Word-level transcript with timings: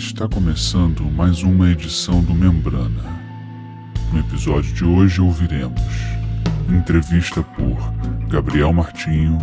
Está 0.00 0.26
começando 0.26 1.02
mais 1.02 1.42
uma 1.42 1.70
edição 1.70 2.22
do 2.22 2.34
Membrana. 2.34 3.02
No 4.10 4.18
episódio 4.18 4.72
de 4.72 4.82
hoje 4.82 5.20
ouviremos 5.20 5.78
entrevista 6.70 7.42
por 7.42 7.76
Gabriel 8.26 8.72
Martinho 8.72 9.36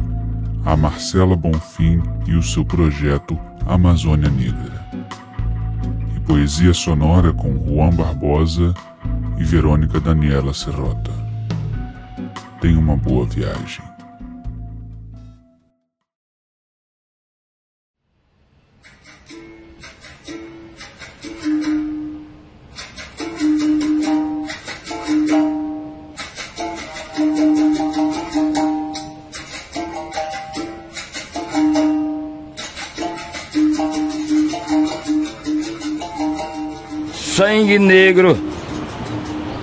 a 0.65 0.75
Marcela 0.75 1.35
Bonfim 1.35 2.01
e 2.25 2.33
o 2.33 2.41
seu 2.41 2.65
projeto 2.65 3.39
Amazônia 3.67 4.31
Negra. 4.31 4.83
E 6.15 6.19
poesia 6.21 6.73
sonora 6.73 7.31
com 7.31 7.53
Juan 7.63 7.91
Barbosa 7.91 8.73
e 9.37 9.43
Verônica 9.43 9.99
Daniela 9.99 10.55
Serrota. 10.55 11.11
Tenha 12.59 12.79
uma 12.79 12.97
boa 12.97 13.27
viagem. 13.27 13.86
Sangue 37.37 37.77
negro 37.77 38.35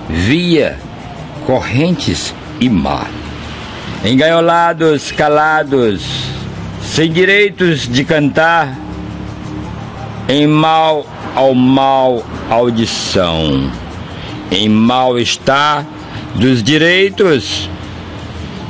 via 0.07 0.79
correntes 1.45 2.33
e 2.61 2.69
mar. 2.69 3.11
Engaiolados, 4.05 5.11
calados, 5.11 6.01
sem 6.81 7.11
direitos 7.11 7.81
de 7.81 8.05
cantar, 8.05 8.79
em 10.29 10.47
mal 10.47 11.05
ao 11.35 11.53
mal 11.53 12.23
audição, 12.49 13.69
em 14.49 14.69
mal-estar 14.69 15.85
dos 16.33 16.63
direitos, 16.63 17.69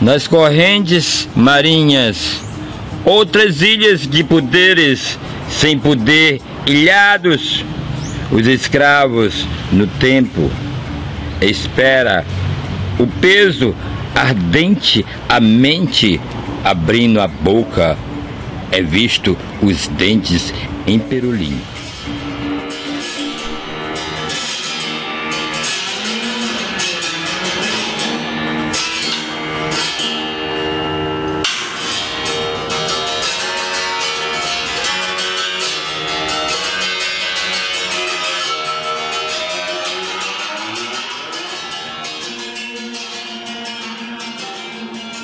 nas 0.02 0.27
correntes 0.27 1.30
marinhas, 1.35 2.41
outras 3.05 3.61
ilhas 3.61 4.08
de 4.08 4.23
poderes 4.23 5.19
sem 5.47 5.77
poder, 5.77 6.41
ilhados 6.65 7.63
os 8.31 8.47
escravos 8.47 9.45
no 9.71 9.87
tempo 9.87 10.51
espera 11.41 12.25
o 12.97 13.05
peso 13.05 13.75
ardente, 14.15 15.05
a 15.27 15.39
mente 15.39 16.19
abrindo 16.63 17.19
a 17.19 17.27
boca, 17.27 17.97
é 18.71 18.81
visto 18.81 19.37
os 19.61 19.87
dentes 19.87 20.53
em 20.87 20.97
perulim. 20.97 21.59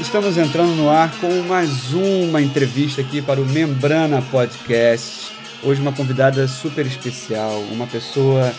Estamos 0.02 0.36
entrando 0.36 0.76
no 0.76 0.90
ar 0.90 1.12
com 1.22 1.32
mais 1.44 1.94
uma 1.94 2.42
entrevista 2.42 3.02
aqui 3.02 3.22
para 3.22 3.40
o 3.40 3.46
Membrana 3.46 4.20
Podcast. 4.20 5.32
Hoje 5.62 5.80
uma 5.80 5.94
convidada 5.94 6.48
super 6.48 6.88
especial, 6.88 7.60
uma 7.72 7.86
pessoa 7.86 8.52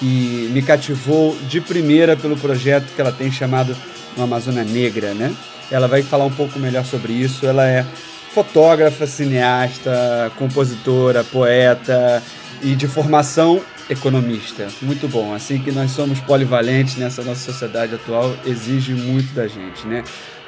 que 0.00 0.50
me 0.52 0.60
cativou 0.60 1.34
de 1.48 1.60
primeira 1.60 2.16
pelo 2.16 2.36
projeto 2.36 2.92
que 2.92 3.00
ela 3.00 3.12
tem 3.12 3.30
chamado 3.30 3.74
No 4.16 4.24
Amazônia 4.24 4.64
Negra, 4.64 5.14
né? 5.14 5.32
Ela 5.70 5.86
vai 5.86 6.02
falar 6.02 6.24
um 6.24 6.32
pouco 6.32 6.58
melhor 6.58 6.84
sobre 6.84 7.12
isso. 7.12 7.46
Ela 7.46 7.66
é 7.68 7.86
fotógrafa, 8.32 9.06
cineasta, 9.06 10.32
compositora, 10.36 11.22
poeta 11.22 12.20
e 12.60 12.74
de 12.74 12.88
formação 12.88 13.62
economista. 13.88 14.66
Muito 14.82 15.06
bom. 15.06 15.32
Assim 15.32 15.60
que 15.60 15.70
nós 15.70 15.92
somos 15.92 16.18
polivalentes 16.20 16.96
nessa 16.96 17.22
nossa 17.22 17.52
sociedade 17.52 17.94
atual, 17.94 18.34
exige 18.44 18.92
muito 18.92 19.32
da 19.34 19.46
gente, 19.46 19.86
né? 19.86 20.02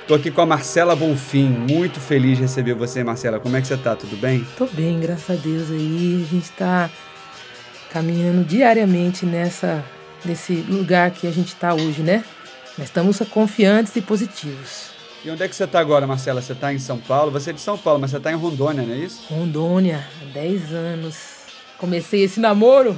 Tô 0.07 0.15
aqui 0.15 0.31
com 0.31 0.41
a 0.41 0.47
Marcela 0.47 0.95
Bonfim, 0.95 1.49
muito 1.49 1.99
feliz 1.99 2.37
de 2.37 2.43
receber 2.45 2.75
você, 2.75 3.03
Marcela. 3.03 3.41
Como 3.41 3.57
é 3.57 3.61
que 3.61 3.67
você 3.67 3.77
tá? 3.77 3.97
Tudo 3.97 4.17
bem? 4.17 4.47
Tô 4.57 4.65
bem, 4.67 5.01
graças 5.01 5.37
a 5.37 5.43
Deus 5.43 5.69
aí. 5.69 6.25
A 6.25 6.33
gente 6.33 6.49
tá 6.53 6.89
caminhando 7.93 8.45
diariamente 8.45 9.27
nessa 9.27 9.85
nesse 10.25 10.55
lugar 10.69 11.11
que 11.11 11.27
a 11.27 11.31
gente 11.33 11.57
tá 11.57 11.75
hoje, 11.75 12.03
né? 12.03 12.25
Mas 12.79 12.87
estamos 12.87 13.19
confiantes 13.31 13.97
e 13.97 14.01
positivos. 14.01 14.91
E 15.25 15.31
onde 15.31 15.43
é 15.43 15.49
que 15.49 15.57
você 15.57 15.67
tá 15.67 15.81
agora, 15.81 16.07
Marcela? 16.07 16.41
Você 16.41 16.55
tá 16.55 16.73
em 16.73 16.79
São 16.79 16.99
Paulo? 16.99 17.33
Você 17.33 17.51
é 17.51 17.53
de 17.53 17.61
São 17.61 17.77
Paulo, 17.77 17.99
mas 18.01 18.13
você 18.13 18.21
tá 18.21 18.31
em 18.31 18.37
Rondônia, 18.37 18.85
não 18.85 18.95
é 18.95 18.99
isso? 18.99 19.23
Rondônia, 19.29 20.07
há 20.23 20.33
10 20.33 20.73
anos. 20.73 21.17
Comecei 21.79 22.23
esse 22.23 22.39
namoro, 22.39 22.97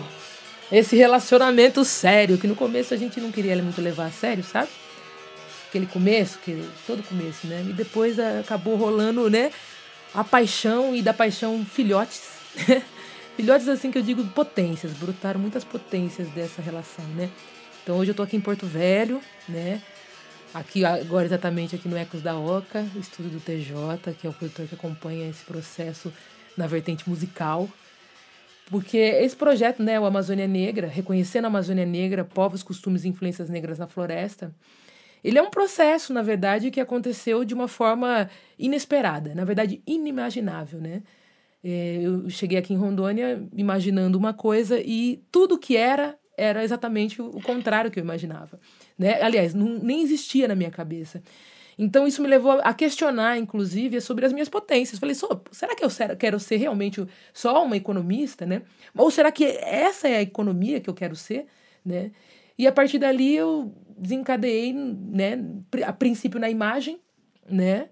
esse 0.70 0.94
relacionamento 0.94 1.86
sério, 1.86 2.36
que 2.36 2.46
no 2.46 2.54
começo 2.54 2.92
a 2.92 2.98
gente 2.98 3.18
não 3.18 3.32
queria 3.32 3.56
muito 3.62 3.80
levar 3.80 4.06
a 4.06 4.10
sério, 4.10 4.44
sabe? 4.44 4.68
Aquele 5.78 5.86
começo, 5.86 6.38
que 6.40 6.68
todo 6.86 7.02
começo, 7.04 7.46
né? 7.46 7.64
E 7.68 7.72
depois 7.72 8.18
acabou 8.18 8.76
rolando, 8.76 9.30
né? 9.30 9.52
A 10.12 10.24
paixão 10.24 10.94
e 10.94 11.00
da 11.00 11.14
paixão 11.14 11.64
filhotes. 11.64 12.28
filhotes 13.36 13.68
assim 13.68 13.90
que 13.90 13.98
eu 13.98 14.02
digo 14.02 14.24
potências, 14.28 14.92
brotaram 14.92 15.38
muitas 15.38 15.64
potências 15.64 16.28
dessa 16.30 16.60
relação, 16.60 17.04
né? 17.14 17.30
Então 17.82 17.96
hoje 17.96 18.10
eu 18.10 18.14
tô 18.14 18.22
aqui 18.22 18.36
em 18.36 18.40
Porto 18.40 18.66
Velho, 18.66 19.20
né? 19.48 19.80
Aqui 20.52 20.84
agora 20.84 21.26
exatamente 21.26 21.76
aqui 21.76 21.88
no 21.88 21.96
Ecos 21.96 22.22
da 22.22 22.36
Oca, 22.36 22.84
estudo 22.96 23.28
do 23.28 23.40
TJ, 23.40 24.14
que 24.18 24.26
é 24.26 24.30
o 24.30 24.32
produtor 24.32 24.66
que 24.66 24.74
acompanha 24.74 25.28
esse 25.28 25.44
processo 25.44 26.12
na 26.56 26.66
vertente 26.66 27.08
musical. 27.08 27.68
Porque 28.70 28.98
esse 28.98 29.36
projeto, 29.36 29.82
né, 29.82 29.98
o 29.98 30.04
Amazônia 30.04 30.46
Negra, 30.46 30.86
reconhecendo 30.86 31.44
a 31.44 31.48
Amazônia 31.48 31.86
Negra, 31.86 32.24
povos, 32.24 32.62
costumes 32.62 33.04
e 33.04 33.08
influências 33.08 33.48
negras 33.48 33.78
na 33.78 33.86
floresta, 33.86 34.52
ele 35.22 35.38
é 35.38 35.42
um 35.42 35.50
processo, 35.50 36.12
na 36.12 36.22
verdade, 36.22 36.70
que 36.70 36.80
aconteceu 36.80 37.44
de 37.44 37.54
uma 37.54 37.68
forma 37.68 38.28
inesperada, 38.58 39.34
na 39.34 39.44
verdade, 39.44 39.82
inimaginável, 39.86 40.80
né? 40.80 41.02
É, 41.62 41.98
eu 42.00 42.30
cheguei 42.30 42.56
aqui 42.56 42.72
em 42.72 42.76
Rondônia 42.76 43.42
imaginando 43.52 44.16
uma 44.16 44.32
coisa 44.32 44.80
e 44.80 45.22
tudo 45.30 45.58
que 45.58 45.76
era 45.76 46.16
era 46.36 46.62
exatamente 46.62 47.20
o 47.20 47.40
contrário 47.42 47.90
que 47.90 47.98
eu 47.98 48.04
imaginava, 48.04 48.60
né? 48.96 49.20
Aliás, 49.20 49.54
não, 49.54 49.76
nem 49.80 50.02
existia 50.02 50.46
na 50.46 50.54
minha 50.54 50.70
cabeça. 50.70 51.20
Então 51.76 52.06
isso 52.06 52.22
me 52.22 52.28
levou 52.28 52.60
a 52.62 52.72
questionar, 52.72 53.38
inclusive, 53.38 54.00
sobre 54.00 54.24
as 54.24 54.32
minhas 54.32 54.48
potências. 54.48 54.98
Falei, 54.98 55.16
será 55.50 55.74
que 55.76 55.84
eu 55.84 55.88
quero 56.16 56.38
ser 56.40 56.56
realmente 56.56 57.04
só 57.32 57.64
uma 57.64 57.76
economista, 57.76 58.46
né? 58.46 58.62
Ou 58.96 59.10
será 59.10 59.30
que 59.32 59.44
essa 59.44 60.08
é 60.08 60.16
a 60.16 60.22
economia 60.22 60.80
que 60.80 60.90
eu 60.90 60.94
quero 60.94 61.14
ser, 61.14 61.46
né? 61.84 62.10
E 62.56 62.66
a 62.66 62.72
partir 62.72 62.98
dali 62.98 63.36
eu 63.36 63.72
desencadeei, 63.98 64.72
né, 64.72 65.38
a 65.84 65.92
princípio 65.92 66.40
na 66.40 66.48
imagem, 66.48 67.00
né, 67.48 67.88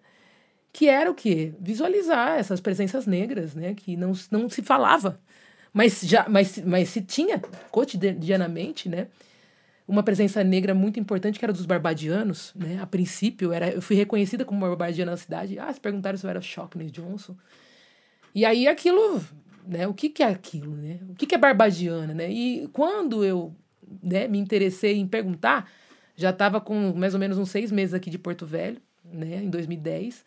que 0.72 0.88
era 0.88 1.10
o 1.10 1.14
quê? 1.14 1.54
Visualizar 1.60 2.38
essas 2.38 2.60
presenças 2.60 3.06
negras, 3.06 3.54
né, 3.54 3.74
que 3.74 3.96
não, 3.96 4.12
não 4.30 4.48
se 4.48 4.62
falava, 4.62 5.20
mas 5.72 6.00
já 6.02 6.26
mas, 6.28 6.58
mas 6.58 6.88
se 6.88 7.02
tinha 7.02 7.40
cotidianamente, 7.70 8.88
né, 8.88 9.08
uma 9.88 10.02
presença 10.02 10.42
negra 10.42 10.74
muito 10.74 10.98
importante 10.98 11.38
que 11.38 11.44
era 11.44 11.52
dos 11.52 11.64
barbadianos, 11.64 12.52
né? 12.56 12.78
A 12.80 12.86
princípio 12.86 13.52
era 13.52 13.70
eu 13.70 13.80
fui 13.80 13.94
reconhecida 13.94 14.44
como 14.44 14.58
uma 14.58 14.68
barbadiana 14.68 15.12
na 15.12 15.16
cidade. 15.16 15.58
Ah, 15.58 15.72
se 15.72 15.80
perguntaram 15.80 16.18
se 16.18 16.26
eu 16.26 16.30
era 16.30 16.40
Shockney 16.40 16.90
Johnson. 16.90 17.36
E 18.34 18.44
aí 18.44 18.66
aquilo, 18.66 19.24
né? 19.64 19.86
O 19.86 19.94
que 19.94 20.08
que 20.08 20.22
é 20.22 20.26
aquilo, 20.26 20.74
né? 20.74 20.98
O 21.08 21.14
que 21.14 21.26
que 21.26 21.34
é 21.34 21.38
barbadiana, 21.38 22.12
né? 22.12 22.30
E 22.30 22.68
quando 22.72 23.24
eu 23.24 23.54
né, 24.02 24.26
me 24.26 24.38
interessei 24.38 24.98
em 24.98 25.06
perguntar, 25.06 25.70
já 26.16 26.30
estava 26.30 26.60
com 26.60 26.92
mais 26.94 27.14
ou 27.14 27.20
menos 27.20 27.38
uns 27.38 27.50
seis 27.50 27.70
meses 27.70 27.94
aqui 27.94 28.10
de 28.10 28.18
Porto 28.18 28.46
Velho, 28.46 28.80
né, 29.04 29.36
em 29.36 29.50
2010. 29.50 30.24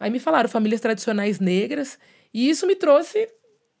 Aí 0.00 0.10
me 0.10 0.18
falaram 0.18 0.48
famílias 0.48 0.80
tradicionais 0.80 1.38
negras, 1.38 1.98
e 2.34 2.48
isso 2.48 2.66
me 2.66 2.74
trouxe 2.74 3.28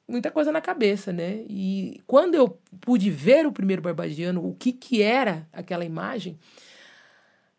muita 0.06 0.30
coisa 0.30 0.52
na 0.52 0.60
cabeça, 0.60 1.12
né? 1.12 1.42
E 1.48 2.00
quando 2.06 2.34
eu 2.34 2.58
pude 2.80 3.10
ver 3.10 3.46
o 3.46 3.52
primeiro 3.52 3.80
barbadiano, 3.80 4.46
o 4.46 4.54
que 4.54 4.72
que 4.72 5.02
era 5.02 5.48
aquela 5.52 5.84
imagem, 5.84 6.38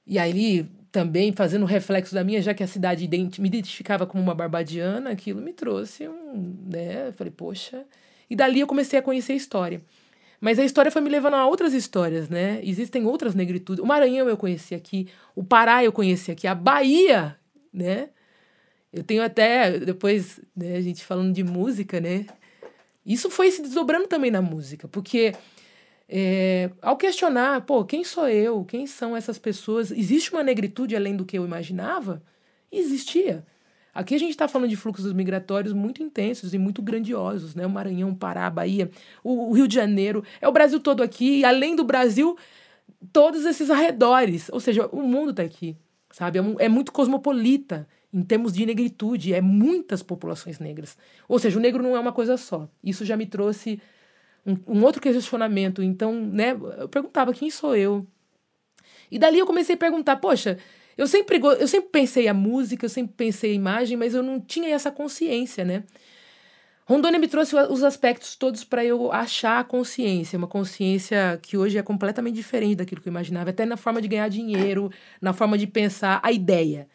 e 0.05 0.19
aí 0.19 0.69
também 0.91 1.31
fazendo 1.31 1.65
reflexo 1.65 2.13
da 2.13 2.23
minha, 2.23 2.41
já 2.41 2.53
que 2.53 2.61
a 2.61 2.67
cidade 2.67 3.07
me 3.07 3.47
identificava 3.47 4.05
como 4.05 4.21
uma 4.21 4.35
barbadiana, 4.35 5.09
aquilo 5.09 5.41
me 5.41 5.51
trouxe 5.51 6.07
um, 6.07 6.55
né? 6.71 7.07
Eu 7.07 7.13
falei, 7.13 7.33
poxa. 7.35 7.83
E 8.29 8.35
dali 8.35 8.59
eu 8.59 8.67
comecei 8.67 8.99
a 8.99 9.01
conhecer 9.01 9.33
a 9.33 9.35
história. 9.35 9.81
Mas 10.44 10.60
a 10.60 10.66
história 10.66 10.92
foi 10.92 11.01
me 11.01 11.10
levando 11.10 11.36
a 11.36 11.48
outras 11.48 11.74
histórias, 11.74 12.28
né? 12.28 12.60
Existem 12.66 13.06
outras 13.06 13.34
negritudes. 13.34 13.81
O 13.81 13.88
Maranhão 13.88 14.28
eu 14.28 14.36
conheci 14.36 14.75
aqui, 14.75 15.07
o 15.34 15.42
Pará 15.42 15.86
eu 15.86 15.92
conheci 15.94 16.34
aqui, 16.34 16.45
a 16.45 16.54
Bahia, 16.54 17.40
né? 17.72 18.10
Eu 18.92 19.06
tenho 19.06 19.24
até, 19.24 19.80
depois, 19.80 20.42
né, 20.54 20.75
a 20.75 20.81
gente 20.81 21.06
falando 21.06 21.34
de 21.34 21.45
música, 21.45 22.01
né? 22.01 22.25
Isso 23.06 23.30
foi 23.30 23.51
se 23.51 23.62
desdobrando 23.62 24.06
também 24.06 24.30
na 24.30 24.42
música, 24.42 24.86
porque 24.86 25.34
é, 26.10 26.69
ao 26.81 26.98
questionar, 26.98 27.62
pô, 27.62 27.86
quem 27.86 28.04
sou 28.04 28.28
eu? 28.28 28.66
Quem 28.66 28.86
são 28.86 29.16
essas 29.16 29.40
pessoas? 29.40 29.92
Existe 29.92 30.34
uma 30.34 30.44
negritude 30.44 30.94
além 30.94 31.16
do 31.16 31.24
que 31.24 31.38
eu 31.38 31.45
imaginava? 31.45 32.22
Existia. 32.69 33.45
Aqui 33.94 34.16
a 34.16 34.18
gente 34.18 34.31
está 34.31 34.48
falando 34.48 34.69
de 34.69 34.75
fluxos 34.75 35.13
migratórios 35.13 35.72
muito 35.72 36.01
intensos 36.01 36.54
e 36.54 36.57
muito 36.57 36.81
grandiosos, 36.81 37.54
né? 37.54 37.66
O 37.66 37.69
Maranhão, 37.69 38.16
Pará, 38.16 38.50
Bahia, 38.50 38.90
o, 39.24 39.50
o 39.50 39.54
Rio 39.54 39.68
de 39.68 39.75
Janeiro, 39.75 40.24
é 40.42 40.48
o 40.48 40.51
Brasil 40.51 40.80
todo 40.80 41.04
aqui, 41.04 41.40
e 41.40 41.45
além 41.45 41.75
do 41.75 41.84
Brasil, 41.84 42.36
todos 43.12 43.45
esses 43.45 43.69
arredores. 43.69 44.50
Ou 44.50 44.60
seja, 44.60 44.88
o 44.88 45.01
mundo 45.01 45.30
está 45.30 45.44
aqui, 45.44 45.78
sabe? 46.12 46.40
É, 46.40 46.66
é 46.66 46.69
muito 46.69 46.92
cosmopolita 46.92 47.88
em 48.12 48.24
termos 48.24 48.54
de 48.54 48.66
negritude, 48.66 49.34
é 49.34 49.42
muitas 49.42 50.01
populações 50.01 50.60
negras. 50.60 50.98
Ou 51.28 51.38
seja, 51.38 51.57
o 51.57 51.62
negro 51.62 51.81
não 51.81 51.95
é 51.95 52.00
uma 52.00 52.13
coisa 52.13 52.38
só. 52.38 52.68
Isso 52.84 53.06
já 53.06 53.18
me 53.18 53.25
trouxe 53.25 53.81
um, 54.45 54.57
um 54.68 54.84
outro 54.84 55.01
questionamento. 55.01 55.81
Então, 55.81 56.13
né, 56.13 56.57
eu 56.78 56.90
perguntava 56.90 57.34
quem 57.34 57.50
sou 57.50 57.75
eu? 57.75 58.06
E 59.10 59.19
dali 59.19 59.40
eu 59.40 59.45
comecei 59.45 59.75
a 59.75 59.78
perguntar, 59.78 60.18
poxa, 60.18 60.57
eu 60.98 61.07
sempre, 61.07 61.40
eu 61.60 61.68
sempre 61.68 61.90
pensei 61.90 62.28
a 62.28 62.34
música, 62.34 62.86
eu 62.86 62.90
sempre 62.90 63.13
pensei 63.16 63.51
a 63.51 63.56
imagem, 63.56 63.98
mas 63.98 64.13
eu 64.13 64.22
não 64.22 64.40
tinha 64.40 64.69
essa 64.74 64.92
consciência, 64.92 65.66
né? 65.66 65.84
Rondônia 66.86 67.18
me 67.18 67.30
trouxe 67.30 67.56
os 67.56 67.81
aspectos 67.81 68.36
todos 68.36 68.63
para 68.63 68.84
eu 68.84 69.12
achar 69.12 69.60
a 69.60 69.63
consciência, 69.63 70.38
uma 70.38 70.48
consciência 70.48 71.40
que 71.42 71.57
hoje 71.57 71.78
é 71.78 71.81
completamente 71.81 72.36
diferente 72.36 72.75
daquilo 72.75 73.00
que 73.00 73.07
eu 73.07 73.12
imaginava, 73.12 73.51
até 73.51 73.66
na 73.66 73.78
forma 73.78 74.01
de 74.01 74.07
ganhar 74.10 74.28
dinheiro, 74.28 74.92
na 75.22 75.31
forma 75.31 75.57
de 75.57 75.66
pensar 75.66 76.19
a 76.22 76.31
ideia, 76.31 76.88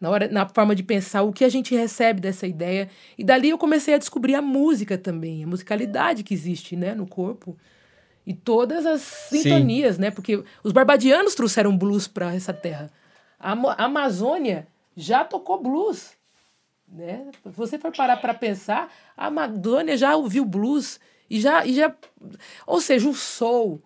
na, 0.00 0.08
hora, 0.08 0.28
na 0.28 0.48
forma 0.48 0.74
de 0.74 0.82
pensar 0.82 1.22
o 1.22 1.32
que 1.32 1.44
a 1.44 1.48
gente 1.50 1.74
recebe 1.74 2.20
dessa 2.20 2.46
ideia. 2.46 2.88
E 3.18 3.22
dali 3.22 3.50
eu 3.50 3.58
comecei 3.58 3.92
a 3.92 3.98
descobrir 3.98 4.34
a 4.34 4.42
música 4.42 4.96
também, 4.96 5.44
a 5.44 5.46
musicalidade 5.46 6.22
que 6.22 6.32
existe 6.32 6.74
né, 6.74 6.94
no 6.94 7.06
corpo 7.06 7.58
e 8.28 8.34
todas 8.34 8.84
as 8.84 9.00
sintonias, 9.00 9.94
Sim. 9.94 10.02
né? 10.02 10.10
Porque 10.10 10.44
os 10.62 10.70
barbadianos 10.70 11.34
trouxeram 11.34 11.74
blues 11.74 12.06
para 12.06 12.34
essa 12.34 12.52
terra. 12.52 12.92
A, 13.40 13.52
a 13.52 13.84
Amazônia 13.86 14.68
já 14.94 15.24
tocou 15.24 15.62
blues, 15.62 16.10
né? 16.86 17.30
Você 17.42 17.78
for 17.78 17.90
parar 17.90 18.18
para 18.18 18.34
pensar, 18.34 18.92
a 19.16 19.28
Amazônia 19.28 19.96
já 19.96 20.14
ouviu 20.14 20.44
blues 20.44 21.00
e 21.30 21.40
já, 21.40 21.64
e 21.64 21.72
já, 21.72 21.96
ou 22.66 22.82
seja, 22.82 23.08
o 23.08 23.14
soul 23.14 23.80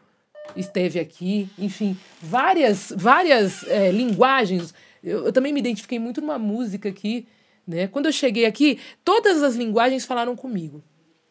esteve 0.56 0.98
aqui, 0.98 1.48
enfim, 1.56 1.96
várias, 2.20 2.92
várias 2.96 3.62
é, 3.68 3.92
linguagens. 3.92 4.74
Eu, 5.04 5.26
eu 5.26 5.32
também 5.32 5.52
me 5.52 5.60
identifiquei 5.60 6.00
muito 6.00 6.20
numa 6.20 6.36
música 6.36 6.88
aqui, 6.88 7.28
né? 7.64 7.86
Quando 7.86 8.06
eu 8.06 8.12
cheguei 8.12 8.44
aqui, 8.44 8.80
todas 9.04 9.40
as 9.40 9.54
linguagens 9.54 10.04
falaram 10.04 10.34
comigo, 10.34 10.82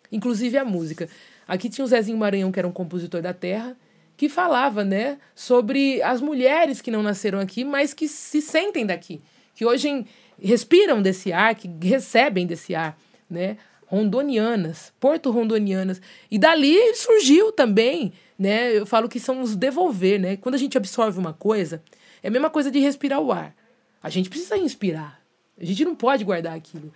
inclusive 0.09 0.57
a 0.57 0.63
música. 0.63 1.09
Aqui 1.47 1.69
tinha 1.69 1.83
o 1.83 1.87
Zezinho 1.87 2.17
Maranhão, 2.17 2.51
que 2.51 2.59
era 2.59 2.67
um 2.67 2.71
compositor 2.71 3.21
da 3.21 3.33
terra, 3.33 3.75
que 4.15 4.29
falava, 4.29 4.83
né, 4.83 5.17
sobre 5.33 6.01
as 6.03 6.21
mulheres 6.21 6.79
que 6.79 6.91
não 6.91 7.01
nasceram 7.01 7.39
aqui, 7.39 7.63
mas 7.63 7.93
que 7.93 8.07
se 8.07 8.41
sentem 8.41 8.85
daqui, 8.85 9.19
que 9.55 9.65
hoje 9.65 10.05
respiram 10.41 11.01
desse 11.01 11.33
ar, 11.33 11.55
que 11.55 11.69
recebem 11.81 12.45
desse 12.45 12.75
ar, 12.75 12.97
né? 13.29 13.57
Rondonianas, 13.85 14.93
porto-rondonianas. 14.99 16.01
E 16.29 16.39
dali 16.39 16.77
surgiu 16.95 17.51
também, 17.51 18.13
né? 18.39 18.77
Eu 18.77 18.85
falo 18.85 19.09
que 19.09 19.19
são 19.19 19.41
os 19.41 19.55
devolver, 19.55 20.19
né? 20.19 20.37
Quando 20.37 20.55
a 20.55 20.57
gente 20.57 20.77
absorve 20.77 21.19
uma 21.19 21.33
coisa, 21.33 21.83
é 22.23 22.27
a 22.27 22.31
mesma 22.31 22.49
coisa 22.49 22.71
de 22.71 22.79
respirar 22.79 23.19
o 23.19 23.31
ar. 23.31 23.53
A 24.01 24.09
gente 24.09 24.29
precisa 24.29 24.57
inspirar. 24.57 25.21
A 25.59 25.65
gente 25.65 25.83
não 25.83 25.93
pode 25.93 26.23
guardar 26.23 26.55
aquilo. 26.55 26.91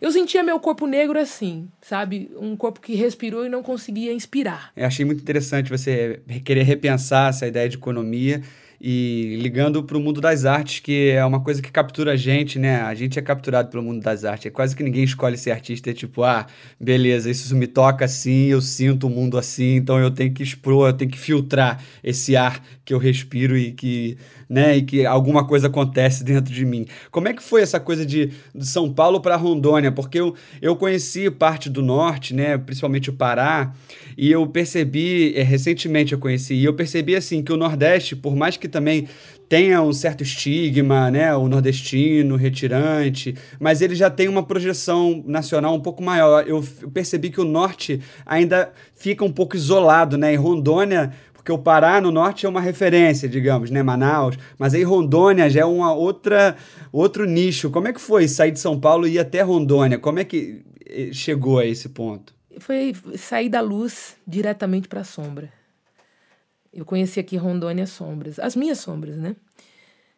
Eu 0.00 0.10
sentia 0.10 0.42
meu 0.42 0.58
corpo 0.58 0.86
negro 0.86 1.18
assim, 1.18 1.68
sabe? 1.82 2.30
Um 2.40 2.56
corpo 2.56 2.80
que 2.80 2.94
respirou 2.94 3.44
e 3.44 3.50
não 3.50 3.62
conseguia 3.62 4.12
inspirar. 4.12 4.72
Eu 4.74 4.86
achei 4.86 5.04
muito 5.04 5.20
interessante 5.20 5.68
você 5.70 6.22
querer 6.42 6.62
repensar 6.62 7.28
essa 7.28 7.46
ideia 7.46 7.68
de 7.68 7.76
economia 7.76 8.40
e 8.80 9.36
ligando 9.42 9.84
para 9.84 9.98
o 9.98 10.00
mundo 10.00 10.22
das 10.22 10.46
artes, 10.46 10.80
que 10.80 11.10
é 11.10 11.22
uma 11.22 11.40
coisa 11.40 11.60
que 11.60 11.70
captura 11.70 12.12
a 12.12 12.16
gente, 12.16 12.58
né? 12.58 12.80
A 12.80 12.94
gente 12.94 13.18
é 13.18 13.22
capturado 13.22 13.68
pelo 13.68 13.82
mundo 13.82 14.00
das 14.02 14.24
artes. 14.24 14.46
É 14.46 14.50
quase 14.50 14.74
que 14.74 14.82
ninguém 14.82 15.04
escolhe 15.04 15.36
ser 15.36 15.50
artista, 15.50 15.90
é 15.90 15.92
tipo, 15.92 16.22
ah, 16.22 16.46
beleza, 16.80 17.30
isso 17.30 17.54
me 17.54 17.66
toca 17.66 18.06
assim, 18.06 18.46
eu 18.46 18.62
sinto 18.62 19.06
o 19.06 19.10
mundo 19.10 19.36
assim, 19.36 19.76
então 19.76 19.98
eu 19.98 20.10
tenho 20.10 20.32
que 20.32 20.42
expor, 20.42 20.88
eu 20.88 20.92
tenho 20.94 21.10
que 21.10 21.18
filtrar 21.18 21.84
esse 22.02 22.34
ar 22.36 22.64
que 22.82 22.94
eu 22.94 22.98
respiro 22.98 23.54
e 23.54 23.72
que, 23.72 24.16
né, 24.50 24.78
e 24.78 24.82
que 24.82 25.06
alguma 25.06 25.46
coisa 25.46 25.68
acontece 25.68 26.24
dentro 26.24 26.52
de 26.52 26.66
mim. 26.66 26.84
Como 27.12 27.28
é 27.28 27.32
que 27.32 27.40
foi 27.40 27.62
essa 27.62 27.78
coisa 27.78 28.04
de, 28.04 28.32
de 28.52 28.66
São 28.66 28.92
Paulo 28.92 29.20
para 29.20 29.36
Rondônia? 29.36 29.92
Porque 29.92 30.18
eu, 30.18 30.34
eu 30.60 30.74
conheci 30.74 31.30
parte 31.30 31.70
do 31.70 31.80
norte, 31.80 32.34
né, 32.34 32.58
principalmente 32.58 33.08
o 33.08 33.12
Pará, 33.12 33.72
e 34.18 34.28
eu 34.32 34.44
percebi, 34.48 35.32
é, 35.36 35.42
recentemente 35.44 36.12
eu 36.12 36.18
conheci, 36.18 36.54
e 36.54 36.64
eu 36.64 36.74
percebi 36.74 37.14
assim 37.14 37.44
que 37.44 37.52
o 37.52 37.56
Nordeste, 37.56 38.16
por 38.16 38.34
mais 38.34 38.56
que 38.56 38.68
também 38.68 39.06
tenha 39.50 39.82
um 39.82 39.92
certo 39.92 40.22
estigma, 40.22 41.10
né, 41.10 41.34
o 41.34 41.48
nordestino, 41.48 42.36
retirante, 42.36 43.34
mas 43.58 43.82
ele 43.82 43.96
já 43.96 44.08
tem 44.08 44.28
uma 44.28 44.44
projeção 44.44 45.24
nacional 45.26 45.74
um 45.74 45.80
pouco 45.80 46.00
maior. 46.00 46.44
Eu 46.46 46.62
percebi 46.94 47.30
que 47.30 47.40
o 47.40 47.44
norte 47.44 48.00
ainda 48.24 48.72
fica 48.94 49.24
um 49.24 49.32
pouco 49.32 49.56
isolado, 49.56 50.16
né, 50.16 50.32
e 50.32 50.36
Rondônia 50.36 51.12
porque 51.40 51.50
o 51.50 51.58
Pará 51.58 52.02
no 52.02 52.10
norte 52.10 52.44
é 52.44 52.48
uma 52.48 52.60
referência, 52.60 53.26
digamos, 53.26 53.70
né, 53.70 53.82
Manaus, 53.82 54.36
mas 54.58 54.74
aí 54.74 54.82
Rondônia 54.82 55.48
já 55.48 55.62
é 55.62 55.64
uma 55.64 55.90
outra 55.90 56.54
outro 56.92 57.24
nicho. 57.24 57.70
Como 57.70 57.88
é 57.88 57.94
que 57.94 58.00
foi 58.00 58.28
sair 58.28 58.50
de 58.50 58.60
São 58.60 58.78
Paulo 58.78 59.08
e 59.08 59.12
ir 59.12 59.18
até 59.18 59.40
Rondônia? 59.40 59.98
Como 59.98 60.18
é 60.18 60.24
que 60.24 60.62
eh, 60.84 61.08
chegou 61.14 61.58
a 61.58 61.64
esse 61.64 61.88
ponto? 61.88 62.34
Foi 62.58 62.94
sair 63.16 63.48
da 63.48 63.62
luz 63.62 64.16
diretamente 64.26 64.86
para 64.86 65.00
a 65.00 65.04
sombra. 65.04 65.50
Eu 66.70 66.84
conheci 66.84 67.18
aqui 67.18 67.38
Rondônia 67.38 67.86
sombras, 67.86 68.38
as 68.38 68.54
minhas 68.54 68.78
sombras, 68.78 69.16
né? 69.16 69.34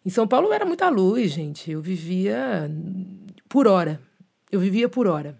Em 0.04 0.10
São 0.10 0.26
Paulo 0.26 0.52
era 0.52 0.64
muita 0.64 0.88
luz, 0.88 1.30
gente. 1.30 1.70
Eu 1.70 1.80
vivia 1.80 2.69
por 3.48 3.69
hora. 3.69 4.00
Eu 4.50 4.58
vivia 4.58 4.88
por 4.88 5.06
hora. 5.06 5.38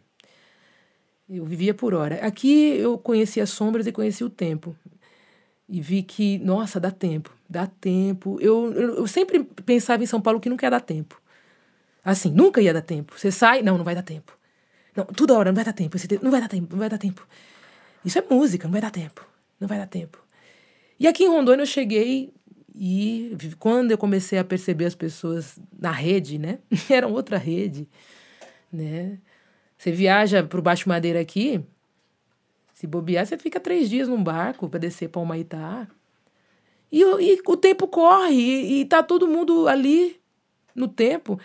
Eu 1.29 1.45
vivia 1.45 1.75
por 1.75 1.93
hora. 1.93 2.25
Aqui 2.25 2.77
eu 2.79 2.97
conheci 2.97 3.41
as 3.41 3.51
sombras 3.51 3.85
e 3.89 3.91
conheci 3.91 4.23
o 4.23 4.31
tempo. 4.31 4.77
E 5.73 5.81
vi 5.81 6.03
que, 6.03 6.39
nossa, 6.41 6.79
dá 6.79 6.91
tempo, 6.91 7.35
dá 7.49 7.67
tempo. 7.67 8.37
Eu, 8.43 8.71
eu, 8.75 8.97
eu 8.97 9.07
sempre 9.07 9.43
pensava 9.43 10.03
em 10.03 10.07
São 10.07 10.21
Paulo 10.21 10.39
que 10.39 10.51
nunca 10.51 10.67
ia 10.67 10.71
dar 10.71 10.83
tempo. 10.83 11.19
Assim, 12.05 12.31
nunca 12.31 12.61
ia 12.61 12.75
dar 12.75 12.83
tempo. 12.83 13.19
Você 13.19 13.33
sai, 13.33 13.63
não, 13.63 13.79
não 13.79 13.85
vai 13.85 13.95
dar 13.95 14.03
tempo. 14.03 14.37
Não, 14.95 15.07
toda 15.07 15.33
hora, 15.33 15.51
não 15.51 15.57
vai 15.57 15.65
dar 15.65 15.73
tempo. 15.73 15.97
Não 16.21 16.31
vai 16.31 16.43
dar 16.43 16.49
tempo, 16.49 16.73
não 16.73 16.79
vai 16.79 16.91
dar 16.91 16.99
tempo. 16.99 17.27
Isso 18.05 18.19
é 18.19 18.25
música, 18.29 18.69
não 18.69 18.73
vai 18.73 18.83
dar 18.83 18.91
tempo. 18.91 19.27
Não 19.59 19.67
vai 19.67 19.79
dar 19.79 19.87
tempo. 19.87 20.23
E 21.01 21.09
aqui 21.09 21.25
em 21.25 21.29
Rondônia 21.29 21.63
eu 21.63 21.67
cheguei 21.67 22.35
e 22.75 23.35
quando 23.59 23.93
eu 23.93 23.97
comecei 23.97 24.39
a 24.39 24.45
perceber 24.45 24.85
as 24.85 24.95
pessoas 24.95 25.59
na 25.81 25.91
rede, 25.91 26.37
né? 26.39 26.59
Era 26.91 27.09
outra 27.09 27.39
rede, 27.39 27.89
né? 28.71 29.19
Você 29.79 29.91
viaja 29.91 30.43
para 30.43 30.59
o 30.59 30.63
Baixo 30.63 30.87
Madeira 30.87 31.19
aqui, 31.19 31.65
se 32.83 32.87
bobear, 32.89 33.25
você 33.25 33.39
fica 33.39 33.61
três 33.61 33.89
dias 33.89 34.09
num 34.09 34.21
barco 34.21 34.69
para 34.69 34.81
descer 34.81 35.09
para 35.09 35.23
Humaitá. 35.23 35.87
E, 36.91 37.01
e 37.01 37.41
o 37.47 37.57
tempo 37.57 37.87
corre 37.87 38.35
e, 38.35 38.81
e 38.81 38.85
tá 38.85 39.05
todo 39.05 39.29
mundo 39.29 39.69
ali 39.69 40.21
no 40.75 40.89
tempo. 40.89 41.39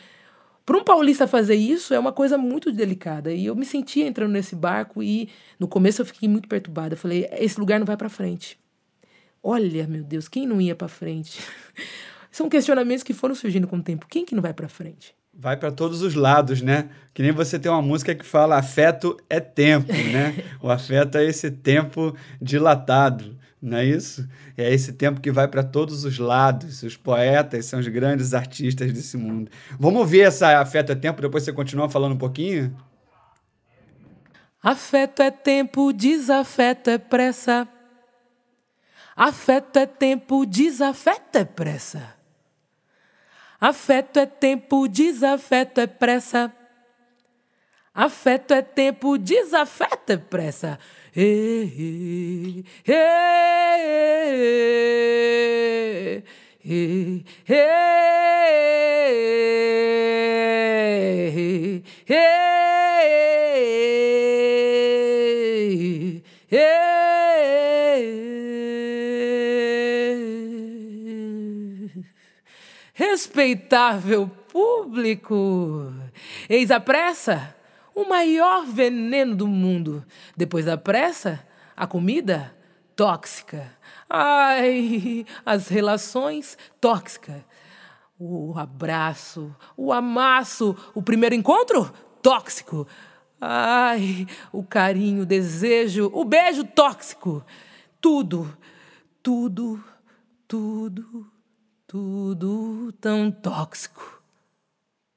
Para 0.65 0.79
um 0.79 0.83
paulista 0.83 1.27
fazer 1.27 1.53
isso 1.53 1.93
é 1.93 1.99
uma 1.99 2.11
coisa 2.11 2.39
muito 2.39 2.71
delicada. 2.71 3.31
E 3.31 3.45
eu 3.45 3.55
me 3.55 3.65
sentia 3.67 4.07
entrando 4.07 4.31
nesse 4.31 4.55
barco 4.55 5.03
e 5.03 5.29
no 5.59 5.67
começo 5.67 6.01
eu 6.01 6.07
fiquei 6.07 6.27
muito 6.27 6.49
perturbada. 6.49 6.95
Eu 6.95 6.97
falei, 6.97 7.29
esse 7.33 7.59
lugar 7.59 7.77
não 7.77 7.85
vai 7.85 7.95
para 7.95 8.09
frente. 8.09 8.59
Olha, 9.43 9.85
meu 9.85 10.03
Deus, 10.03 10.27
quem 10.27 10.47
não 10.47 10.59
ia 10.59 10.75
para 10.75 10.87
frente? 10.87 11.39
São 12.31 12.49
questionamentos 12.49 13.03
que 13.03 13.13
foram 13.13 13.35
surgindo 13.35 13.67
com 13.67 13.77
o 13.77 13.83
tempo. 13.83 14.07
Quem 14.09 14.25
que 14.25 14.33
não 14.33 14.41
vai 14.41 14.55
para 14.55 14.67
frente? 14.67 15.15
Vai 15.39 15.55
para 15.55 15.71
todos 15.71 16.01
os 16.01 16.15
lados, 16.15 16.63
né? 16.63 16.89
Que 17.13 17.21
nem 17.21 17.31
você 17.31 17.59
tem 17.59 17.71
uma 17.71 17.81
música 17.81 18.15
que 18.15 18.25
fala 18.25 18.57
afeto 18.57 19.15
é 19.29 19.39
tempo, 19.39 19.93
né? 19.93 20.43
o 20.59 20.69
afeto 20.71 21.15
é 21.15 21.25
esse 21.25 21.51
tempo 21.51 22.15
dilatado, 22.41 23.37
não 23.61 23.77
é 23.77 23.85
isso? 23.85 24.27
É 24.57 24.73
esse 24.73 24.93
tempo 24.93 25.21
que 25.21 25.31
vai 25.31 25.47
para 25.47 25.61
todos 25.61 26.05
os 26.05 26.17
lados. 26.17 26.81
Os 26.81 26.97
poetas 26.97 27.67
são 27.67 27.79
os 27.79 27.87
grandes 27.87 28.33
artistas 28.33 28.91
desse 28.91 29.15
mundo. 29.15 29.51
Vamos 29.79 30.09
ver 30.09 30.21
essa 30.21 30.59
afeto 30.59 30.91
é 30.91 30.95
tempo, 30.95 31.21
depois 31.21 31.43
você 31.43 31.53
continua 31.53 31.87
falando 31.87 32.13
um 32.13 32.17
pouquinho? 32.17 32.75
Afeto 34.61 35.21
é 35.21 35.29
tempo, 35.29 35.93
desafeto 35.93 36.89
é 36.89 36.97
pressa. 36.97 37.67
Afeto 39.15 39.77
é 39.77 39.85
tempo, 39.85 40.47
desafeto 40.47 41.37
é 41.37 41.45
pressa. 41.45 42.16
Afeto 43.59 44.19
é 44.19 44.25
tempo, 44.25 44.87
desafeto 44.87 45.81
é 45.81 45.87
pressa. 45.87 46.53
Afeto 47.93 48.53
é 48.53 48.61
tempo, 48.61 49.17
desafeto 49.17 50.13
é 50.13 50.17
pressa. 50.17 50.79
E, 51.15 52.63
e, 52.85 52.93
e, 56.63 56.63
e, 56.63 57.25
Respeitável 73.17 74.29
público, 74.47 75.91
eis 76.47 76.69
a 76.69 76.79
pressa, 76.79 77.55
o 77.95 78.07
maior 78.07 78.63
veneno 78.63 79.35
do 79.35 79.47
mundo. 79.47 80.05
Depois 80.35 80.65
da 80.65 80.77
pressa, 80.77 81.43
a 81.75 81.87
comida 81.87 82.55
tóxica. 82.95 83.73
Ai, 84.07 85.25
as 85.43 85.67
relações 85.67 86.59
tóxicas. 86.79 87.41
O 88.19 88.53
abraço, 88.55 89.51
o 89.75 89.91
amasso, 89.91 90.77
o 90.93 91.01
primeiro 91.01 91.33
encontro 91.33 91.91
tóxico. 92.21 92.87
Ai, 93.41 94.27
o 94.51 94.61
carinho, 94.61 95.23
o 95.23 95.25
desejo, 95.25 96.11
o 96.13 96.23
beijo 96.23 96.63
tóxico. 96.63 97.43
Tudo, 97.99 98.55
tudo, 99.23 99.83
tudo, 100.47 101.25
tudo 101.87 102.91
tão 102.99 103.31
tóxico. 103.31 104.21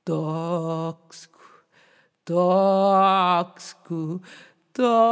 Tóxico, 0.04 1.40
tóxico, 2.24 4.22
tóxico. 4.72 5.02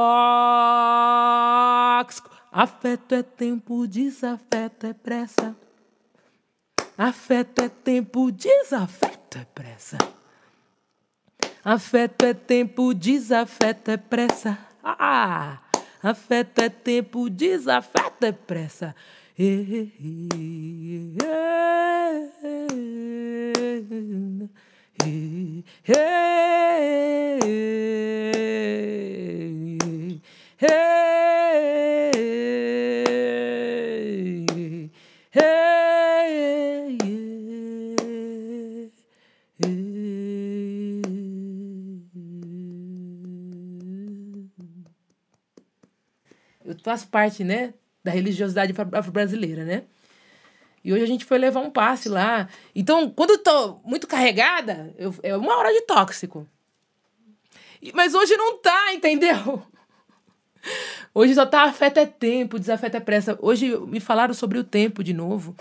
Afeto 2.50 3.14
é 3.14 3.22
tempo, 3.22 3.86
desafeto 3.86 4.86
é 4.86 4.94
pressa. 4.94 5.54
Afeto 6.96 7.60
é 7.62 7.68
tempo, 7.68 8.32
desafeto 8.32 9.38
é 9.38 9.44
pressa. 9.44 9.98
Afeto 11.64 12.24
é 12.24 12.32
tempo, 12.32 12.94
desafeto 12.94 13.90
é 13.90 13.96
pressa. 13.96 14.58
Ah! 14.82 15.58
Afeto 16.02 16.60
é 16.60 16.68
tempo, 16.68 17.28
desafeto 17.28 18.24
é 18.24 18.32
pressa. 18.32 18.94
Eu 19.38 19.46
faço 46.82 47.06
parte, 47.08 47.44
né, 47.44 47.72
da 48.08 48.14
religiosidade 48.14 48.74
afro-brasileira, 48.92 49.64
né? 49.64 49.82
E 50.82 50.92
hoje 50.92 51.02
a 51.02 51.06
gente 51.06 51.24
foi 51.24 51.36
levar 51.36 51.60
um 51.60 51.70
passe 51.70 52.08
lá. 52.08 52.48
Então, 52.74 53.10
quando 53.10 53.30
eu 53.30 53.38
tô 53.38 53.80
muito 53.84 54.06
carregada, 54.06 54.94
eu, 54.96 55.14
é 55.22 55.36
uma 55.36 55.56
hora 55.56 55.72
de 55.72 55.82
tóxico. 55.82 56.48
Mas 57.92 58.14
hoje 58.14 58.36
não 58.36 58.58
tá, 58.58 58.94
entendeu? 58.94 59.62
Hoje 61.14 61.34
só 61.34 61.46
tá 61.46 61.62
afeta 61.62 62.00
é 62.00 62.06
tempo, 62.06 62.58
desafeta 62.58 62.96
é 62.96 63.00
pressa. 63.00 63.38
Hoje 63.40 63.76
me 63.86 64.00
falaram 64.00 64.34
sobre 64.34 64.58
o 64.58 64.64
tempo 64.64 65.02
de 65.02 65.12
novo. 65.12 65.56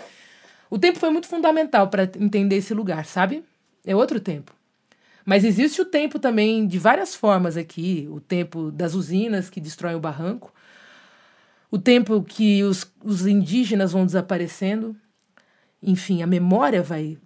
O 0.68 0.78
tempo 0.78 0.98
foi 0.98 1.08
muito 1.10 1.28
fundamental 1.28 1.88
para 1.88 2.02
entender 2.18 2.56
esse 2.56 2.74
lugar, 2.74 3.06
sabe? 3.06 3.44
É 3.86 3.94
outro 3.94 4.20
tempo. 4.20 4.52
Mas 5.24 5.44
existe 5.44 5.80
o 5.80 5.84
tempo 5.84 6.18
também 6.18 6.66
de 6.66 6.78
várias 6.78 7.14
formas 7.14 7.56
aqui. 7.56 8.08
O 8.10 8.20
tempo 8.20 8.70
das 8.70 8.94
usinas 8.94 9.48
que 9.48 9.60
destroem 9.60 9.96
o 9.96 10.00
barranco. 10.00 10.52
O 11.70 11.78
tempo 11.78 12.22
que 12.22 12.62
os, 12.62 12.90
os 13.04 13.26
indígenas 13.26 13.92
vão 13.92 14.06
desaparecendo. 14.06 14.96
Enfim, 15.82 16.22
a 16.22 16.26
memória 16.26 16.82
vai, 16.82 17.18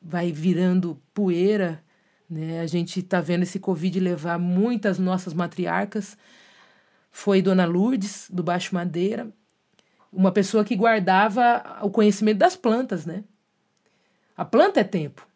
vai 0.00 0.32
virando 0.32 1.00
poeira. 1.14 1.82
Né? 2.28 2.60
A 2.60 2.66
gente 2.66 3.00
está 3.00 3.20
vendo 3.20 3.44
esse 3.44 3.58
Covid 3.58 3.98
levar 4.00 4.38
muitas 4.38 4.98
nossas 4.98 5.32
matriarcas 5.32 6.16
foi 7.16 7.40
Dona 7.40 7.64
Lourdes, 7.64 8.28
do 8.30 8.42
Baixo 8.42 8.74
Madeira, 8.74 9.32
uma 10.12 10.30
pessoa 10.30 10.62
que 10.62 10.76
guardava 10.76 11.78
o 11.80 11.88
conhecimento 11.88 12.36
das 12.36 12.54
plantas, 12.54 13.06
né? 13.06 13.24
A 14.36 14.44
planta 14.44 14.80
é 14.80 14.84
tempo. 14.84 15.26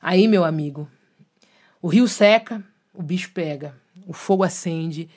Aí, 0.00 0.26
meu 0.26 0.44
amigo, 0.44 0.90
o 1.80 1.86
rio 1.86 2.08
seca, 2.08 2.64
o 2.92 3.00
bicho 3.00 3.30
pega, 3.30 3.76
o 4.08 4.12
fogo 4.12 4.42
acende 4.42 5.08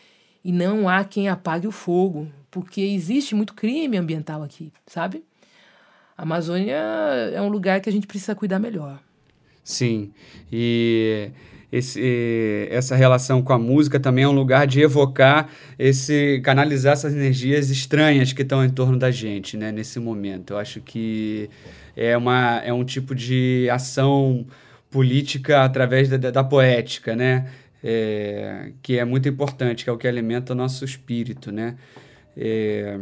e 0.45 0.51
não 0.51 0.87
há 0.87 1.03
quem 1.03 1.27
apague 1.27 1.65
o 1.65 1.71
fogo, 1.71 2.27
porque 2.51 2.79
existe 2.79 3.33
muito 3.33 3.55
crime 3.55 3.97
ambiental 3.97 4.43
aqui, 4.43 4.71
sabe? 4.85 5.23
A 6.15 6.21
Amazônia 6.21 6.75
é 7.33 7.41
um 7.41 7.49
lugar 7.49 7.81
que 7.81 7.89
a 7.89 7.91
gente 7.91 8.05
precisa 8.05 8.35
cuidar 8.35 8.59
melhor. 8.59 9.01
Sim, 9.63 10.11
e 10.51 11.31
esse, 11.71 12.67
essa 12.69 12.95
relação 12.95 13.41
com 13.41 13.53
a 13.53 13.57
música 13.57 13.99
também 13.99 14.23
é 14.23 14.27
um 14.27 14.31
lugar 14.33 14.67
de 14.67 14.81
evocar 14.81 15.49
esse 15.79 16.39
canalizar 16.43 16.93
essas 16.93 17.15
energias 17.15 17.71
estranhas 17.71 18.31
que 18.31 18.43
estão 18.43 18.63
em 18.63 18.69
torno 18.69 18.99
da 18.99 19.09
gente, 19.09 19.57
né, 19.57 19.71
nesse 19.71 19.99
momento. 19.99 20.53
Eu 20.53 20.59
acho 20.59 20.79
que 20.79 21.49
é 21.97 22.15
uma 22.15 22.61
é 22.63 22.71
um 22.71 22.85
tipo 22.85 23.15
de 23.15 23.67
ação 23.71 24.45
política 24.91 25.63
através 25.63 26.07
da, 26.07 26.29
da 26.29 26.43
poética, 26.43 27.15
né? 27.15 27.47
É, 27.87 28.71
que 28.81 28.97
é 28.97 29.05
muito 29.05 29.29
importante, 29.29 29.83
que 29.83 29.89
é 29.91 29.93
o 29.93 29.97
que 29.97 30.07
alimenta 30.07 30.53
o 30.53 30.55
nosso 30.55 30.83
espírito, 30.83 31.51
né? 31.51 31.77
É... 32.35 32.99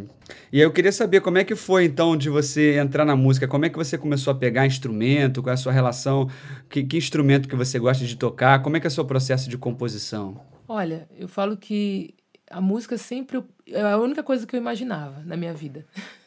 E 0.52 0.60
eu 0.60 0.72
queria 0.72 0.92
saber 0.92 1.22
como 1.22 1.38
é 1.38 1.44
que 1.44 1.56
foi, 1.56 1.86
então, 1.86 2.16
de 2.16 2.30
você 2.30 2.78
entrar 2.78 3.06
na 3.06 3.16
música, 3.16 3.48
como 3.48 3.66
é 3.66 3.70
que 3.70 3.78
você 3.78 3.98
começou 3.98 4.32
a 4.32 4.36
pegar 4.36 4.68
instrumento, 4.68 5.42
qual 5.42 5.52
é 5.52 5.54
a 5.54 5.58
sua 5.58 5.72
relação, 5.72 6.30
que, 6.70 6.84
que 6.84 6.98
instrumento 6.98 7.48
que 7.48 7.56
você 7.56 7.80
gosta 7.80 8.06
de 8.06 8.16
tocar, 8.18 8.62
como 8.62 8.76
é 8.76 8.80
que 8.80 8.86
é 8.86 8.90
o 8.90 8.92
seu 8.92 9.06
processo 9.06 9.50
de 9.50 9.58
composição? 9.58 10.40
Olha, 10.68 11.08
eu 11.18 11.28
falo 11.28 11.58
que 11.58 12.14
a 12.50 12.62
música 12.62 12.98
sempre 12.98 13.44
é 13.68 13.82
a 13.82 13.98
única 13.98 14.22
coisa 14.22 14.46
que 14.46 14.56
eu 14.56 14.60
imaginava 14.60 15.22
na 15.26 15.36
minha 15.36 15.54
vida. 15.54 15.86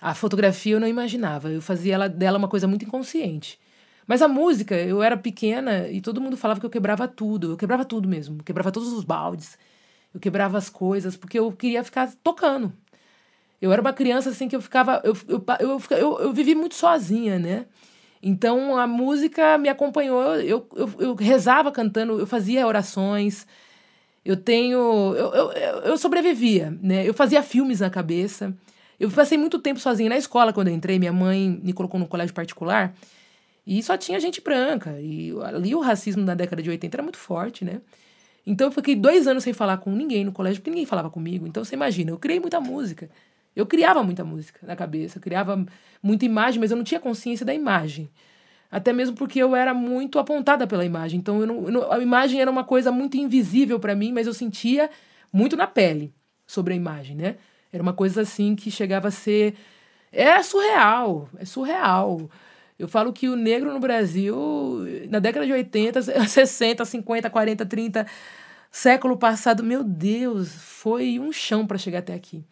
A 0.00 0.12
fotografia 0.12 0.74
eu 0.74 0.80
não 0.80 0.86
imaginava, 0.86 1.50
eu 1.50 1.62
fazia 1.62 1.94
ela, 1.94 2.08
dela 2.10 2.36
uma 2.36 2.46
coisa 2.46 2.66
muito 2.68 2.84
inconsciente. 2.84 3.58
Mas 4.06 4.22
a 4.22 4.28
música, 4.28 4.74
eu 4.74 5.02
era 5.02 5.16
pequena 5.16 5.88
e 5.88 6.00
todo 6.00 6.20
mundo 6.20 6.36
falava 6.36 6.60
que 6.60 6.66
eu 6.66 6.70
quebrava 6.70 7.08
tudo, 7.08 7.52
eu 7.52 7.56
quebrava 7.56 7.84
tudo 7.84 8.08
mesmo, 8.08 8.42
quebrava 8.42 8.70
todos 8.70 8.92
os 8.92 9.04
baldes 9.04 9.58
eu 10.14 10.20
quebrava 10.20 10.56
as 10.56 10.70
coisas, 10.70 11.16
porque 11.16 11.38
eu 11.38 11.50
queria 11.50 11.82
ficar 11.82 12.10
tocando. 12.22 12.72
Eu 13.60 13.72
era 13.72 13.80
uma 13.80 13.92
criança 13.92 14.30
assim 14.30 14.46
que 14.46 14.54
eu 14.54 14.60
ficava. 14.60 15.02
Eu, 15.02 15.16
eu, 15.26 15.44
eu, 15.58 15.82
eu, 15.90 16.18
eu 16.20 16.32
vivi 16.32 16.54
muito 16.54 16.76
sozinha, 16.76 17.38
né? 17.38 17.66
Então 18.22 18.78
a 18.78 18.86
música 18.86 19.58
me 19.58 19.68
acompanhou. 19.68 20.36
Eu, 20.36 20.66
eu, 20.76 20.90
eu 20.98 21.14
rezava 21.14 21.72
cantando, 21.72 22.20
eu 22.20 22.26
fazia 22.26 22.66
orações. 22.66 23.46
Eu 24.24 24.36
tenho. 24.36 24.78
Eu, 25.16 25.32
eu, 25.32 25.52
eu 25.82 25.98
sobrevivia, 25.98 26.76
né? 26.80 27.06
Eu 27.06 27.12
fazia 27.12 27.42
filmes 27.42 27.80
na 27.80 27.90
cabeça. 27.90 28.54
Eu 29.00 29.10
passei 29.10 29.36
muito 29.36 29.58
tempo 29.58 29.80
sozinha 29.80 30.08
na 30.08 30.16
escola 30.16 30.52
quando 30.52 30.68
eu 30.68 30.74
entrei. 30.74 30.98
Minha 30.98 31.12
mãe 31.12 31.60
me 31.62 31.72
colocou 31.72 31.98
no 31.98 32.06
colégio 32.06 32.34
particular 32.34 32.94
e 33.66 33.82
só 33.82 33.96
tinha 33.96 34.20
gente 34.20 34.40
branca. 34.40 35.00
E 35.00 35.32
ali 35.42 35.74
o 35.74 35.80
racismo 35.80 36.22
na 36.22 36.34
década 36.34 36.62
de 36.62 36.70
80 36.70 36.96
era 36.96 37.02
muito 37.02 37.18
forte, 37.18 37.64
né? 37.64 37.80
Então 38.46 38.68
eu 38.68 38.72
fiquei 38.72 38.94
dois 38.94 39.26
anos 39.26 39.42
sem 39.42 39.52
falar 39.52 39.78
com 39.78 39.90
ninguém 39.90 40.24
no 40.24 40.32
colégio, 40.32 40.60
porque 40.60 40.70
ninguém 40.70 40.86
falava 40.86 41.10
comigo. 41.10 41.46
Então 41.46 41.64
você 41.64 41.74
imagina, 41.74 42.10
eu 42.10 42.18
criei 42.18 42.38
muita 42.40 42.60
música. 42.60 43.08
Eu 43.56 43.64
criava 43.66 44.02
muita 44.02 44.24
música 44.24 44.66
na 44.66 44.76
cabeça, 44.76 45.20
criava 45.20 45.64
muita 46.02 46.24
imagem, 46.24 46.60
mas 46.60 46.70
eu 46.70 46.76
não 46.76 46.84
tinha 46.84 47.00
consciência 47.00 47.46
da 47.46 47.54
imagem. 47.54 48.10
Até 48.70 48.92
mesmo 48.92 49.16
porque 49.16 49.38
eu 49.38 49.54
era 49.54 49.72
muito 49.72 50.18
apontada 50.18 50.66
pela 50.66 50.84
imagem. 50.84 51.20
Então 51.20 51.40
eu 51.40 51.46
não, 51.46 51.64
eu 51.64 51.72
não, 51.72 51.92
a 51.92 51.98
imagem 52.00 52.40
era 52.40 52.50
uma 52.50 52.64
coisa 52.64 52.90
muito 52.90 53.16
invisível 53.16 53.78
para 53.78 53.94
mim, 53.94 54.12
mas 54.12 54.26
eu 54.26 54.34
sentia 54.34 54.90
muito 55.32 55.56
na 55.56 55.66
pele 55.66 56.12
sobre 56.46 56.74
a 56.74 56.76
imagem, 56.76 57.16
né? 57.16 57.36
Era 57.72 57.82
uma 57.82 57.92
coisa 57.92 58.22
assim 58.22 58.54
que 58.54 58.70
chegava 58.70 59.08
a 59.08 59.10
ser. 59.10 59.54
É 60.12 60.42
surreal, 60.42 61.28
é 61.38 61.44
surreal. 61.44 62.28
Eu 62.78 62.88
falo 62.88 63.12
que 63.12 63.28
o 63.28 63.36
negro 63.36 63.72
no 63.72 63.78
Brasil, 63.78 64.36
na 65.08 65.20
década 65.20 65.46
de 65.46 65.52
80, 65.52 66.02
60, 66.26 66.84
50, 66.84 67.30
40, 67.30 67.66
30, 67.66 68.06
século 68.70 69.16
passado, 69.16 69.62
meu 69.62 69.84
Deus, 69.84 70.52
foi 70.52 71.20
um 71.20 71.30
chão 71.30 71.66
para 71.66 71.78
chegar 71.78 72.00
até 72.00 72.14
aqui. 72.14 72.44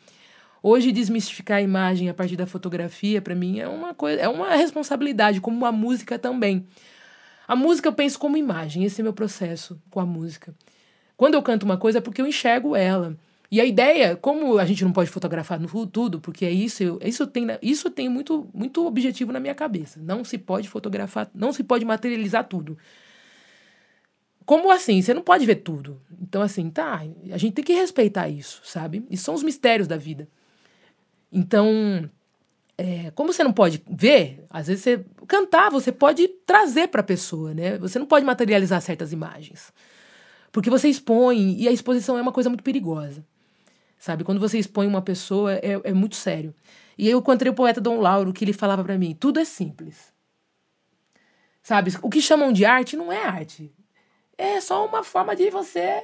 Hoje 0.62 0.92
desmistificar 0.92 1.58
a 1.58 1.62
imagem 1.62 2.08
a 2.08 2.14
partir 2.14 2.36
da 2.36 2.46
fotografia 2.46 3.20
para 3.20 3.34
mim 3.34 3.58
é 3.58 3.66
uma 3.66 3.94
coisa, 3.94 4.20
é 4.20 4.28
uma 4.28 4.54
responsabilidade, 4.54 5.40
como 5.40 5.66
a 5.66 5.72
música 5.72 6.16
também. 6.16 6.64
A 7.48 7.56
música 7.56 7.88
eu 7.88 7.92
penso 7.92 8.16
como 8.16 8.36
imagem, 8.36 8.84
esse 8.84 9.00
é 9.00 9.04
meu 9.04 9.12
processo 9.12 9.82
com 9.90 9.98
a 9.98 10.06
música. 10.06 10.54
Quando 11.16 11.34
eu 11.34 11.42
canto 11.42 11.64
uma 11.64 11.76
coisa 11.76 11.98
é 11.98 12.00
porque 12.00 12.22
eu 12.22 12.26
enxergo 12.28 12.76
ela. 12.76 13.16
E 13.52 13.60
a 13.60 13.66
ideia, 13.66 14.16
como 14.16 14.58
a 14.58 14.64
gente 14.64 14.82
não 14.82 14.92
pode 14.92 15.10
fotografar 15.10 15.60
tudo, 15.92 16.18
porque 16.18 16.46
é 16.46 16.50
isso, 16.50 16.98
isso 17.04 17.26
tem, 17.26 17.46
isso 17.60 17.90
tem 17.90 18.08
muito, 18.08 18.48
muito 18.54 18.86
objetivo 18.86 19.30
na 19.30 19.38
minha 19.38 19.54
cabeça. 19.54 20.00
Não 20.02 20.24
se 20.24 20.38
pode 20.38 20.70
fotografar, 20.70 21.30
não 21.34 21.52
se 21.52 21.62
pode 21.62 21.84
materializar 21.84 22.48
tudo. 22.48 22.78
Como 24.46 24.70
assim? 24.70 25.02
Você 25.02 25.12
não 25.12 25.20
pode 25.20 25.44
ver 25.44 25.56
tudo. 25.56 26.00
Então, 26.18 26.40
assim, 26.40 26.70
tá, 26.70 27.02
a 27.30 27.36
gente 27.36 27.52
tem 27.52 27.62
que 27.62 27.74
respeitar 27.74 28.26
isso, 28.26 28.62
sabe? 28.64 29.04
E 29.10 29.18
são 29.18 29.34
os 29.34 29.42
mistérios 29.42 29.86
da 29.86 29.98
vida. 29.98 30.26
Então, 31.30 32.08
é, 32.78 33.10
como 33.10 33.34
você 33.34 33.44
não 33.44 33.52
pode 33.52 33.82
ver, 33.86 34.46
às 34.48 34.68
vezes 34.68 34.82
você 34.82 35.04
cantar, 35.28 35.70
você 35.70 35.92
pode 35.92 36.26
trazer 36.46 36.88
para 36.88 37.02
a 37.02 37.04
pessoa, 37.04 37.52
né? 37.52 37.76
Você 37.76 37.98
não 37.98 38.06
pode 38.06 38.24
materializar 38.24 38.80
certas 38.80 39.12
imagens. 39.12 39.70
Porque 40.50 40.70
você 40.70 40.88
expõe, 40.88 41.56
e 41.58 41.68
a 41.68 41.72
exposição 41.72 42.16
é 42.16 42.22
uma 42.22 42.32
coisa 42.32 42.48
muito 42.48 42.64
perigosa. 42.64 43.22
Sabe? 44.02 44.24
Quando 44.24 44.40
você 44.40 44.58
expõe 44.58 44.88
uma 44.88 45.00
pessoa, 45.00 45.54
é, 45.54 45.80
é 45.84 45.92
muito 45.92 46.16
sério. 46.16 46.52
E 46.98 47.08
eu 47.08 47.20
encontrei 47.20 47.52
o 47.52 47.54
poeta 47.54 47.80
Dom 47.80 48.00
Lauro, 48.00 48.32
que 48.32 48.44
ele 48.44 48.52
falava 48.52 48.82
para 48.82 48.98
mim: 48.98 49.14
tudo 49.14 49.38
é 49.38 49.44
simples. 49.44 50.12
Sabe? 51.62 51.92
O 52.02 52.10
que 52.10 52.20
chamam 52.20 52.52
de 52.52 52.64
arte 52.64 52.96
não 52.96 53.12
é 53.12 53.24
arte. 53.24 53.72
É 54.36 54.60
só 54.60 54.84
uma 54.84 55.04
forma 55.04 55.36
de 55.36 55.48
você 55.50 56.02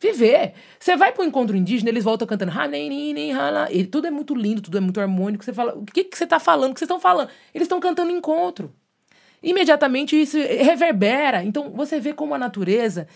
viver. 0.00 0.54
Você 0.78 0.96
vai 0.96 1.10
para 1.10 1.24
o 1.24 1.26
encontro 1.26 1.56
indígena, 1.56 1.90
eles 1.90 2.04
voltam 2.04 2.28
cantando 2.28 2.52
e 3.72 3.84
tudo 3.86 4.06
é 4.06 4.10
muito 4.12 4.32
lindo, 4.32 4.62
tudo 4.62 4.78
é 4.78 4.80
muito 4.80 5.00
harmônico. 5.00 5.44
Você 5.44 5.52
fala, 5.52 5.76
o 5.76 5.84
que, 5.84 6.04
que 6.04 6.16
você 6.16 6.22
está 6.22 6.38
falando? 6.38 6.70
O 6.70 6.74
que 6.74 6.78
vocês 6.78 6.86
estão 6.86 7.00
falando? 7.00 7.28
Eles 7.52 7.66
estão 7.66 7.80
cantando 7.80 8.12
encontro. 8.12 8.72
Imediatamente 9.42 10.14
isso 10.14 10.38
reverbera. 10.38 11.42
Então 11.42 11.72
você 11.72 11.98
vê 11.98 12.12
como 12.14 12.36
a 12.36 12.38
natureza 12.38 13.08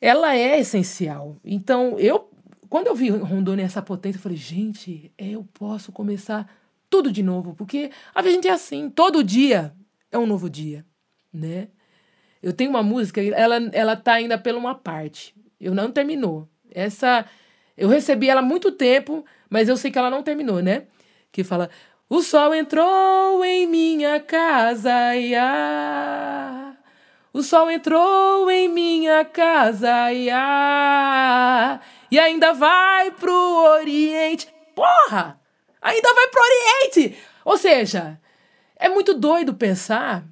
ela 0.00 0.34
é 0.34 0.58
essencial. 0.58 1.36
Então 1.44 1.98
eu 1.98 2.30
quando 2.76 2.88
eu 2.88 2.94
vi 2.94 3.08
Rondônia 3.08 3.64
essa 3.64 3.80
potência, 3.80 4.18
eu 4.18 4.22
falei, 4.22 4.36
gente, 4.36 5.10
eu 5.16 5.48
posso 5.54 5.90
começar 5.90 6.46
tudo 6.90 7.10
de 7.10 7.22
novo, 7.22 7.54
porque 7.54 7.90
a 8.14 8.20
gente 8.20 8.46
é 8.46 8.50
assim, 8.50 8.90
todo 8.90 9.24
dia 9.24 9.72
é 10.12 10.18
um 10.18 10.26
novo 10.26 10.50
dia, 10.50 10.84
né? 11.32 11.68
Eu 12.42 12.52
tenho 12.52 12.68
uma 12.68 12.82
música, 12.82 13.22
ela, 13.22 13.56
ela 13.72 13.96
tá 13.96 14.12
ainda 14.12 14.36
pela 14.36 14.58
uma 14.58 14.74
parte. 14.74 15.34
Eu 15.58 15.74
não 15.74 15.90
terminou. 15.90 16.46
Essa 16.70 17.24
eu 17.78 17.88
recebi 17.88 18.28
ela 18.28 18.40
há 18.40 18.44
muito 18.44 18.70
tempo, 18.70 19.24
mas 19.48 19.70
eu 19.70 19.76
sei 19.78 19.90
que 19.90 19.98
ela 19.98 20.10
não 20.10 20.22
terminou, 20.22 20.60
né? 20.60 20.82
Que 21.32 21.42
fala: 21.42 21.70
"O 22.10 22.20
sol 22.20 22.54
entrou 22.54 23.42
em 23.42 23.66
minha 23.66 24.20
casa, 24.20 25.16
ia. 25.16 26.76
O 27.32 27.42
sol 27.42 27.70
entrou 27.70 28.50
em 28.50 28.68
minha 28.68 29.24
casa, 29.24 30.12
ia. 30.12 31.80
E 32.10 32.18
ainda 32.18 32.52
vai 32.52 33.10
pro 33.12 33.32
Oriente. 33.32 34.48
Porra! 34.74 35.40
Ainda 35.80 36.14
vai 36.14 36.28
pro 36.28 36.42
Oriente. 36.42 37.16
Ou 37.44 37.56
seja, 37.56 38.20
é 38.76 38.88
muito 38.88 39.14
doido 39.14 39.54
pensar 39.54 40.24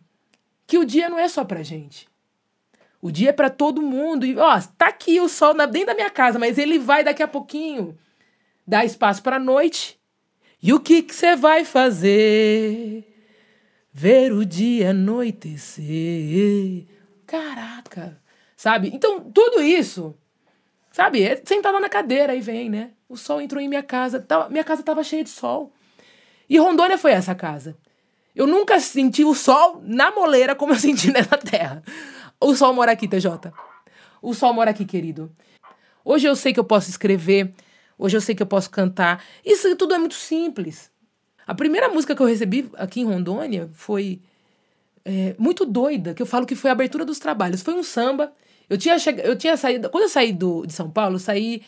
que 0.67 0.79
o 0.79 0.85
dia 0.85 1.09
não 1.09 1.19
é 1.19 1.29
só 1.29 1.45
pra 1.45 1.63
gente. 1.63 2.09
O 3.01 3.11
dia 3.11 3.31
é 3.31 3.33
para 3.33 3.51
todo 3.51 3.83
mundo. 3.83 4.25
E, 4.25 4.37
ó, 4.39 4.61
tá 4.79 4.89
aqui 4.89 5.21
o 5.21 5.29
sol 5.29 5.55
dentro 5.55 5.87
da 5.87 5.95
minha 5.95 6.11
casa, 6.11 6.39
mas 6.39 6.57
ele 6.59 6.79
vai 6.79 7.05
daqui 7.05 7.23
a 7.23 7.29
pouquinho 7.29 7.99
dar 8.67 8.85
espaço 8.85 9.23
para 9.23 9.39
noite. 9.39 10.01
E 10.63 10.73
o 10.73 10.81
que 10.81 11.03
você 11.03 11.37
vai 11.37 11.65
fazer? 11.65 13.05
Ver 13.93 14.33
o 14.33 14.45
dia 14.45 14.91
anoitecer. 14.91 16.87
Caraca, 17.27 18.21
sabe? 18.57 18.91
Então, 18.93 19.21
tudo 19.31 19.63
isso, 19.63 20.17
sabe? 20.95 21.25
É 21.25 21.35
sentar 21.45 21.73
lá 21.73 21.81
na 21.81 21.89
cadeira 21.89 22.37
e 22.37 22.41
vem, 22.41 22.71
né? 22.71 22.93
O 23.09 23.17
sol 23.17 23.41
entrou 23.41 23.61
em 23.61 23.69
minha 23.69 23.83
casa, 23.83 24.21
tava, 24.21 24.49
minha 24.49 24.63
casa 24.63 24.81
tava 24.81 25.03
cheia 25.03 25.25
de 25.25 25.31
sol. 25.31 25.73
E 26.49 26.57
Rondônia 26.57 26.97
foi 26.97 27.11
essa 27.11 27.35
casa. 27.35 27.77
Eu 28.33 28.47
nunca 28.47 28.79
senti 28.79 29.25
o 29.25 29.35
sol 29.35 29.83
na 29.85 30.13
moleira 30.13 30.55
como 30.55 30.73
eu 30.73 30.79
senti 30.79 31.11
nessa 31.13 31.37
terra. 31.37 31.83
O 32.41 32.55
sol 32.55 32.73
mora 32.73 32.93
aqui, 32.93 33.09
TJ. 33.09 33.53
O 34.23 34.33
sol 34.35 34.55
mora 34.55 34.71
aqui, 34.71 34.85
querido. 34.85 35.35
Hoje 36.05 36.29
eu 36.29 36.37
sei 36.37 36.53
que 36.53 36.61
eu 36.61 36.65
posso 36.65 36.89
escrever, 36.89 37.53
hoje 37.99 38.17
eu 38.17 38.21
sei 38.21 38.37
que 38.37 38.43
eu 38.43 38.47
posso 38.47 38.71
cantar. 38.71 39.25
Isso 39.45 39.75
tudo 39.75 39.95
é 39.95 39.99
muito 39.99 40.15
simples. 40.15 40.93
A 41.45 41.57
primeira 41.57 41.89
música 41.89 42.15
que 42.15 42.23
eu 42.23 42.27
recebi 42.27 42.71
aqui 42.75 43.01
em 43.01 43.05
Rondônia 43.05 43.69
foi 43.73 44.23
é, 45.05 45.35
muito 45.41 45.67
doida, 45.67 46.15
que 46.15 46.23
eu 46.23 46.27
falo 46.27 46.47
que 46.47 46.55
foi 46.55 46.71
a 46.71 46.73
abertura 46.73 47.05
dos 47.05 47.19
trabalhos. 47.19 47.63
Foi 47.63 47.75
um 47.75 47.83
samba. 47.83 48.33
Eu 48.69 48.79
tinha, 48.79 48.99
che... 48.99 49.11
eu 49.23 49.37
tinha 49.37 49.57
saído. 49.57 49.91
Quando 49.91 50.05
eu 50.05 50.09
saí 50.09 50.33
do, 50.33 50.67
de 50.67 50.73
São 50.73 50.91
Paulo, 50.91 51.17
eu 51.17 51.21
saí 51.21 51.63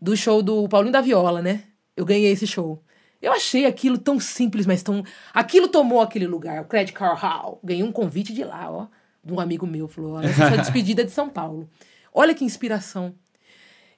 do 0.00 0.16
show 0.16 0.42
do 0.42 0.68
Paulinho 0.68 0.92
da 0.92 1.00
Viola, 1.00 1.40
né? 1.40 1.64
Eu 1.96 2.04
ganhei 2.04 2.30
esse 2.30 2.46
show. 2.46 2.82
Eu 3.20 3.32
achei 3.32 3.66
aquilo 3.66 3.96
tão 3.96 4.18
simples, 4.18 4.66
mas 4.66 4.82
tão. 4.82 5.04
Aquilo 5.32 5.68
tomou 5.68 6.00
aquele 6.00 6.26
lugar, 6.26 6.62
o 6.62 6.64
Credit 6.64 6.92
Card 6.92 7.20
Hall. 7.20 7.60
Ganhei 7.62 7.84
um 7.84 7.92
convite 7.92 8.32
de 8.34 8.42
lá, 8.42 8.70
ó, 8.70 8.88
de 9.24 9.32
um 9.32 9.38
amigo 9.38 9.66
meu. 9.66 9.86
Falou: 9.86 10.14
Olha, 10.14 10.26
essa 10.26 10.44
é 10.44 10.54
a 10.54 10.56
despedida 10.62 11.04
de 11.04 11.12
São 11.12 11.28
Paulo. 11.28 11.70
Olha 12.12 12.34
que 12.34 12.44
inspiração. 12.44 13.14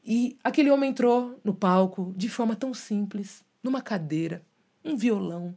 E 0.05 0.37
aquele 0.45 0.71
homem 0.71 0.90
entrou 0.90 1.40
no 1.43 1.55
palco 1.55 2.12
de 2.14 2.29
forma 2.29 2.55
tão 2.55 2.75
simples, 2.75 3.43
numa 3.62 3.81
cadeira, 3.81 4.45
um 4.85 4.95
violão, 4.95 5.57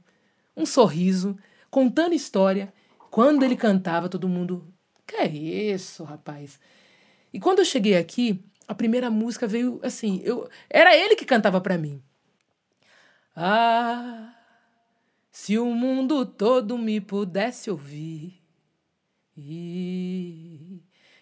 um 0.55 0.65
sorriso, 0.65 1.37
contando 1.69 2.15
história. 2.15 2.73
Quando 3.11 3.43
ele 3.43 3.57
cantava, 3.57 4.07
todo 4.07 4.29
mundo. 4.29 4.65
Que 5.05 5.17
é 5.17 5.27
isso, 5.27 6.03
rapaz? 6.03 6.59
E 7.33 7.39
quando 7.39 7.59
eu 7.59 7.65
cheguei 7.65 7.97
aqui, 7.97 8.43
a 8.67 8.75
primeira 8.75 9.09
música 9.09 9.47
veio 9.47 9.79
assim, 9.83 10.21
eu 10.23 10.49
era 10.69 10.95
ele 10.95 11.15
que 11.15 11.25
cantava 11.25 11.61
para 11.61 11.77
mim. 11.77 12.01
Ah, 13.35 14.33
se 15.31 15.57
o 15.57 15.65
mundo 15.67 16.25
todo 16.25 16.77
me 16.77 16.99
pudesse 16.99 17.69
ouvir, 17.69 18.41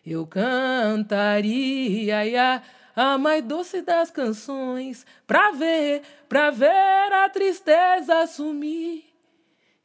eu 0.06 0.26
cantaria 0.26 2.16
a 2.96 3.18
mais 3.18 3.44
doce 3.44 3.82
das 3.82 4.10
canções, 4.10 5.06
pra 5.28 5.52
ver, 5.52 6.02
pra 6.30 6.50
ver 6.50 6.70
a 6.70 7.30
tristeza 7.30 8.26
sumir 8.26 9.04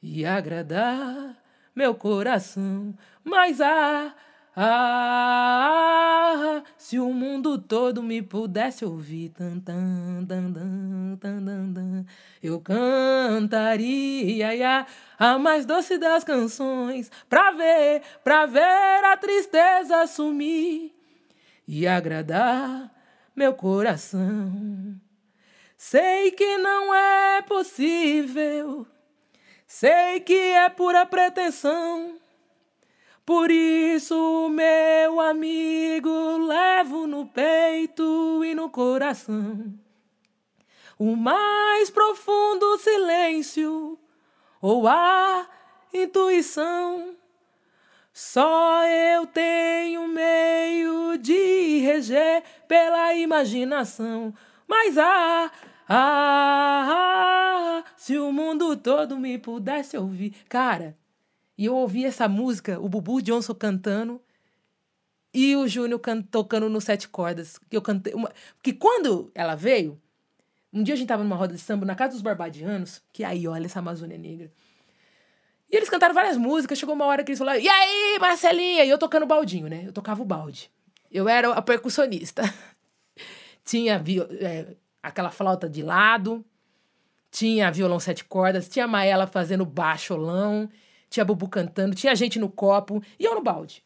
e 0.00 0.24
agradar 0.24 1.36
meu 1.74 1.94
coração. 1.94 2.94
Mas 3.24 3.60
ah, 3.60 4.14
ah, 4.62 6.62
se 6.76 6.98
o 6.98 7.10
mundo 7.14 7.56
todo 7.56 8.02
me 8.02 8.20
pudesse 8.20 8.84
ouvir, 8.84 9.30
tan, 9.30 9.58
tan, 9.60 10.26
tan, 10.28 10.52
tan, 10.52 11.16
tan, 11.16 11.44
tan, 11.46 11.72
tan, 11.72 12.04
eu 12.42 12.60
cantaria 12.60 14.54
ia, 14.54 14.86
a 15.18 15.38
mais 15.38 15.64
doce 15.64 15.96
das 15.96 16.24
canções, 16.24 17.10
pra 17.26 17.52
ver, 17.52 18.02
pra 18.22 18.44
ver 18.44 19.04
a 19.04 19.16
tristeza 19.16 20.06
sumir 20.06 20.92
e 21.66 21.86
agradar 21.86 22.92
meu 23.34 23.54
coração. 23.54 25.00
Sei 25.74 26.32
que 26.32 26.58
não 26.58 26.94
é 26.94 27.40
possível, 27.40 28.86
sei 29.66 30.20
que 30.20 30.34
é 30.34 30.68
pura 30.68 31.06
pretensão 31.06 32.19
por 33.30 33.48
isso, 33.48 34.48
meu 34.48 35.20
amigo, 35.20 36.36
levo 36.48 37.06
no 37.06 37.26
peito 37.26 38.44
e 38.44 38.56
no 38.56 38.68
coração 38.68 39.72
o 40.98 41.14
mais 41.14 41.90
profundo 41.90 42.76
silêncio 42.78 43.96
ou 44.60 44.88
a 44.88 45.46
intuição. 45.94 47.14
Só 48.12 48.84
eu 48.84 49.28
tenho 49.28 50.08
meio 50.08 51.16
de 51.16 51.78
reger 51.78 52.42
pela 52.66 53.14
imaginação. 53.14 54.34
Mas 54.66 54.98
ah, 54.98 55.52
ah, 55.88 56.88
ah, 57.78 57.84
se 57.96 58.18
o 58.18 58.32
mundo 58.32 58.76
todo 58.76 59.16
me 59.16 59.38
pudesse 59.38 59.96
ouvir. 59.96 60.34
Cara, 60.48 60.98
e 61.60 61.66
eu 61.66 61.76
ouvi 61.76 62.06
essa 62.06 62.26
música, 62.26 62.80
o 62.80 62.88
Bubu 62.88 63.20
Johnson 63.20 63.54
cantando 63.54 64.18
e 65.32 65.54
o 65.54 65.68
Júnior 65.68 66.00
tocando 66.30 66.70
no 66.70 66.80
sete 66.80 67.06
cordas. 67.06 67.58
Que 67.68 67.76
eu 67.76 67.82
cantei. 67.82 68.14
Uma... 68.14 68.32
Porque 68.54 68.72
quando 68.72 69.30
ela 69.34 69.54
veio, 69.54 70.00
um 70.72 70.82
dia 70.82 70.94
a 70.94 70.96
gente 70.96 71.08
tava 71.08 71.22
numa 71.22 71.36
roda 71.36 71.52
de 71.52 71.60
samba 71.60 71.84
na 71.84 71.94
casa 71.94 72.14
dos 72.14 72.22
Barbadianos, 72.22 73.02
que 73.12 73.22
aí, 73.22 73.46
olha 73.46 73.66
essa 73.66 73.78
Amazônia 73.78 74.16
Negra. 74.16 74.50
E 75.70 75.76
eles 75.76 75.90
cantaram 75.90 76.14
várias 76.14 76.38
músicas, 76.38 76.78
chegou 76.78 76.94
uma 76.94 77.04
hora 77.04 77.22
que 77.22 77.30
eles 77.30 77.38
falaram, 77.38 77.60
e 77.60 77.68
aí, 77.68 78.18
Marcelinha? 78.18 78.86
E 78.86 78.88
eu 78.88 78.96
tocando 78.96 79.26
baldinho, 79.26 79.68
né? 79.68 79.84
Eu 79.86 79.92
tocava 79.92 80.22
o 80.22 80.24
balde. 80.24 80.70
Eu 81.12 81.28
era 81.28 81.52
a 81.52 81.60
percussionista. 81.60 82.42
tinha 83.66 84.02
é, 84.40 84.76
aquela 85.02 85.30
flauta 85.30 85.68
de 85.68 85.82
lado, 85.82 86.42
tinha 87.30 87.70
violão 87.70 88.00
sete 88.00 88.24
cordas, 88.24 88.66
tinha 88.66 88.86
a 88.86 88.88
Maela 88.88 89.26
fazendo 89.26 89.66
baixolão, 89.66 90.66
tinha 91.10 91.24
Bubu 91.24 91.48
cantando, 91.48 91.94
tinha 91.94 92.14
gente 92.14 92.38
no 92.38 92.48
copo 92.48 93.02
e 93.18 93.24
eu 93.24 93.34
no 93.34 93.42
balde. 93.42 93.84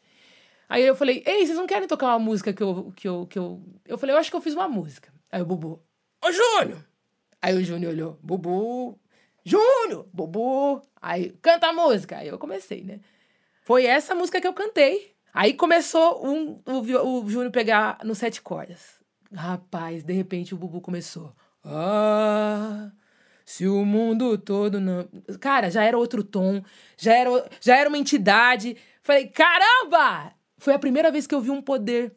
Aí 0.69 0.83
eu 0.83 0.95
falei, 0.95 1.21
ei, 1.25 1.45
vocês 1.45 1.57
não 1.57 1.67
querem 1.67 1.87
tocar 1.87 2.07
uma 2.07 2.19
música 2.19 2.53
que 2.53 2.63
eu, 2.63 2.93
que 2.95 3.07
eu, 3.07 3.27
que 3.27 3.37
eu... 3.37 3.61
Eu 3.85 3.97
falei, 3.97 4.15
eu 4.15 4.19
acho 4.19 4.29
que 4.29 4.35
eu 4.35 4.41
fiz 4.41 4.53
uma 4.53 4.67
música. 4.67 5.13
Aí 5.31 5.41
o 5.41 5.45
Bubu, 5.45 5.83
ô 6.23 6.31
Júnior! 6.31 6.83
Aí 7.41 7.53
o 7.53 7.63
Júnior 7.63 7.91
olhou, 7.91 8.19
Bubu, 8.23 8.99
Júnior, 9.45 10.07
Bubu. 10.11 10.81
Aí, 10.99 11.29
canta 11.41 11.67
a 11.67 11.73
música. 11.73 12.17
Aí 12.17 12.27
eu 12.27 12.39
comecei, 12.39 12.83
né? 12.83 12.99
Foi 13.63 13.85
essa 13.85 14.15
música 14.15 14.41
que 14.41 14.47
eu 14.47 14.53
cantei. 14.53 15.13
Aí 15.31 15.53
começou 15.53 16.25
um, 16.25 16.61
o, 16.65 17.23
o 17.23 17.29
Júnior 17.29 17.51
pegar 17.51 17.99
no 18.03 18.15
sete 18.15 18.41
cordas. 18.41 18.99
Rapaz, 19.31 20.03
de 20.03 20.13
repente 20.13 20.55
o 20.55 20.57
Bubu 20.57 20.81
começou. 20.81 21.35
Ah, 21.63 22.89
Se 23.45 23.67
o 23.67 23.85
mundo 23.85 24.37
todo 24.39 24.81
não. 24.81 25.07
Cara, 25.39 25.69
já 25.69 25.83
era 25.83 25.97
outro 25.97 26.23
tom, 26.23 26.63
já 26.97 27.13
era, 27.13 27.29
já 27.61 27.77
era 27.77 27.87
uma 27.87 27.97
entidade. 27.97 28.75
Falei, 29.03 29.27
caramba! 29.27 30.33
Foi 30.57 30.73
a 30.73 30.79
primeira 30.79 31.11
vez 31.11 31.27
que 31.27 31.35
eu 31.35 31.41
vi 31.41 31.51
um 31.51 31.61
poder 31.61 32.15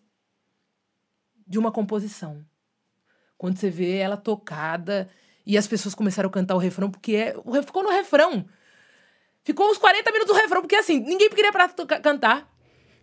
de 1.47 1.59
uma 1.59 1.71
composição. 1.71 2.43
Quando 3.37 3.59
você 3.59 3.69
vê 3.69 3.97
ela 3.97 4.17
tocada 4.17 5.09
e 5.47 5.59
as 5.59 5.67
pessoas 5.67 5.95
começaram 5.95 6.29
a 6.29 6.33
cantar 6.33 6.55
o 6.55 6.59
refrão, 6.59 6.91
porque 6.91 7.15
é, 7.15 7.35
ficou 7.63 7.83
no 7.83 7.91
refrão. 7.91 8.47
Ficou 9.45 9.71
uns 9.71 9.79
40 9.79 10.11
minutos 10.11 10.35
do 10.35 10.41
refrão, 10.41 10.63
porque 10.63 10.77
assim, 10.77 10.99
ninguém 10.99 11.29
queria 11.29 11.53
pra 11.53 11.69
cantar. 12.01 12.51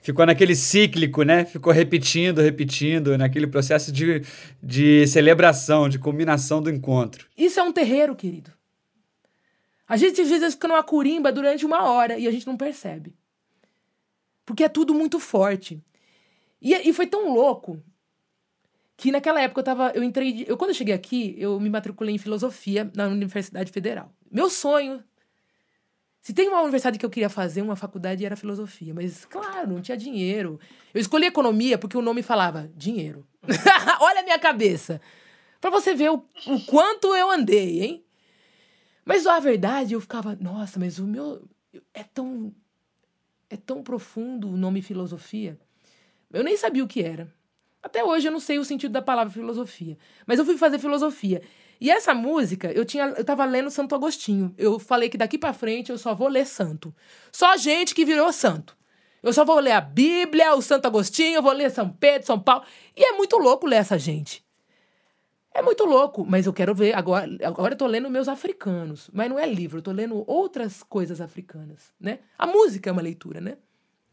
Ficou 0.06 0.24
naquele 0.24 0.56
cíclico, 0.56 1.24
né? 1.24 1.46
Ficou 1.46 1.74
repetindo, 1.74 2.40
repetindo, 2.40 3.18
naquele 3.18 3.48
processo 3.48 3.92
de, 3.92 4.22
de 4.62 5.08
celebração, 5.08 5.90
de 5.90 5.98
combinação 5.98 6.62
do 6.62 6.70
encontro. 6.70 7.28
Isso 7.36 7.60
é 7.60 7.64
um 7.64 7.74
terreiro, 7.74 8.16
querido. 8.16 8.52
A 9.88 9.98
gente 9.98 10.22
às 10.22 10.30
vezes 10.30 10.54
fica 10.54 10.68
numa 10.68 10.84
curimba 10.84 11.32
durante 11.32 11.66
uma 11.66 11.90
hora 11.90 12.20
e 12.20 12.28
a 12.28 12.32
gente 12.32 12.46
não 12.46 12.56
percebe. 12.56 13.16
Porque 14.46 14.64
é 14.64 14.70
tudo 14.70 14.94
muito 14.94 15.20
forte. 15.20 15.84
E, 16.62 16.76
e 16.88 16.94
foi 16.94 17.08
tão 17.08 17.34
louco 17.34 17.82
que 18.96 19.12
naquela 19.12 19.42
época 19.42 19.62
eu 19.62 19.66
tava. 19.66 19.92
Eu 19.96 20.04
entrei. 20.04 20.46
Eu, 20.48 20.56
quando 20.56 20.70
eu 20.70 20.76
cheguei 20.76 20.94
aqui, 20.94 21.34
eu 21.40 21.60
me 21.60 21.68
matriculei 21.68 22.14
em 22.14 22.20
filosofia 22.20 22.92
na 22.96 23.08
Universidade 23.08 23.72
Federal. 23.72 24.14
Meu 24.32 24.52
sonho 24.52 25.04
se 26.26 26.34
tem 26.34 26.50
uma 26.50 26.60
universidade 26.62 26.98
que 26.98 27.06
eu 27.06 27.10
queria 27.12 27.30
fazer, 27.30 27.62
uma 27.62 27.76
faculdade 27.76 28.26
era 28.26 28.36
filosofia, 28.36 28.96
mas 28.96 29.26
claro, 29.26 29.70
não 29.70 29.80
tinha 29.80 29.96
dinheiro. 29.96 30.60
Eu 30.92 31.00
escolhi 31.00 31.28
economia 31.28 31.78
porque 31.78 31.96
o 31.96 32.02
nome 32.02 32.24
falava 32.24 32.68
dinheiro. 32.76 33.28
Olha 34.02 34.22
a 34.22 34.24
minha 34.24 34.40
cabeça. 34.40 35.00
Para 35.62 35.70
você 35.70 35.94
ver 35.94 36.10
o, 36.10 36.26
o 36.48 36.66
quanto 36.66 37.16
eu 37.16 37.30
andei, 37.30 37.84
hein? 37.84 38.06
Mas 39.06 39.28
a 39.28 39.40
verdade, 39.40 39.94
eu 39.94 40.02
ficava, 40.02 40.36
nossa, 40.42 40.80
mas 40.80 40.98
o 40.98 41.06
meu 41.06 41.48
é 41.94 42.04
tão 42.04 42.52
é 43.48 43.56
tão 43.56 43.84
profundo 43.84 44.50
o 44.50 44.58
nome 44.58 44.82
filosofia. 44.82 45.60
Eu 46.34 46.44
nem 46.44 46.58
sabia 46.58 46.84
o 46.84 46.88
que 46.88 47.04
era. 47.04 47.32
Até 47.84 48.04
hoje 48.04 48.28
eu 48.28 48.32
não 48.32 48.40
sei 48.40 48.58
o 48.58 48.66
sentido 48.66 48.94
da 48.94 49.02
palavra 49.04 49.32
filosofia, 49.32 49.96
mas 50.26 50.40
eu 50.40 50.46
fui 50.46 50.58
fazer 50.58 50.80
filosofia. 50.80 51.44
E 51.80 51.92
essa 51.92 52.14
música, 52.14 52.72
eu 52.72 52.86
tinha, 52.86 53.14
eu 53.18 53.24
tava 53.24 53.46
lendo 53.46 53.70
Santo 53.70 53.96
Agostinho. 53.96 54.54
Eu 54.58 54.80
falei 54.80 55.10
que 55.10 55.18
daqui 55.18 55.38
para 55.38 55.54
frente 55.54 55.92
eu 55.92 55.98
só 55.98 56.14
vou 56.16 56.28
ler 56.28 56.46
santo. 56.46 56.94
Só 57.32 57.58
gente 57.58 57.94
que 57.94 58.06
virou 58.06 58.32
santo. 58.32 58.76
Eu 59.22 59.34
só 59.34 59.44
vou 59.44 59.60
ler 59.60 59.72
a 59.72 59.82
Bíblia, 59.82 60.54
o 60.54 60.62
Santo 60.62 60.86
Agostinho, 60.86 61.38
eu 61.38 61.42
vou 61.42 61.52
ler 61.52 61.72
São 61.72 61.90
Pedro, 61.90 62.28
São 62.28 62.40
Paulo. 62.40 62.64
E 62.96 63.04
é 63.04 63.14
muito 63.14 63.38
louco 63.38 63.66
ler 63.66 63.78
essa 63.78 63.98
gente. 63.98 64.46
É 65.52 65.62
muito 65.62 65.86
louco, 65.86 66.26
mas 66.26 66.46
eu 66.46 66.54
quero 66.54 66.76
ver. 66.76 66.94
Agora, 66.94 67.26
agora 67.44 67.74
eu 67.74 67.78
tô 67.78 67.88
lendo 67.88 68.10
meus 68.10 68.28
africanos. 68.28 69.10
Mas 69.14 69.30
não 69.30 69.40
é 69.40 69.46
livro, 69.48 69.80
eu 69.80 69.82
tô 69.82 69.92
lendo 69.92 70.24
outras 70.28 70.84
coisas 70.84 71.22
africanas, 71.22 71.94
né? 72.00 72.20
A 72.38 72.46
música 72.46 72.90
é 72.90 72.94
uma 72.94 73.02
leitura, 73.02 73.40
né? 73.40 73.58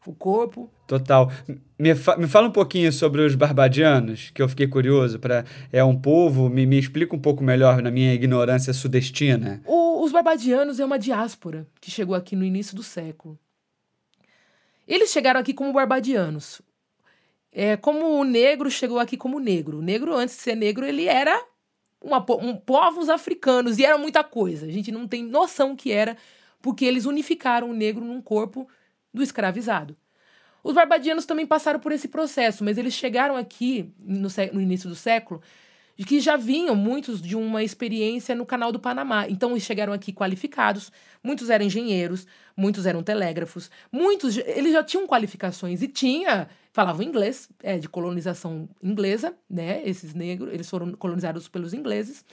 O 0.05 0.13
corpo. 0.13 0.69
Total. 0.87 1.31
Me, 1.77 1.95
fa 1.95 2.17
me 2.17 2.27
fala 2.27 2.47
um 2.47 2.51
pouquinho 2.51 2.91
sobre 2.91 3.21
os 3.21 3.35
barbadianos, 3.35 4.31
que 4.31 4.41
eu 4.41 4.49
fiquei 4.49 4.67
curioso. 4.67 5.19
Pra, 5.19 5.45
é 5.71 5.83
um 5.83 5.99
povo, 5.99 6.49
me, 6.49 6.65
me 6.65 6.77
explica 6.77 7.15
um 7.15 7.19
pouco 7.19 7.43
melhor 7.43 7.81
na 7.81 7.91
minha 7.91 8.13
ignorância 8.13 8.73
sudestina. 8.73 9.61
O, 9.65 10.03
os 10.03 10.11
barbadianos 10.11 10.79
é 10.79 10.85
uma 10.85 10.99
diáspora 10.99 11.67
que 11.79 11.89
chegou 11.89 12.15
aqui 12.15 12.35
no 12.35 12.43
início 12.43 12.75
do 12.75 12.83
século. 12.83 13.37
Eles 14.87 15.11
chegaram 15.11 15.39
aqui 15.39 15.53
como 15.53 15.73
barbadianos. 15.73 16.61
É, 17.51 17.77
como 17.77 18.19
o 18.19 18.23
negro 18.23 18.69
chegou 18.69 18.99
aqui 18.99 19.15
como 19.15 19.39
negro. 19.39 19.79
O 19.79 19.81
negro, 19.81 20.13
antes 20.15 20.35
de 20.35 20.41
ser 20.41 20.55
negro, 20.55 20.85
ele 20.85 21.05
era 21.05 21.39
uma, 22.01 22.25
um, 22.41 22.55
povos 22.55 23.09
africanos 23.09 23.79
e 23.79 23.85
era 23.85 23.97
muita 23.97 24.23
coisa. 24.23 24.65
A 24.65 24.71
gente 24.71 24.91
não 24.91 25.07
tem 25.07 25.23
noção 25.23 25.75
que 25.75 25.91
era, 25.91 26.17
porque 26.61 26.83
eles 26.83 27.05
unificaram 27.05 27.69
o 27.69 27.73
negro 27.73 28.03
num 28.03 28.21
corpo 28.21 28.67
do 29.13 29.21
escravizado. 29.21 29.95
Os 30.63 30.73
barbadianos 30.73 31.25
também 31.25 31.45
passaram 31.45 31.79
por 31.79 31.91
esse 31.91 32.07
processo, 32.07 32.63
mas 32.63 32.77
eles 32.77 32.93
chegaram 32.93 33.35
aqui 33.35 33.93
no, 33.99 34.29
no 34.53 34.61
início 34.61 34.89
do 34.89 34.95
século 34.95 35.41
que 36.05 36.19
já 36.19 36.35
vinham 36.35 36.75
muitos 36.75 37.21
de 37.21 37.35
uma 37.35 37.63
experiência 37.63 38.35
no 38.35 38.45
canal 38.45 38.71
do 38.71 38.79
Panamá. 38.79 39.27
Então, 39.27 39.51
eles 39.51 39.63
chegaram 39.63 39.93
aqui 39.93 40.11
qualificados, 40.11 40.91
muitos 41.23 41.49
eram 41.49 41.65
engenheiros, 41.65 42.27
muitos 42.55 42.85
eram 42.85 43.03
telégrafos, 43.03 43.69
muitos 43.91 44.37
eles 44.37 44.73
já 44.73 44.83
tinham 44.83 45.07
qualificações 45.07 45.81
e 45.81 45.87
tinha 45.87 46.49
falavam 46.71 47.05
inglês, 47.05 47.47
é 47.61 47.77
de 47.77 47.87
colonização 47.87 48.67
inglesa, 48.81 49.35
né? 49.47 49.81
Esses 49.85 50.13
negros, 50.15 50.51
eles 50.51 50.67
foram 50.67 50.91
colonizados 50.93 51.47
pelos 51.47 51.73
ingleses. 51.73 52.25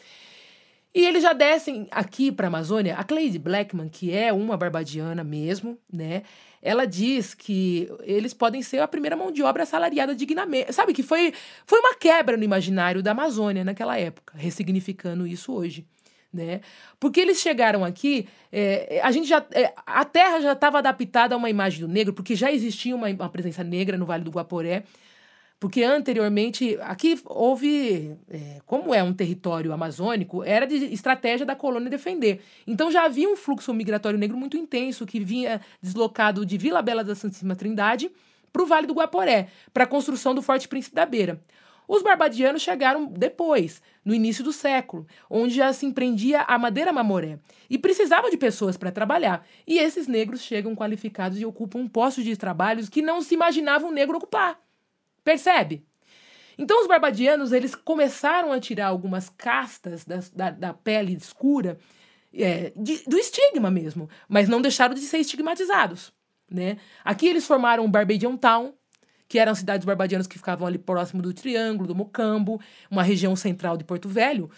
E 0.92 1.06
eles 1.06 1.22
já 1.22 1.32
descem 1.32 1.86
aqui 1.90 2.32
para 2.32 2.46
a 2.46 2.48
Amazônia. 2.48 2.96
A 2.96 3.04
Cleide 3.04 3.38
Blackman, 3.38 3.88
que 3.88 4.12
é 4.12 4.32
uma 4.32 4.56
barbadiana 4.56 5.22
mesmo, 5.22 5.78
né? 5.92 6.22
Ela 6.60 6.84
diz 6.84 7.32
que 7.32 7.88
eles 8.02 8.34
podem 8.34 8.60
ser 8.60 8.80
a 8.80 8.88
primeira 8.88 9.16
mão 9.16 9.30
de 9.30 9.42
obra 9.42 9.62
assalariada 9.62 10.14
dignamente. 10.14 10.72
Sabe 10.72 10.92
que 10.92 11.02
foi, 11.02 11.32
foi 11.64 11.78
uma 11.78 11.94
quebra 11.94 12.36
no 12.36 12.42
imaginário 12.42 13.02
da 13.02 13.12
Amazônia 13.12 13.64
naquela 13.64 13.98
época, 13.98 14.34
ressignificando 14.36 15.26
isso 15.26 15.52
hoje. 15.52 15.86
Né? 16.32 16.60
Porque 16.98 17.20
eles 17.20 17.40
chegaram 17.40 17.84
aqui, 17.84 18.28
é, 18.52 19.00
a 19.02 19.10
gente 19.10 19.28
já, 19.28 19.44
é, 19.52 19.72
a 19.86 20.04
Terra 20.04 20.40
já 20.40 20.52
estava 20.52 20.78
adaptada 20.78 21.34
a 21.34 21.38
uma 21.38 21.50
imagem 21.50 21.80
do 21.80 21.88
negro, 21.88 22.12
porque 22.12 22.36
já 22.36 22.52
existia 22.52 22.94
uma, 22.94 23.08
uma 23.08 23.28
presença 23.28 23.64
negra 23.64 23.96
no 23.96 24.06
Vale 24.06 24.24
do 24.24 24.30
Guaporé. 24.30 24.84
Porque 25.60 25.82
anteriormente, 25.82 26.78
aqui 26.80 27.20
houve, 27.26 28.16
é, 28.30 28.60
como 28.64 28.94
é 28.94 29.02
um 29.02 29.12
território 29.12 29.70
amazônico, 29.74 30.42
era 30.42 30.66
de 30.66 30.76
estratégia 30.86 31.44
da 31.44 31.54
colônia 31.54 31.90
defender. 31.90 32.40
Então 32.66 32.90
já 32.90 33.04
havia 33.04 33.28
um 33.28 33.36
fluxo 33.36 33.74
migratório 33.74 34.18
negro 34.18 34.38
muito 34.38 34.56
intenso 34.56 35.04
que 35.04 35.20
vinha 35.20 35.60
deslocado 35.82 36.46
de 36.46 36.56
Vila 36.56 36.80
Bela 36.80 37.04
da 37.04 37.14
Santíssima 37.14 37.54
Trindade 37.54 38.10
para 38.50 38.62
o 38.62 38.66
Vale 38.66 38.86
do 38.86 38.94
Guaporé, 38.94 39.48
para 39.72 39.84
a 39.84 39.86
construção 39.86 40.34
do 40.34 40.40
Forte 40.40 40.66
Príncipe 40.66 40.96
da 40.96 41.04
Beira. 41.04 41.38
Os 41.86 42.02
barbadianos 42.02 42.62
chegaram 42.62 43.04
depois, 43.04 43.82
no 44.02 44.14
início 44.14 44.42
do 44.42 44.54
século, 44.54 45.06
onde 45.28 45.56
já 45.56 45.72
se 45.74 45.84
empreendia 45.84 46.40
a 46.42 46.56
madeira 46.56 46.90
mamoré 46.90 47.38
e 47.68 47.76
precisava 47.76 48.30
de 48.30 48.38
pessoas 48.38 48.78
para 48.78 48.90
trabalhar. 48.90 49.46
E 49.66 49.78
esses 49.78 50.06
negros 50.06 50.40
chegam 50.40 50.74
qualificados 50.74 51.38
e 51.38 51.44
ocupam 51.44 51.86
postos 51.86 52.24
de 52.24 52.34
trabalhos 52.34 52.88
que 52.88 53.02
não 53.02 53.20
se 53.20 53.34
imaginava 53.34 53.86
um 53.86 53.90
negro 53.90 54.16
ocupar. 54.16 54.58
Percebe? 55.24 55.84
Então 56.56 56.80
os 56.80 56.86
barbadianos 56.86 57.52
eles 57.52 57.74
começaram 57.74 58.52
a 58.52 58.60
tirar 58.60 58.88
algumas 58.88 59.28
castas 59.30 60.04
da, 60.04 60.20
da, 60.34 60.50
da 60.50 60.74
pele 60.74 61.14
escura 61.14 61.78
é, 62.34 62.72
de, 62.76 63.02
do 63.06 63.16
estigma 63.16 63.70
mesmo, 63.70 64.08
mas 64.28 64.48
não 64.48 64.60
deixaram 64.60 64.94
de 64.94 65.00
ser 65.00 65.18
estigmatizados. 65.18 66.12
Né? 66.50 66.76
Aqui 67.04 67.28
eles 67.28 67.46
formaram 67.46 67.84
o 67.84 67.88
Barbadian 67.88 68.36
Town, 68.36 68.74
que 69.28 69.38
eram 69.38 69.54
cidades 69.54 69.84
barbadianas 69.84 70.26
que 70.26 70.36
ficavam 70.36 70.66
ali 70.66 70.78
próximo 70.78 71.22
do 71.22 71.32
Triângulo, 71.32 71.86
do 71.86 71.94
Mocambo, 71.94 72.60
uma 72.90 73.02
região 73.02 73.36
central 73.36 73.76
de 73.76 73.84
Porto 73.84 74.08
Velho, 74.08 74.50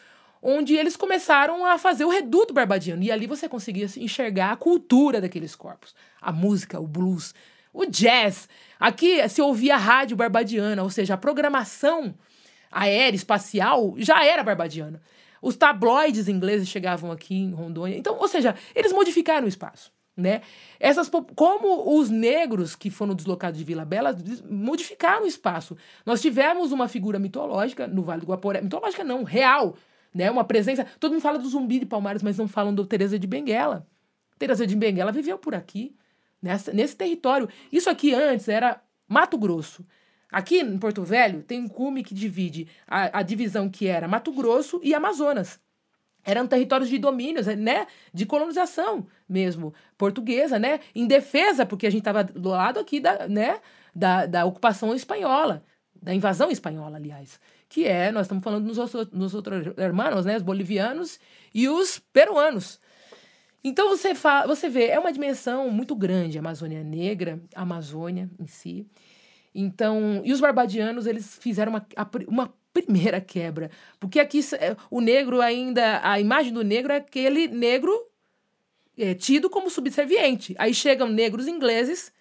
onde 0.42 0.74
eles 0.74 0.96
começaram 0.96 1.64
a 1.64 1.78
fazer 1.78 2.04
o 2.04 2.10
reduto 2.10 2.54
barbadiano. 2.54 3.02
E 3.02 3.12
ali 3.12 3.26
você 3.26 3.48
conseguia 3.48 3.86
enxergar 3.96 4.52
a 4.52 4.56
cultura 4.56 5.20
daqueles 5.20 5.54
corpos, 5.54 5.94
a 6.20 6.32
música, 6.32 6.80
o 6.80 6.86
blues, 6.86 7.34
o 7.72 7.86
jazz. 7.86 8.48
Aqui 8.78 9.26
se 9.28 9.40
ouvia 9.40 9.76
rádio 9.76 10.16
barbadiana, 10.16 10.82
ou 10.82 10.90
seja, 10.90 11.14
a 11.14 11.16
programação 11.16 12.14
aérea, 12.70 13.16
espacial, 13.16 13.94
já 13.96 14.24
era 14.24 14.42
barbadiana. 14.42 15.00
Os 15.40 15.56
tabloides 15.56 16.28
ingleses 16.28 16.68
chegavam 16.68 17.10
aqui 17.10 17.34
em 17.34 17.52
Rondônia. 17.52 17.96
Então, 17.96 18.16
ou 18.18 18.28
seja, 18.28 18.54
eles 18.74 18.92
modificaram 18.92 19.44
o 19.44 19.48
espaço. 19.48 19.92
Né? 20.16 20.42
Essas, 20.78 21.10
como 21.34 21.98
os 21.98 22.10
negros 22.10 22.76
que 22.76 22.90
foram 22.90 23.14
deslocados 23.14 23.58
de 23.58 23.64
Vila 23.64 23.84
Bela 23.84 24.16
modificaram 24.48 25.24
o 25.24 25.26
espaço. 25.26 25.76
Nós 26.04 26.20
tivemos 26.20 26.70
uma 26.70 26.86
figura 26.86 27.18
mitológica 27.18 27.86
no 27.86 28.02
Vale 28.02 28.20
do 28.20 28.26
Guaporé, 28.26 28.60
mitológica 28.60 29.02
não, 29.02 29.24
real, 29.24 29.74
né? 30.14 30.30
Uma 30.30 30.44
presença. 30.44 30.86
Todo 31.00 31.12
mundo 31.12 31.22
fala 31.22 31.38
do 31.38 31.48
Zumbi 31.48 31.78
de 31.78 31.86
Palmares, 31.86 32.22
mas 32.22 32.36
não 32.36 32.46
falam 32.46 32.74
do 32.74 32.84
Teresa 32.84 33.18
de 33.18 33.26
Benguela. 33.26 33.86
Teresa 34.38 34.66
de 34.66 34.76
Benguela 34.76 35.10
viveu 35.10 35.38
por 35.38 35.54
aqui 35.54 35.96
nessa, 36.42 36.72
nesse 36.72 36.96
território. 36.96 37.48
Isso 37.70 37.88
aqui 37.88 38.12
antes 38.12 38.48
era 38.48 38.82
Mato 39.08 39.38
Grosso. 39.38 39.86
Aqui 40.30 40.60
em 40.60 40.78
Porto 40.78 41.02
Velho 41.02 41.42
tem 41.42 41.60
um 41.60 41.68
cume 41.68 42.02
que 42.02 42.14
divide 42.14 42.66
a, 42.86 43.20
a 43.20 43.22
divisão 43.22 43.68
que 43.68 43.86
era 43.86 44.08
Mato 44.08 44.32
Grosso 44.32 44.80
e 44.82 44.94
Amazonas. 44.94 45.60
Eram 46.24 46.46
territórios 46.46 46.88
de 46.88 46.98
domínios, 46.98 47.46
né? 47.46 47.86
De 48.14 48.24
colonização 48.24 49.06
mesmo, 49.28 49.74
portuguesa, 49.98 50.58
né? 50.58 50.80
Em 50.94 51.06
defesa, 51.06 51.66
porque 51.66 51.86
a 51.86 51.90
gente 51.90 52.00
estava 52.00 52.22
do 52.22 52.50
lado 52.50 52.78
aqui 52.78 53.00
da, 53.00 53.26
né? 53.28 53.60
da, 53.94 54.26
da 54.26 54.44
ocupação 54.44 54.94
espanhola, 54.94 55.64
da 56.00 56.14
invasão 56.14 56.50
espanhola, 56.50 56.96
aliás. 56.96 57.38
Que 57.68 57.86
é, 57.86 58.10
nós 58.10 58.26
estamos 58.26 58.42
falando 58.42 58.66
dos, 58.66 59.10
nos 59.12 59.34
outros 59.34 59.66
irmãos, 59.78 60.24
né? 60.24 60.36
Os 60.36 60.42
bolivianos 60.42 61.18
e 61.54 61.68
os 61.68 61.98
peruanos. 61.98 62.80
Então 63.64 63.88
você, 63.88 64.14
fa 64.14 64.46
você 64.46 64.68
vê, 64.68 64.86
é 64.86 64.98
uma 64.98 65.12
dimensão 65.12 65.70
muito 65.70 65.94
grande 65.94 66.38
a 66.38 66.40
Amazônia 66.40 66.82
Negra, 66.82 67.40
a 67.54 67.62
Amazônia 67.62 68.28
em 68.38 68.46
si. 68.46 68.86
Então, 69.54 70.22
e 70.24 70.32
os 70.32 70.40
barbadianos, 70.40 71.06
eles 71.06 71.36
fizeram 71.38 71.72
uma, 71.72 71.86
uma 72.26 72.54
primeira 72.72 73.20
quebra. 73.20 73.70
Porque 74.00 74.18
aqui 74.18 74.40
é, 74.58 74.76
o 74.90 75.00
negro 75.00 75.40
ainda. 75.40 76.00
A 76.02 76.18
imagem 76.18 76.52
do 76.52 76.64
negro 76.64 76.92
é 76.92 76.96
aquele 76.96 77.48
negro 77.48 77.92
é, 78.96 79.14
tido 79.14 79.50
como 79.50 79.70
subserviente. 79.70 80.54
Aí 80.58 80.74
chegam 80.74 81.08
negros 81.08 81.46
ingleses 81.46 82.12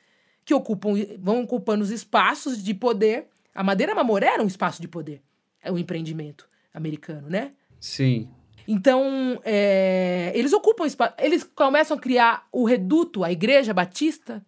que 0.43 0.53
ocupam, 0.53 0.91
vão 1.19 1.41
ocupando 1.43 1.83
os 1.83 1.91
espaços 1.91 2.61
de 2.61 2.73
poder. 2.73 3.27
A 3.53 3.63
Madeira 3.63 3.95
Mamoré 3.95 4.27
era 4.27 4.43
um 4.43 4.47
espaço 4.47 4.81
de 4.81 4.87
poder. 4.87 5.21
É 5.61 5.71
um 5.71 5.77
empreendimento 5.77 6.47
americano, 6.73 7.29
né? 7.29 7.53
Sim. 7.79 8.29
Então, 8.71 9.37
é, 9.43 10.31
eles 10.33 10.53
ocupam 10.53 10.85
espaço. 10.85 11.13
Eles 11.19 11.43
começam 11.43 11.97
a 11.97 11.99
criar 11.99 12.47
o 12.53 12.63
reduto, 12.63 13.21
a 13.21 13.29
igreja 13.29 13.73
batista. 13.73 14.41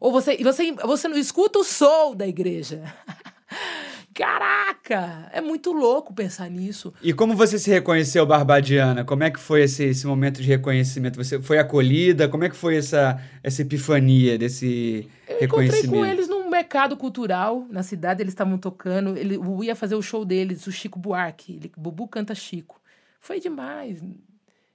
Ou 0.00 0.10
você, 0.10 0.34
você, 0.42 0.72
você 0.72 1.06
não 1.08 1.18
escuta 1.18 1.58
o 1.58 1.64
som 1.64 2.16
da 2.16 2.26
igreja. 2.26 2.82
Caraca! 4.14 5.28
É 5.30 5.42
muito 5.42 5.72
louco 5.72 6.14
pensar 6.14 6.48
nisso. 6.48 6.94
E 7.02 7.12
como 7.12 7.36
você 7.36 7.58
se 7.58 7.70
reconheceu 7.70 8.24
barbadiana? 8.24 9.04
Como 9.04 9.22
é 9.22 9.30
que 9.30 9.38
foi 9.38 9.64
esse, 9.64 9.84
esse 9.84 10.06
momento 10.06 10.40
de 10.40 10.48
reconhecimento? 10.48 11.22
Você 11.22 11.38
foi 11.42 11.58
acolhida? 11.58 12.26
Como 12.30 12.44
é 12.44 12.48
que 12.48 12.56
foi 12.56 12.78
essa, 12.78 13.20
essa 13.42 13.60
epifania 13.60 14.38
desse 14.38 15.06
Eu 15.28 15.40
reconhecimento? 15.40 15.84
encontrei 15.84 16.00
com 16.00 16.06
eles 16.06 16.28
num 16.28 16.48
mercado 16.48 16.96
cultural 16.96 17.66
na 17.68 17.82
cidade, 17.82 18.22
eles 18.22 18.32
estavam 18.32 18.56
tocando. 18.56 19.18
Ele 19.18 19.34
eu 19.34 19.62
ia 19.62 19.76
fazer 19.76 19.96
o 19.96 20.02
show 20.02 20.24
deles, 20.24 20.66
o 20.66 20.72
Chico 20.72 20.98
Buarque. 20.98 21.56
Ele, 21.56 21.70
Bubu 21.76 22.08
canta 22.08 22.34
Chico. 22.34 22.80
Foi 23.26 23.40
demais. 23.40 24.00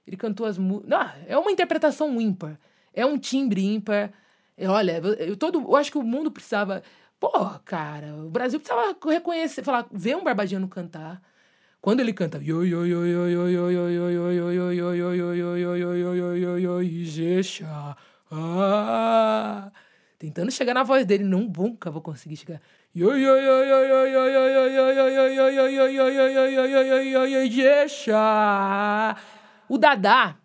Ele 0.06 0.16
cantou 0.16 0.46
as 0.46 0.58
músicas. 0.58 0.90
É 1.26 1.38
uma 1.38 1.50
interpretação 1.50 2.20
ímpar. 2.20 2.58
É 2.92 3.06
um 3.06 3.18
timbre 3.18 3.64
ímpar. 3.64 4.12
Olha, 4.58 5.00
eu, 5.18 5.36
todo, 5.36 5.60
eu 5.60 5.76
acho 5.76 5.90
que 5.90 5.98
o 5.98 6.02
mundo 6.02 6.30
precisava 6.30 6.82
Pô, 7.22 7.30
cara, 7.64 8.16
o 8.16 8.28
Brasil 8.28 8.58
precisava 8.58 8.96
reconhecer, 9.06 9.62
falar, 9.62 9.86
ver 9.92 10.16
um 10.16 10.24
Barbadiano 10.24 10.66
cantar. 10.66 11.22
Quando 11.80 12.00
ele 12.00 12.12
canta 12.12 12.36
tentando 20.22 20.52
chegar 20.52 20.72
na 20.72 20.84
voz 20.84 21.04
dele, 21.04 21.24
não 21.24 21.40
nunca 21.40 21.90
vou 21.90 22.00
conseguir 22.00 22.36
chegar. 22.36 22.62
O 29.68 29.76
Dadá 29.76 30.36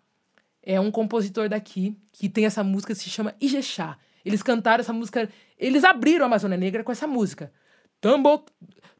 é 0.64 0.80
um 0.80 0.90
compositor 0.90 1.48
daqui 1.48 1.96
que 2.10 2.28
tem 2.28 2.44
essa 2.44 2.64
música 2.64 2.92
que 2.92 2.98
se 2.98 3.08
chama 3.08 3.36
Ijexá. 3.40 3.96
Eles 4.24 4.42
cantaram 4.42 4.80
essa 4.80 4.92
música, 4.92 5.30
eles 5.56 5.84
abriram 5.84 6.24
a 6.24 6.26
Amazônia 6.26 6.58
Negra 6.58 6.82
com 6.82 6.90
essa 6.90 7.06
música. 7.06 7.52
Tambor, 8.00 8.46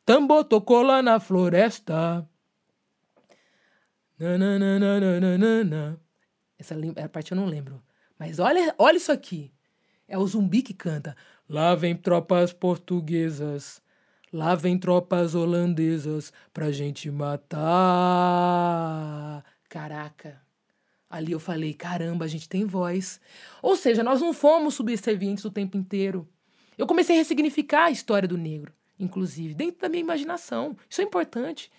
tambor 0.06 0.44
tocou 0.44 0.82
lá 0.82 1.02
na 1.02 1.18
floresta. 1.18 2.24
Nananana. 4.16 6.00
Essa, 6.56 6.76
essa 6.94 7.08
parte 7.08 7.32
eu 7.32 7.36
não 7.36 7.46
lembro. 7.46 7.82
Mas 8.16 8.38
olha, 8.38 8.72
olha 8.78 8.96
isso 8.96 9.10
aqui. 9.10 9.52
É 10.08 10.16
o 10.16 10.26
zumbi 10.26 10.62
que 10.62 10.72
canta. 10.72 11.14
Lá 11.46 11.74
vem 11.74 11.94
tropas 11.94 12.52
portuguesas. 12.52 13.82
Lá 14.32 14.54
vem 14.54 14.78
tropas 14.78 15.34
holandesas 15.34 16.32
pra 16.52 16.72
gente 16.72 17.10
matar. 17.10 17.58
Caraca. 19.68 20.40
Ali 21.10 21.32
eu 21.32 21.40
falei, 21.40 21.74
caramba, 21.74 22.24
a 22.24 22.28
gente 22.28 22.48
tem 22.48 22.64
voz. 22.66 23.20
Ou 23.62 23.76
seja, 23.76 24.02
nós 24.02 24.20
não 24.20 24.32
fomos 24.32 24.74
subservientes 24.74 25.44
o 25.44 25.50
tempo 25.50 25.76
inteiro. 25.76 26.26
Eu 26.76 26.86
comecei 26.86 27.16
a 27.16 27.18
ressignificar 27.18 27.84
a 27.84 27.90
história 27.90 28.28
do 28.28 28.38
negro, 28.38 28.72
inclusive, 28.98 29.54
dentro 29.54 29.80
da 29.80 29.88
minha 29.88 30.02
imaginação. 30.02 30.76
Isso 30.88 31.00
é 31.00 31.04
importante. 31.04 31.70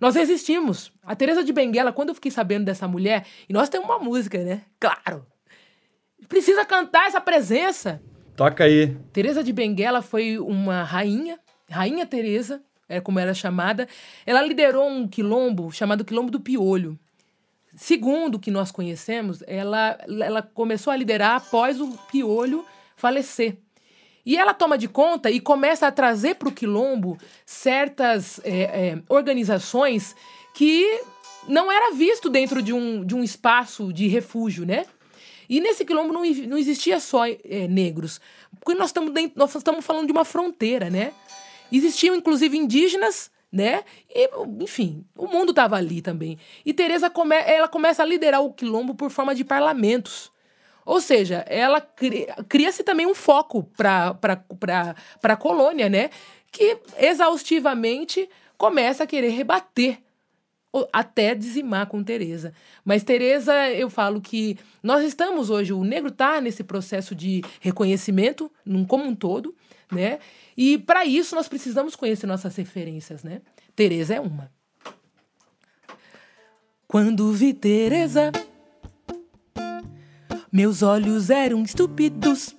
Nós 0.00 0.14
resistimos. 0.14 0.90
A 1.02 1.14
Teresa 1.14 1.44
de 1.44 1.52
Benguela, 1.52 1.92
quando 1.92 2.08
eu 2.08 2.14
fiquei 2.14 2.30
sabendo 2.30 2.64
dessa 2.64 2.88
mulher, 2.88 3.26
e 3.48 3.52
nós 3.52 3.68
temos 3.68 3.86
uma 3.86 3.98
música, 3.98 4.42
né? 4.42 4.64
Claro. 4.78 5.26
Precisa 6.30 6.64
cantar 6.64 7.08
essa 7.08 7.20
presença. 7.20 8.00
Toca 8.36 8.62
aí. 8.62 8.96
Teresa 9.12 9.42
de 9.42 9.52
Benguela 9.52 10.00
foi 10.00 10.38
uma 10.38 10.84
rainha, 10.84 11.40
rainha 11.68 12.06
Teresa, 12.06 12.62
é 12.88 13.00
como 13.00 13.18
era 13.18 13.34
chamada. 13.34 13.88
Ela 14.24 14.40
liderou 14.40 14.88
um 14.88 15.08
quilombo 15.08 15.72
chamado 15.72 16.04
Quilombo 16.04 16.30
do 16.30 16.38
Piolho. 16.38 16.96
Segundo 17.74 18.36
o 18.36 18.38
que 18.38 18.48
nós 18.48 18.70
conhecemos, 18.70 19.42
ela, 19.44 19.98
ela 20.22 20.40
começou 20.40 20.92
a 20.92 20.96
liderar 20.96 21.34
após 21.34 21.80
o 21.80 21.98
Piolho 22.12 22.64
falecer. 22.94 23.58
E 24.24 24.36
ela 24.36 24.54
toma 24.54 24.78
de 24.78 24.86
conta 24.86 25.32
e 25.32 25.40
começa 25.40 25.88
a 25.88 25.92
trazer 25.92 26.36
para 26.36 26.48
o 26.48 26.52
quilombo 26.52 27.18
certas 27.44 28.40
é, 28.44 28.60
é, 28.62 29.02
organizações 29.08 30.14
que 30.54 31.00
não 31.48 31.72
era 31.72 31.92
visto 31.92 32.30
dentro 32.30 32.62
de 32.62 32.72
um, 32.72 33.04
de 33.04 33.16
um 33.16 33.24
espaço 33.24 33.92
de 33.92 34.06
refúgio, 34.06 34.64
né? 34.64 34.86
E 35.50 35.60
nesse 35.60 35.84
quilombo 35.84 36.12
não, 36.12 36.22
não 36.24 36.56
existia 36.56 37.00
só 37.00 37.26
é, 37.26 37.66
negros, 37.68 38.20
porque 38.60 38.78
nós 38.78 38.90
estamos 38.90 39.12
dentro, 39.12 39.36
nós 39.36 39.52
estamos 39.52 39.84
falando 39.84 40.06
de 40.06 40.12
uma 40.12 40.24
fronteira, 40.24 40.88
né? 40.88 41.12
Existiam 41.72 42.14
inclusive 42.14 42.56
indígenas, 42.56 43.32
né? 43.50 43.82
E, 44.08 44.30
enfim, 44.60 45.04
o 45.16 45.26
mundo 45.26 45.50
estava 45.50 45.74
ali 45.74 46.00
também. 46.00 46.38
E 46.64 46.72
Teresa 46.72 47.10
come, 47.10 47.34
ela 47.34 47.66
começa 47.66 48.00
a 48.00 48.06
liderar 48.06 48.40
o 48.40 48.52
quilombo 48.52 48.94
por 48.94 49.10
forma 49.10 49.34
de 49.34 49.42
parlamentos. 49.42 50.30
Ou 50.86 51.00
seja, 51.00 51.44
ela 51.48 51.80
cria-se 52.48 52.84
também 52.84 53.06
um 53.06 53.14
foco 53.14 53.64
para 53.76 54.16
a 55.24 55.36
colônia, 55.36 55.88
né? 55.88 56.10
Que 56.52 56.78
exaustivamente 56.96 58.30
começa 58.56 59.02
a 59.02 59.06
querer 59.06 59.30
rebater 59.30 59.98
até 60.92 61.34
dizimar 61.34 61.86
com 61.86 62.02
Teresa. 62.02 62.52
Mas 62.84 63.02
Teresa, 63.02 63.70
eu 63.70 63.90
falo 63.90 64.20
que 64.20 64.58
nós 64.82 65.04
estamos 65.04 65.50
hoje, 65.50 65.72
o 65.72 65.84
negro 65.84 66.10
está 66.10 66.40
nesse 66.40 66.62
processo 66.62 67.14
de 67.14 67.42
reconhecimento 67.60 68.50
como 68.86 69.04
um 69.04 69.14
todo, 69.14 69.54
né? 69.90 70.18
E 70.56 70.78
para 70.78 71.04
isso 71.04 71.34
nós 71.34 71.48
precisamos 71.48 71.96
conhecer 71.96 72.26
nossas 72.26 72.54
referências, 72.56 73.24
né? 73.24 73.40
Teresa 73.74 74.14
é 74.14 74.20
uma. 74.20 74.50
Quando 76.86 77.32
vi 77.32 77.52
Teresa 77.52 78.32
meus 80.52 80.82
olhos 80.82 81.30
eram 81.30 81.62
estúpidos. 81.62 82.56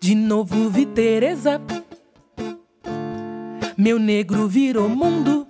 De 0.00 0.14
novo 0.14 0.70
vi 0.70 0.86
Teresa. 0.86 1.60
Meu 3.76 3.98
negro 3.98 4.48
virou 4.48 4.88
mundo. 4.88 5.46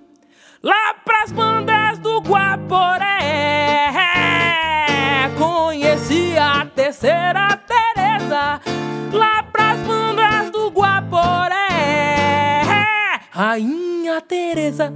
Lá 0.63 0.95
pras 1.05 1.31
bandas 1.31 1.99
do 1.99 2.19
Guaporé. 2.19 3.05
Conheci 5.37 6.37
a 6.37 6.65
terceira 6.65 7.59
Teresa. 7.67 8.59
Lá 9.11 9.43
pras 9.43 9.79
bandas 9.81 10.49
do 10.51 10.69
Guaporé. 10.69 11.55
Rainha 13.31 14.19
Teresa. 14.21 14.93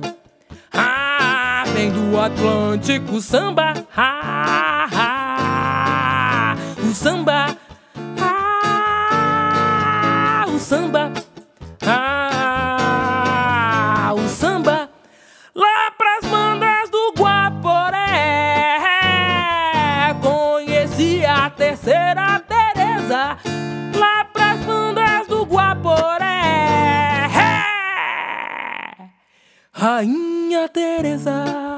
Ah, 0.74 1.64
vem 1.74 1.92
do 1.92 2.20
Atlântico 2.20 3.22
samba. 3.22 3.74
Ah, 3.96 4.88
ah 4.94 5.32
o 6.92 6.94
samba, 6.94 7.58
ah, 8.20 8.86
o 10.54 10.60
samba, 10.60 11.10
Rainha 29.82 30.70
Teresa. 30.70 31.71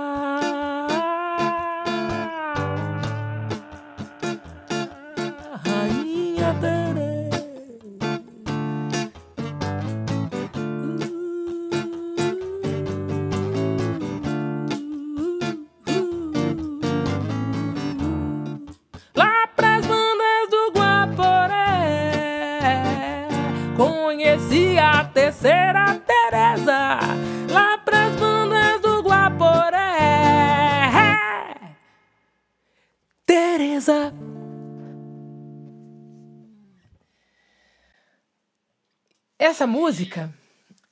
Essa 39.43 39.67
música, 39.67 40.33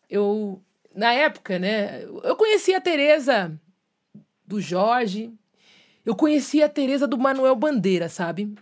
eu 0.10 0.62
na 0.94 1.14
época, 1.14 1.58
né, 1.58 2.04
eu 2.04 2.36
conhecia 2.36 2.80
a 2.80 2.82
Tereza 2.82 3.58
do 4.46 4.60
Jorge, 4.60 5.32
eu 6.06 6.14
conhecia 6.14 6.66
a 6.66 6.70
Tereza 6.70 7.08
do 7.08 7.18
Manuel 7.18 7.56
Bandeira, 7.56 8.10
sabe? 8.10 8.54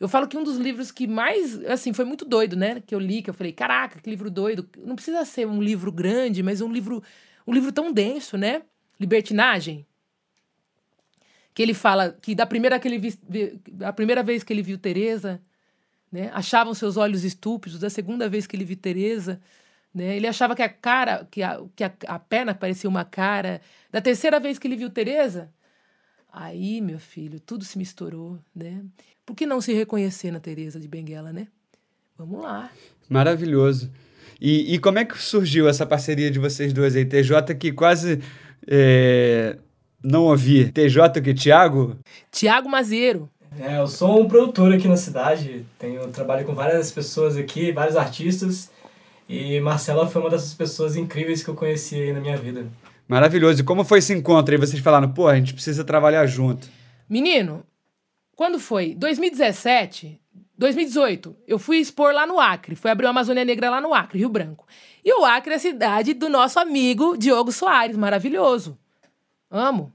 Eu 0.00 0.08
falo 0.08 0.26
que 0.26 0.36
um 0.36 0.42
dos 0.42 0.56
livros 0.56 0.90
que 0.90 1.06
mais, 1.06 1.64
assim, 1.66 1.92
foi 1.92 2.04
muito 2.04 2.24
doido, 2.24 2.56
né? 2.56 2.82
Que 2.84 2.92
eu 2.92 2.98
li, 2.98 3.22
que 3.22 3.30
eu 3.30 3.34
falei, 3.34 3.52
caraca, 3.52 4.00
que 4.00 4.10
livro 4.10 4.28
doido. 4.28 4.68
Não 4.76 4.96
precisa 4.96 5.24
ser 5.24 5.46
um 5.46 5.62
livro 5.62 5.92
grande, 5.92 6.42
mas 6.42 6.60
um 6.60 6.72
livro, 6.72 7.00
um 7.46 7.54
livro 7.54 7.70
tão 7.70 7.92
denso, 7.92 8.36
né? 8.36 8.62
Libertinagem. 8.98 9.86
Que 11.54 11.62
ele 11.62 11.74
fala 11.74 12.10
que 12.20 12.34
da 12.34 12.44
primeira, 12.44 12.76
que 12.80 12.88
ele 12.88 12.98
vi, 12.98 13.16
a 13.84 13.92
primeira 13.92 14.24
vez 14.24 14.42
que 14.42 14.52
ele 14.52 14.62
viu 14.62 14.78
Teresa, 14.78 15.40
né? 16.10 16.30
Achavam 16.32 16.74
seus 16.74 16.96
olhos 16.96 17.24
estúpidos. 17.24 17.78
Da 17.78 17.90
segunda 17.90 18.28
vez 18.28 18.46
que 18.46 18.56
ele 18.56 18.64
viu 18.64 18.76
Teresa, 18.76 19.40
né? 19.94 20.16
Ele 20.16 20.26
achava 20.26 20.54
que 20.54 20.62
a 20.62 20.68
cara, 20.68 21.26
que 21.30 21.42
a, 21.42 21.60
que 21.74 21.84
a, 21.84 21.92
a 22.06 22.18
perna 22.18 22.54
parecia 22.54 22.88
uma 22.88 23.04
cara. 23.04 23.60
Da 23.90 24.00
terceira 24.00 24.38
vez 24.40 24.58
que 24.58 24.66
ele 24.66 24.76
viu 24.76 24.90
Teresa, 24.90 25.50
aí, 26.32 26.80
meu 26.80 26.98
filho, 26.98 27.40
tudo 27.40 27.64
se 27.64 27.78
misturou, 27.78 28.38
né? 28.54 28.82
Por 29.24 29.34
que 29.34 29.46
não 29.46 29.60
se 29.60 29.72
reconhecer 29.72 30.30
na 30.30 30.40
Teresa 30.40 30.80
de 30.80 30.88
Benguela, 30.88 31.32
né? 31.32 31.48
Vamos 32.16 32.40
lá. 32.42 32.70
Maravilhoso. 33.08 33.90
E, 34.40 34.74
e 34.74 34.78
como 34.78 34.98
é 34.98 35.04
que 35.04 35.18
surgiu 35.18 35.68
essa 35.68 35.84
parceria 35.84 36.30
de 36.30 36.38
vocês 36.38 36.72
dois 36.72 36.94
aí? 36.94 37.04
TJ 37.04 37.54
que 37.58 37.72
quase 37.72 38.20
é, 38.66 39.58
não 40.02 40.24
ouvi. 40.24 40.70
TJ 40.70 41.20
que 41.22 41.34
Tiago? 41.34 41.98
Tiago 42.30 42.68
Mazeiro. 42.68 43.28
É, 43.60 43.78
eu 43.78 43.88
sou 43.88 44.20
um 44.20 44.28
produtor 44.28 44.72
aqui 44.72 44.86
na 44.86 44.96
cidade. 44.96 45.66
Tenho 45.78 46.06
trabalho 46.08 46.46
com 46.46 46.54
várias 46.54 46.92
pessoas 46.92 47.36
aqui, 47.36 47.72
vários 47.72 47.96
artistas. 47.96 48.70
E 49.28 49.58
Marcela 49.60 50.06
foi 50.06 50.22
uma 50.22 50.30
dessas 50.30 50.54
pessoas 50.54 50.96
incríveis 50.96 51.42
que 51.42 51.50
eu 51.50 51.54
conheci 51.54 51.96
aí 51.96 52.12
na 52.12 52.20
minha 52.20 52.36
vida. 52.36 52.66
Maravilhoso. 53.08 53.60
E 53.60 53.64
como 53.64 53.84
foi 53.84 53.98
esse 53.98 54.14
encontro 54.14 54.54
aí? 54.54 54.60
Vocês 54.60 54.80
falaram, 54.80 55.10
pô, 55.12 55.26
a 55.26 55.34
gente 55.34 55.54
precisa 55.54 55.82
trabalhar 55.82 56.24
junto. 56.26 56.68
Menino, 57.08 57.64
quando 58.36 58.60
foi? 58.60 58.94
2017, 58.94 60.20
2018, 60.56 61.36
eu 61.46 61.58
fui 61.58 61.78
expor 61.78 62.12
lá 62.12 62.26
no 62.26 62.38
Acre. 62.38 62.76
Fui 62.76 62.90
abrir 62.90 63.06
uma 63.06 63.10
Amazônia 63.10 63.44
Negra 63.44 63.70
lá 63.70 63.80
no 63.80 63.92
Acre, 63.92 64.20
Rio 64.20 64.28
Branco. 64.28 64.66
E 65.04 65.12
o 65.12 65.24
Acre 65.24 65.54
é 65.54 65.56
a 65.56 65.60
cidade 65.60 66.14
do 66.14 66.28
nosso 66.28 66.60
amigo 66.60 67.16
Diogo 67.16 67.50
Soares, 67.50 67.96
maravilhoso. 67.96 68.78
Amo. 69.50 69.92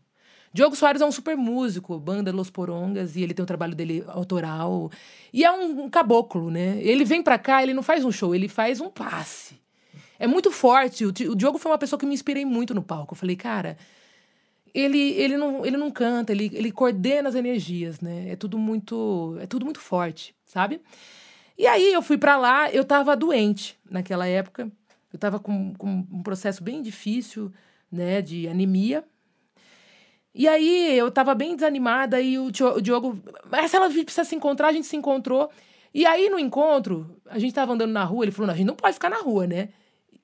Diogo 0.53 0.75
Soares 0.75 1.01
é 1.01 1.05
um 1.05 1.11
super 1.11 1.35
músico, 1.35 1.99
banda 1.99 2.31
Los 2.31 2.51
Porongas, 2.51 3.15
e 3.15 3.23
ele 3.23 3.33
tem 3.33 3.41
o 3.41 3.47
trabalho 3.47 3.73
dele 3.73 4.03
autoral. 4.07 4.91
E 5.33 5.43
é 5.43 5.51
um, 5.51 5.85
um 5.85 5.89
caboclo, 5.89 6.51
né? 6.51 6.77
Ele 6.79 7.03
vem 7.03 7.23
pra 7.23 7.39
cá, 7.39 7.63
ele 7.63 7.73
não 7.73 7.81
faz 7.81 8.05
um 8.05 8.11
show, 8.11 8.35
ele 8.35 8.47
faz 8.47 8.79
um 8.79 8.87
passe. 8.87 9.59
É 10.19 10.27
muito 10.27 10.51
forte. 10.51 11.05
O, 11.05 11.09
o 11.09 11.35
Diogo 11.35 11.57
foi 11.57 11.71
uma 11.71 11.77
pessoa 11.77 11.99
que 11.99 12.05
me 12.05 12.13
inspirei 12.13 12.45
muito 12.45 12.75
no 12.75 12.83
palco. 12.83 13.13
Eu 13.13 13.17
falei, 13.17 13.35
cara, 13.35 13.75
ele, 14.71 15.13
ele, 15.13 15.37
não, 15.37 15.65
ele 15.65 15.75
não 15.75 15.89
canta, 15.89 16.31
ele, 16.31 16.51
ele 16.53 16.71
coordena 16.71 17.29
as 17.29 17.35
energias, 17.35 17.99
né? 17.99 18.29
É 18.29 18.35
tudo 18.35 18.59
muito, 18.59 19.35
é 19.41 19.47
tudo 19.47 19.65
muito 19.65 19.79
forte, 19.79 20.35
sabe? 20.45 20.81
E 21.57 21.65
aí 21.65 21.91
eu 21.91 22.01
fui 22.03 22.17
para 22.17 22.37
lá, 22.37 22.71
eu 22.71 22.85
tava 22.85 23.15
doente 23.15 23.75
naquela 23.89 24.27
época. 24.27 24.71
Eu 25.11 25.17
tava 25.17 25.39
com, 25.39 25.73
com 25.75 26.05
um 26.11 26.23
processo 26.23 26.63
bem 26.63 26.81
difícil, 26.81 27.51
né, 27.91 28.21
de 28.21 28.47
anemia. 28.47 29.03
E 30.33 30.47
aí 30.47 30.97
eu 30.97 31.11
tava 31.11 31.35
bem 31.35 31.55
desanimada 31.55 32.19
e 32.19 32.39
o 32.39 32.49
Diogo, 32.51 33.19
Marcela, 33.51 33.85
a 33.85 33.89
precisa 33.89 34.23
se 34.23 34.35
encontrar, 34.35 34.69
a 34.69 34.73
gente 34.73 34.87
se 34.87 34.95
encontrou. 34.95 35.49
E 35.93 36.05
aí 36.05 36.29
no 36.29 36.39
encontro, 36.39 37.15
a 37.27 37.37
gente 37.37 37.53
tava 37.53 37.73
andando 37.73 37.91
na 37.91 38.03
rua, 38.03 38.25
ele 38.25 38.31
falou, 38.31 38.51
a 38.51 38.55
gente 38.55 38.65
não 38.65 38.75
pode 38.75 38.95
ficar 38.95 39.09
na 39.09 39.17
rua, 39.17 39.45
né? 39.45 39.69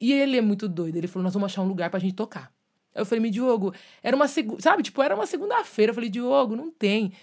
E 0.02 0.12
ele 0.12 0.38
é 0.38 0.42
muito 0.42 0.68
doido, 0.68 0.98
ele 0.98 1.08
falou, 1.08 1.24
nós 1.24 1.34
vamos 1.34 1.52
achar 1.52 1.62
um 1.62 1.68
lugar 1.68 1.90
pra 1.90 2.00
gente 2.00 2.16
tocar. 2.16 2.52
Eu 2.96 3.06
falei, 3.06 3.22
me 3.22 3.30
Diogo, 3.30 3.74
era 4.02 4.16
uma 4.16 4.28
segunda, 4.28 4.62
sabe? 4.62 4.82
Tipo, 4.82 5.02
era 5.04 5.14
uma 5.14 5.26
segunda-feira. 5.26 5.92
Eu 5.92 5.94
falei, 5.94 6.10
Diogo, 6.10 6.56
não 6.56 6.72
tem. 6.72 7.14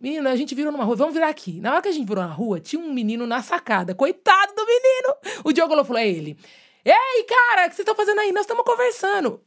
Menino, 0.00 0.28
a 0.28 0.36
gente 0.36 0.54
virou 0.54 0.70
numa 0.70 0.84
rua, 0.84 0.94
vamos 0.94 1.14
virar 1.14 1.28
aqui. 1.28 1.60
Na 1.60 1.72
hora 1.72 1.82
que 1.82 1.88
a 1.88 1.92
gente 1.92 2.06
virou 2.06 2.22
na 2.22 2.30
rua, 2.30 2.60
tinha 2.60 2.80
um 2.80 2.92
menino 2.92 3.26
na 3.26 3.42
sacada. 3.42 3.94
Coitado 3.94 4.54
do 4.54 4.64
menino! 4.64 5.16
O 5.44 5.52
Diogo 5.52 5.74
falou, 5.84 5.98
é 6.00 6.08
ele. 6.08 6.38
Ei, 6.84 7.24
cara, 7.24 7.66
o 7.66 7.68
que 7.68 7.74
vocês 7.74 7.80
estão 7.80 7.94
fazendo 7.94 8.20
aí? 8.20 8.30
Nós 8.30 8.42
estamos 8.42 8.64
conversando. 8.64 9.40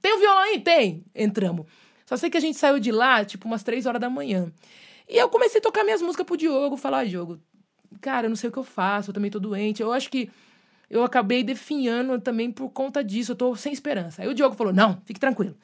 Tem 0.00 0.12
o 0.12 0.16
um 0.16 0.20
violão 0.20 0.42
aí? 0.42 0.60
Tem. 0.60 1.04
Entramos. 1.14 1.66
Só 2.06 2.16
sei 2.16 2.28
que 2.28 2.36
a 2.36 2.40
gente 2.40 2.58
saiu 2.58 2.78
de 2.78 2.92
lá, 2.92 3.24
tipo, 3.24 3.46
umas 3.46 3.62
três 3.62 3.86
horas 3.86 4.00
da 4.00 4.10
manhã. 4.10 4.52
E 5.08 5.16
eu 5.16 5.28
comecei 5.28 5.58
a 5.58 5.62
tocar 5.62 5.84
minhas 5.84 6.02
músicas 6.02 6.26
pro 6.26 6.36
Diogo. 6.36 6.76
Falar, 6.76 7.00
ah, 7.00 7.04
Diogo, 7.04 7.40
cara, 8.00 8.26
eu 8.26 8.30
não 8.30 8.36
sei 8.36 8.50
o 8.50 8.52
que 8.52 8.58
eu 8.58 8.64
faço, 8.64 9.10
eu 9.10 9.14
também 9.14 9.30
tô 9.30 9.40
doente. 9.40 9.82
Eu 9.82 9.92
acho 9.92 10.10
que 10.10 10.30
eu 10.90 11.02
acabei 11.02 11.42
definhando 11.42 12.20
também 12.20 12.50
por 12.50 12.70
conta 12.70 13.02
disso. 13.02 13.32
Eu 13.32 13.36
tô 13.36 13.56
sem 13.56 13.72
esperança. 13.72 14.22
Aí 14.22 14.28
o 14.28 14.34
Diogo 14.34 14.54
falou: 14.54 14.72
não, 14.72 15.00
fique 15.04 15.20
tranquilo. 15.20 15.56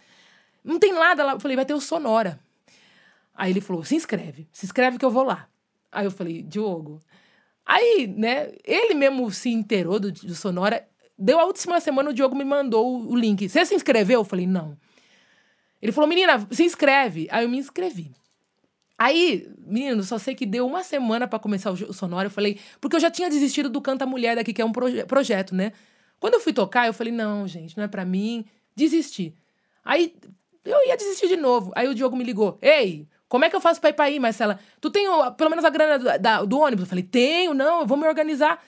Não 0.64 0.78
tem 0.78 0.92
nada 0.92 1.24
lá. 1.24 1.32
Eu 1.32 1.40
falei, 1.40 1.56
vai 1.56 1.64
ter 1.66 1.74
o 1.74 1.80
Sonora. 1.80 2.38
Aí 3.34 3.52
ele 3.52 3.60
falou: 3.60 3.84
se 3.84 3.94
inscreve, 3.94 4.48
se 4.52 4.66
inscreve 4.66 4.98
que 4.98 5.04
eu 5.04 5.10
vou 5.10 5.24
lá. 5.24 5.48
Aí 5.92 6.06
eu 6.06 6.10
falei, 6.10 6.42
Diogo. 6.42 7.00
Aí, 7.64 8.06
né, 8.06 8.52
ele 8.64 8.94
mesmo 8.94 9.30
se 9.30 9.50
inteirou 9.50 10.00
do, 10.00 10.10
do 10.10 10.34
Sonora. 10.34 10.86
Deu 11.20 11.38
a 11.38 11.44
última 11.44 11.80
semana, 11.80 12.10
o 12.10 12.12
Diogo 12.14 12.34
me 12.34 12.44
mandou 12.44 13.06
o 13.06 13.14
link. 13.14 13.48
Você 13.48 13.64
se 13.66 13.74
inscreveu? 13.74 14.20
Eu 14.20 14.24
falei, 14.24 14.46
não. 14.46 14.76
Ele 15.82 15.92
falou, 15.92 16.08
menina, 16.08 16.46
se 16.50 16.64
inscreve. 16.64 17.28
Aí 17.30 17.44
eu 17.44 17.48
me 17.48 17.58
inscrevi. 17.58 18.10
Aí, 18.98 19.48
menino, 19.58 20.02
só 20.02 20.18
sei 20.18 20.34
que 20.34 20.46
deu 20.46 20.66
uma 20.66 20.82
semana 20.82 21.28
para 21.28 21.38
começar 21.38 21.70
o 21.70 21.92
sonoro. 21.92 22.26
Eu 22.26 22.30
falei, 22.30 22.58
porque 22.80 22.96
eu 22.96 23.00
já 23.00 23.10
tinha 23.10 23.28
desistido 23.28 23.68
do 23.68 23.80
Canta 23.80 24.06
Mulher 24.06 24.36
daqui, 24.36 24.52
que 24.52 24.62
é 24.62 24.64
um 24.64 24.72
proje 24.72 25.04
projeto, 25.04 25.54
né? 25.54 25.72
Quando 26.18 26.34
eu 26.34 26.40
fui 26.40 26.52
tocar, 26.52 26.86
eu 26.86 26.92
falei, 26.92 27.12
não, 27.12 27.46
gente, 27.46 27.76
não 27.76 27.84
é 27.84 27.88
para 27.88 28.04
mim. 28.04 28.44
Desisti. 28.74 29.34
Aí 29.84 30.14
eu 30.64 30.86
ia 30.86 30.96
desistir 30.96 31.28
de 31.28 31.36
novo. 31.36 31.72
Aí 31.74 31.88
o 31.88 31.94
Diogo 31.94 32.16
me 32.16 32.24
ligou: 32.24 32.58
Ei, 32.60 33.08
como 33.28 33.44
é 33.44 33.50
que 33.50 33.56
eu 33.56 33.60
faço 33.60 33.80
pra 33.80 33.90
ir 33.90 33.92
pra 33.94 34.04
aí, 34.06 34.18
Marcela? 34.18 34.58
Tu 34.80 34.90
tem 34.90 35.06
pelo 35.36 35.50
menos 35.50 35.64
a 35.64 35.70
grana 35.70 35.98
do, 35.98 36.22
da, 36.22 36.44
do 36.44 36.58
ônibus? 36.58 36.84
Eu 36.84 36.88
falei: 36.88 37.04
Tenho, 37.04 37.54
não, 37.54 37.80
eu 37.80 37.86
vou 37.86 37.96
me 37.96 38.06
organizar. 38.06 38.62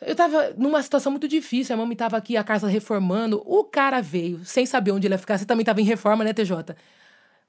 Eu 0.00 0.14
tava 0.14 0.54
numa 0.56 0.82
situação 0.82 1.10
muito 1.10 1.26
difícil, 1.26 1.74
a 1.74 1.78
mamãe 1.78 1.96
tava 1.96 2.16
aqui, 2.16 2.36
a 2.36 2.44
casa 2.44 2.68
reformando. 2.68 3.42
O 3.46 3.64
cara 3.64 4.02
veio, 4.02 4.44
sem 4.44 4.66
saber 4.66 4.92
onde 4.92 5.06
ele 5.06 5.14
ia 5.14 5.18
ficar. 5.18 5.38
Você 5.38 5.46
também 5.46 5.64
tava 5.64 5.80
em 5.80 5.84
reforma, 5.84 6.22
né, 6.22 6.32
TJ? 6.32 6.76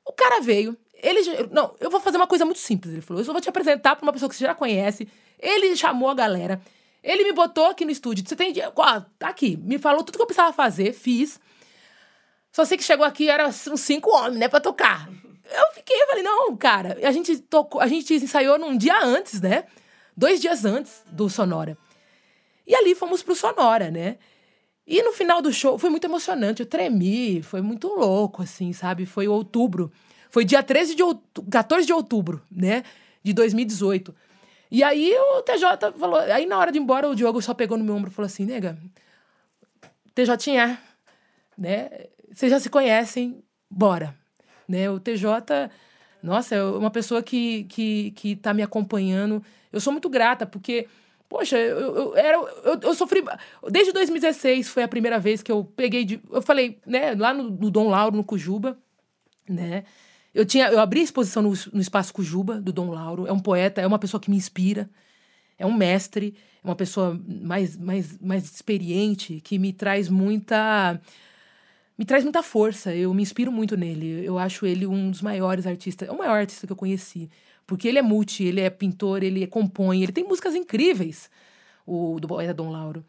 O 0.05 0.13
cara 0.13 0.39
veio, 0.39 0.77
ele. 0.93 1.47
Não, 1.51 1.75
eu 1.79 1.89
vou 1.89 1.99
fazer 1.99 2.17
uma 2.17 2.27
coisa 2.27 2.45
muito 2.45 2.59
simples. 2.59 2.93
Ele 2.93 3.01
falou: 3.01 3.21
eu 3.21 3.25
só 3.25 3.31
vou 3.33 3.41
te 3.41 3.49
apresentar 3.49 3.95
pra 3.95 4.03
uma 4.03 4.13
pessoa 4.13 4.29
que 4.29 4.35
você 4.35 4.45
já 4.45 4.55
conhece. 4.55 5.07
Ele 5.37 5.75
chamou 5.75 6.09
a 6.09 6.13
galera. 6.13 6.61
Ele 7.03 7.23
me 7.25 7.33
botou 7.33 7.65
aqui 7.65 7.85
no 7.85 7.91
estúdio. 7.91 8.23
Você 8.27 8.35
tem. 8.35 8.53
Ó, 8.75 9.01
tá 9.19 9.27
aqui. 9.27 9.57
Me 9.57 9.77
falou 9.77 10.03
tudo 10.03 10.15
que 10.17 10.21
eu 10.21 10.27
precisava 10.27 10.53
fazer, 10.53 10.93
fiz. 10.93 11.39
Só 12.51 12.65
sei 12.65 12.77
que 12.77 12.83
chegou 12.83 13.05
aqui, 13.05 13.29
era 13.29 13.47
uns 13.47 13.81
cinco 13.81 14.09
homens, 14.09 14.39
né, 14.39 14.47
pra 14.47 14.59
tocar. 14.59 15.07
Eu 15.09 15.73
fiquei, 15.73 16.01
eu 16.01 16.07
falei, 16.07 16.23
não, 16.23 16.57
cara, 16.57 16.97
a 17.03 17.11
gente 17.11 17.37
tocou, 17.37 17.79
a 17.79 17.87
gente 17.87 18.13
ensaiou 18.15 18.57
num 18.57 18.75
dia 18.75 18.99
antes, 19.03 19.39
né? 19.39 19.65
Dois 20.15 20.41
dias 20.41 20.65
antes 20.65 21.03
do 21.11 21.29
Sonora. 21.29 21.77
E 22.67 22.75
ali 22.75 22.93
fomos 22.93 23.23
pro 23.23 23.33
Sonora, 23.35 23.89
né? 23.89 24.17
E 24.85 25.01
no 25.01 25.13
final 25.13 25.41
do 25.41 25.51
show 25.51 25.77
foi 25.79 25.89
muito 25.89 26.05
emocionante. 26.05 26.61
Eu 26.61 26.65
tremi, 26.65 27.41
foi 27.41 27.61
muito 27.61 27.87
louco, 27.87 28.43
assim, 28.43 28.73
sabe? 28.73 29.05
Foi 29.05 29.27
outubro. 29.27 29.91
Foi 30.29 30.43
dia 30.43 30.61
13 30.61 30.93
de 30.93 31.01
outubro, 31.01 31.49
14 31.49 31.87
de 31.87 31.93
outubro, 31.93 32.41
né? 32.51 32.83
De 33.23 33.33
2018. 33.33 34.13
E 34.69 34.83
aí 34.83 35.15
o 35.17 35.41
TJ 35.41 35.93
falou. 35.97 36.19
Aí 36.19 36.45
na 36.45 36.57
hora 36.57 36.71
de 36.71 36.77
ir 36.77 36.81
embora, 36.81 37.09
o 37.09 37.15
Diogo 37.15 37.41
só 37.41 37.53
pegou 37.53 37.77
no 37.77 37.83
meu 37.83 37.95
ombro 37.95 38.11
e 38.11 38.13
falou 38.13 38.27
assim: 38.27 38.45
nega, 38.45 38.77
TJ, 40.13 40.77
né? 41.57 41.89
Vocês 42.31 42.51
já 42.51 42.59
se 42.59 42.69
conhecem, 42.69 43.43
bora. 43.69 44.13
Né? 44.67 44.89
O 44.89 44.99
TJ, 44.99 45.71
nossa, 46.21 46.55
é 46.55 46.63
uma 46.63 46.91
pessoa 46.91 47.23
que, 47.23 47.63
que, 47.65 48.11
que 48.11 48.35
tá 48.35 48.53
me 48.53 48.61
acompanhando. 48.61 49.43
Eu 49.71 49.79
sou 49.79 49.93
muito 49.93 50.09
grata, 50.09 50.45
porque, 50.45 50.87
poxa, 51.29 51.57
eu, 51.57 51.95
eu, 51.95 52.15
era, 52.15 52.37
eu, 52.37 52.79
eu 52.81 52.93
sofri. 52.93 53.23
Desde 53.69 53.91
2016 53.91 54.69
foi 54.69 54.83
a 54.83 54.87
primeira 54.87 55.19
vez 55.19 55.41
que 55.41 55.51
eu 55.51 55.63
peguei. 55.63 56.05
De, 56.05 56.21
eu 56.31 56.41
falei, 56.41 56.79
né, 56.85 57.13
lá 57.15 57.33
no, 57.33 57.49
no 57.49 57.69
Dom 57.69 57.89
Lauro, 57.89 58.15
no 58.15 58.23
Cujuba, 58.23 58.77
né? 59.47 59.83
Eu, 60.33 60.45
tinha, 60.45 60.69
eu 60.69 60.79
abri 60.79 60.99
a 60.99 61.03
exposição 61.03 61.41
no, 61.41 61.53
no 61.73 61.81
Espaço 61.81 62.13
Cujuba, 62.13 62.61
do 62.61 62.71
Dom 62.71 62.91
Lauro. 62.91 63.25
É 63.25 63.31
um 63.31 63.39
poeta, 63.39 63.81
é 63.81 63.87
uma 63.87 63.99
pessoa 63.99 64.21
que 64.21 64.29
me 64.29 64.37
inspira. 64.37 64.89
É 65.57 65.65
um 65.65 65.73
mestre, 65.73 66.35
é 66.63 66.67
uma 66.67 66.75
pessoa 66.75 67.19
mais, 67.25 67.75
mais, 67.75 68.19
mais 68.19 68.45
experiente, 68.45 69.41
que 69.41 69.57
me 69.57 69.73
traz 69.73 70.09
muita. 70.09 71.01
Me 71.97 72.05
traz 72.05 72.23
muita 72.23 72.43
força. 72.43 72.93
Eu 72.93 73.11
me 73.13 73.23
inspiro 73.23 73.51
muito 73.51 73.75
nele. 73.75 74.23
Eu 74.23 74.37
acho 74.37 74.65
ele 74.67 74.85
um 74.85 75.09
dos 75.09 75.21
maiores 75.21 75.65
artistas. 75.65 76.07
É 76.07 76.11
o 76.11 76.17
maior 76.17 76.35
artista 76.35 76.67
que 76.67 76.73
eu 76.73 76.77
conheci. 76.77 77.29
Porque 77.67 77.87
ele 77.87 77.99
é 77.99 78.01
multi, 78.01 78.45
ele 78.45 78.61
é 78.61 78.69
pintor, 78.69 79.21
ele 79.21 79.45
compõe, 79.45 80.01
ele 80.01 80.13
tem 80.13 80.23
músicas 80.23 80.55
incríveis, 80.55 81.29
o 81.85 82.17
do 82.19 82.27
poeta 82.27 82.53
Dom 82.53 82.71
Lauro. 82.71 83.05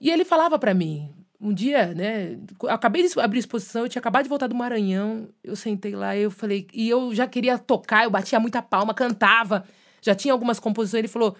E 0.00 0.10
ele 0.10 0.24
falava 0.24 0.58
para 0.58 0.74
mim, 0.74 1.10
um 1.40 1.54
dia, 1.54 1.94
né? 1.94 2.36
Acabei 2.68 3.06
de 3.06 3.20
abrir 3.20 3.38
exposição, 3.38 3.82
eu 3.82 3.88
tinha 3.88 4.00
acabado 4.00 4.24
de 4.24 4.28
voltar 4.28 4.48
do 4.48 4.54
Maranhão. 4.54 5.28
Eu 5.42 5.54
sentei 5.54 5.94
lá 5.94 6.16
eu 6.16 6.30
falei. 6.30 6.66
E 6.72 6.88
eu 6.88 7.14
já 7.14 7.26
queria 7.26 7.56
tocar, 7.56 8.04
eu 8.04 8.10
batia 8.10 8.40
muita 8.40 8.60
palma, 8.60 8.92
cantava. 8.92 9.64
Já 10.02 10.14
tinha 10.14 10.32
algumas 10.32 10.58
composições. 10.58 10.98
Ele 10.98 11.08
falou: 11.08 11.36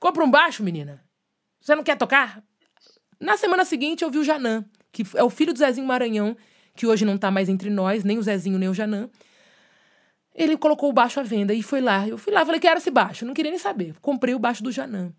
Compra 0.00 0.24
um 0.24 0.30
baixo, 0.30 0.62
menina. 0.62 1.02
Você 1.60 1.74
não 1.74 1.82
quer 1.82 1.96
tocar? 1.96 2.42
Na 3.20 3.36
semana 3.36 3.64
seguinte, 3.64 4.02
eu 4.02 4.10
vi 4.10 4.18
o 4.18 4.24
Janã, 4.24 4.64
que 4.90 5.02
é 5.14 5.22
o 5.22 5.30
filho 5.30 5.52
do 5.52 5.58
Zezinho 5.58 5.86
Maranhão, 5.86 6.36
que 6.74 6.86
hoje 6.86 7.04
não 7.04 7.16
tá 7.16 7.30
mais 7.30 7.48
entre 7.48 7.70
nós, 7.70 8.04
nem 8.04 8.18
o 8.18 8.22
Zezinho, 8.22 8.58
nem 8.58 8.68
o 8.68 8.74
Janã. 8.74 9.08
Ele 10.34 10.56
colocou 10.56 10.90
o 10.90 10.92
baixo 10.92 11.20
à 11.20 11.22
venda 11.22 11.54
e 11.54 11.62
foi 11.62 11.80
lá. 11.80 12.08
Eu 12.08 12.18
fui 12.18 12.32
lá, 12.32 12.44
falei 12.44 12.60
que 12.60 12.66
era 12.66 12.78
esse 12.78 12.90
baixo, 12.90 13.24
não 13.24 13.34
queria 13.34 13.50
nem 13.50 13.58
saber. 13.58 13.94
Comprei 14.00 14.34
o 14.34 14.38
baixo 14.38 14.62
do 14.62 14.72
Janã. 14.72 15.12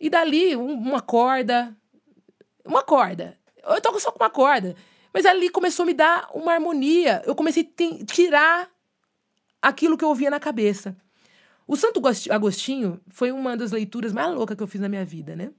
E 0.00 0.08
dali, 0.08 0.56
um, 0.56 0.72
uma 0.72 1.00
corda. 1.00 1.76
Uma 2.64 2.82
corda. 2.82 3.36
Eu 3.62 3.80
toco 3.80 4.00
só 4.00 4.10
com 4.10 4.22
uma 4.22 4.30
corda. 4.30 4.74
Mas 5.12 5.26
ali 5.26 5.50
começou 5.50 5.82
a 5.82 5.86
me 5.86 5.94
dar 5.94 6.28
uma 6.32 6.52
harmonia. 6.52 7.22
Eu 7.26 7.34
comecei 7.34 7.62
a 7.62 8.04
tirar 8.04 8.70
aquilo 9.60 9.98
que 9.98 10.04
eu 10.04 10.08
ouvia 10.08 10.30
na 10.30 10.40
cabeça. 10.40 10.96
O 11.66 11.76
Santo 11.76 12.00
Agostinho 12.30 12.98
foi 13.08 13.30
uma 13.30 13.54
das 13.54 13.72
leituras 13.72 14.12
mais 14.12 14.34
loucas 14.34 14.56
que 14.56 14.62
eu 14.62 14.66
fiz 14.66 14.80
na 14.80 14.88
minha 14.88 15.04
vida, 15.04 15.36
né? 15.36 15.50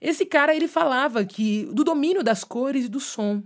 Esse 0.00 0.26
cara, 0.26 0.52
ele 0.52 0.66
falava 0.66 1.24
que 1.24 1.66
do 1.66 1.84
domínio 1.84 2.24
das 2.24 2.42
cores 2.42 2.86
e 2.86 2.88
do 2.88 2.98
som 2.98 3.40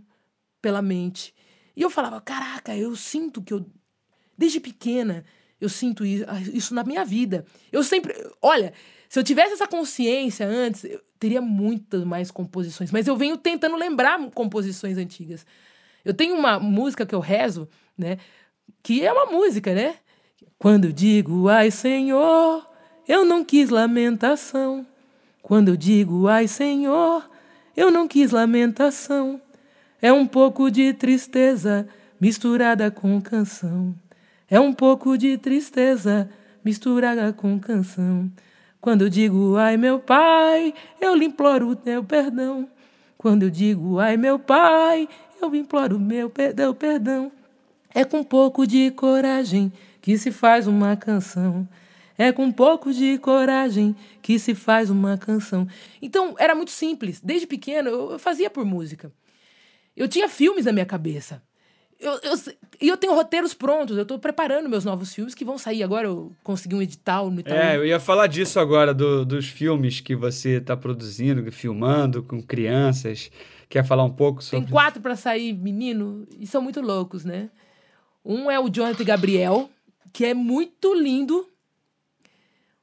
pela 0.62 0.80
mente. 0.80 1.34
E 1.76 1.82
eu 1.82 1.90
falava, 1.90 2.18
caraca, 2.18 2.74
eu 2.74 2.96
sinto 2.96 3.42
que 3.42 3.52
eu 3.52 3.66
desde 4.36 4.60
pequena 4.60 5.24
eu 5.60 5.68
sinto 5.68 6.04
isso 6.04 6.74
na 6.74 6.84
minha 6.84 7.04
vida. 7.04 7.44
Eu 7.72 7.82
sempre, 7.82 8.14
olha, 8.42 8.72
se 9.08 9.18
eu 9.18 9.24
tivesse 9.24 9.54
essa 9.54 9.66
consciência 9.66 10.46
antes, 10.46 10.84
eu 10.84 11.00
teria 11.18 11.40
muitas 11.40 12.04
mais 12.04 12.30
composições, 12.30 12.92
mas 12.92 13.06
eu 13.06 13.16
venho 13.16 13.36
tentando 13.36 13.76
lembrar 13.76 14.18
composições 14.30 14.98
antigas. 14.98 15.46
Eu 16.04 16.12
tenho 16.12 16.34
uma 16.34 16.58
música 16.58 17.06
que 17.06 17.14
eu 17.14 17.20
rezo, 17.20 17.68
né, 17.96 18.18
que 18.82 19.04
é 19.04 19.12
uma 19.12 19.26
música, 19.26 19.74
né? 19.74 19.96
Quando 20.58 20.86
eu 20.86 20.92
digo, 20.92 21.48
ai 21.48 21.70
Senhor, 21.70 22.68
eu 23.08 23.24
não 23.24 23.44
quis 23.44 23.70
lamentação. 23.70 24.86
Quando 25.42 25.68
eu 25.68 25.76
digo, 25.76 26.28
ai 26.28 26.46
Senhor, 26.46 27.28
eu 27.76 27.90
não 27.90 28.06
quis 28.06 28.30
lamentação. 28.30 29.40
É 30.00 30.12
um 30.12 30.26
pouco 30.26 30.70
de 30.70 30.92
tristeza 30.92 31.88
misturada 32.20 32.90
com 32.90 33.20
canção. 33.20 33.94
É 34.48 34.60
um 34.60 34.72
pouco 34.72 35.18
de 35.18 35.36
tristeza 35.36 36.30
misturada 36.64 37.32
com 37.32 37.58
canção. 37.58 38.30
Quando 38.80 39.02
eu 39.02 39.08
digo, 39.08 39.56
ai 39.56 39.76
meu 39.76 39.98
pai, 39.98 40.72
eu 41.00 41.14
lhe 41.16 41.24
imploro 41.24 41.70
o 41.70 41.76
teu 41.76 42.04
perdão. 42.04 42.68
Quando 43.18 43.42
eu 43.42 43.50
digo, 43.50 43.98
ai 43.98 44.16
meu 44.16 44.38
pai, 44.38 45.08
eu 45.42 45.52
imploro 45.54 45.98
meu 45.98 46.30
perdão. 46.30 47.32
É 47.92 48.04
com 48.04 48.18
um 48.18 48.24
pouco 48.24 48.66
de 48.66 48.92
coragem 48.92 49.72
que 50.00 50.16
se 50.16 50.30
faz 50.30 50.68
uma 50.68 50.96
canção. 50.96 51.68
É 52.16 52.30
com 52.30 52.44
um 52.44 52.52
pouco 52.52 52.92
de 52.92 53.18
coragem 53.18 53.96
que 54.22 54.38
se 54.38 54.54
faz 54.54 54.90
uma 54.90 55.18
canção. 55.18 55.66
Então, 56.00 56.36
era 56.38 56.54
muito 56.54 56.70
simples. 56.70 57.20
Desde 57.20 57.46
pequeno, 57.46 57.88
eu 57.88 58.18
fazia 58.18 58.48
por 58.48 58.64
música. 58.64 59.12
Eu 59.96 60.06
tinha 60.06 60.28
filmes 60.28 60.66
na 60.66 60.72
minha 60.72 60.86
cabeça. 60.86 61.42
Eu, 61.98 62.12
eu, 62.22 62.34
e 62.80 62.88
eu 62.88 62.96
tenho 62.96 63.14
roteiros 63.14 63.54
prontos, 63.54 63.96
eu 63.96 64.02
estou 64.02 64.18
preparando 64.18 64.68
meus 64.68 64.84
novos 64.84 65.14
filmes 65.14 65.34
que 65.34 65.44
vão 65.44 65.56
sair 65.56 65.82
agora. 65.82 66.06
Eu 66.06 66.32
consegui 66.42 66.74
um 66.74 66.82
edital 66.82 67.30
no 67.30 67.40
Itaú. 67.40 67.56
É, 67.56 67.76
eu 67.76 67.86
ia 67.86 67.98
falar 67.98 68.26
disso 68.26 68.60
agora, 68.60 68.92
do, 68.92 69.24
dos 69.24 69.46
filmes 69.46 70.00
que 70.00 70.14
você 70.14 70.58
está 70.58 70.76
produzindo, 70.76 71.50
filmando 71.50 72.22
com 72.22 72.42
crianças. 72.42 73.30
Quer 73.68 73.84
falar 73.84 74.04
um 74.04 74.12
pouco 74.12 74.42
sobre. 74.42 74.66
Tem 74.66 74.72
quatro 74.72 75.00
para 75.00 75.16
sair, 75.16 75.52
menino, 75.52 76.26
e 76.38 76.46
são 76.46 76.60
muito 76.60 76.80
loucos, 76.80 77.24
né? 77.24 77.50
Um 78.24 78.50
é 78.50 78.60
o 78.60 78.68
Jonathan 78.68 79.04
Gabriel, 79.04 79.70
que 80.12 80.24
é 80.24 80.34
muito 80.34 80.94
lindo. 80.94 81.48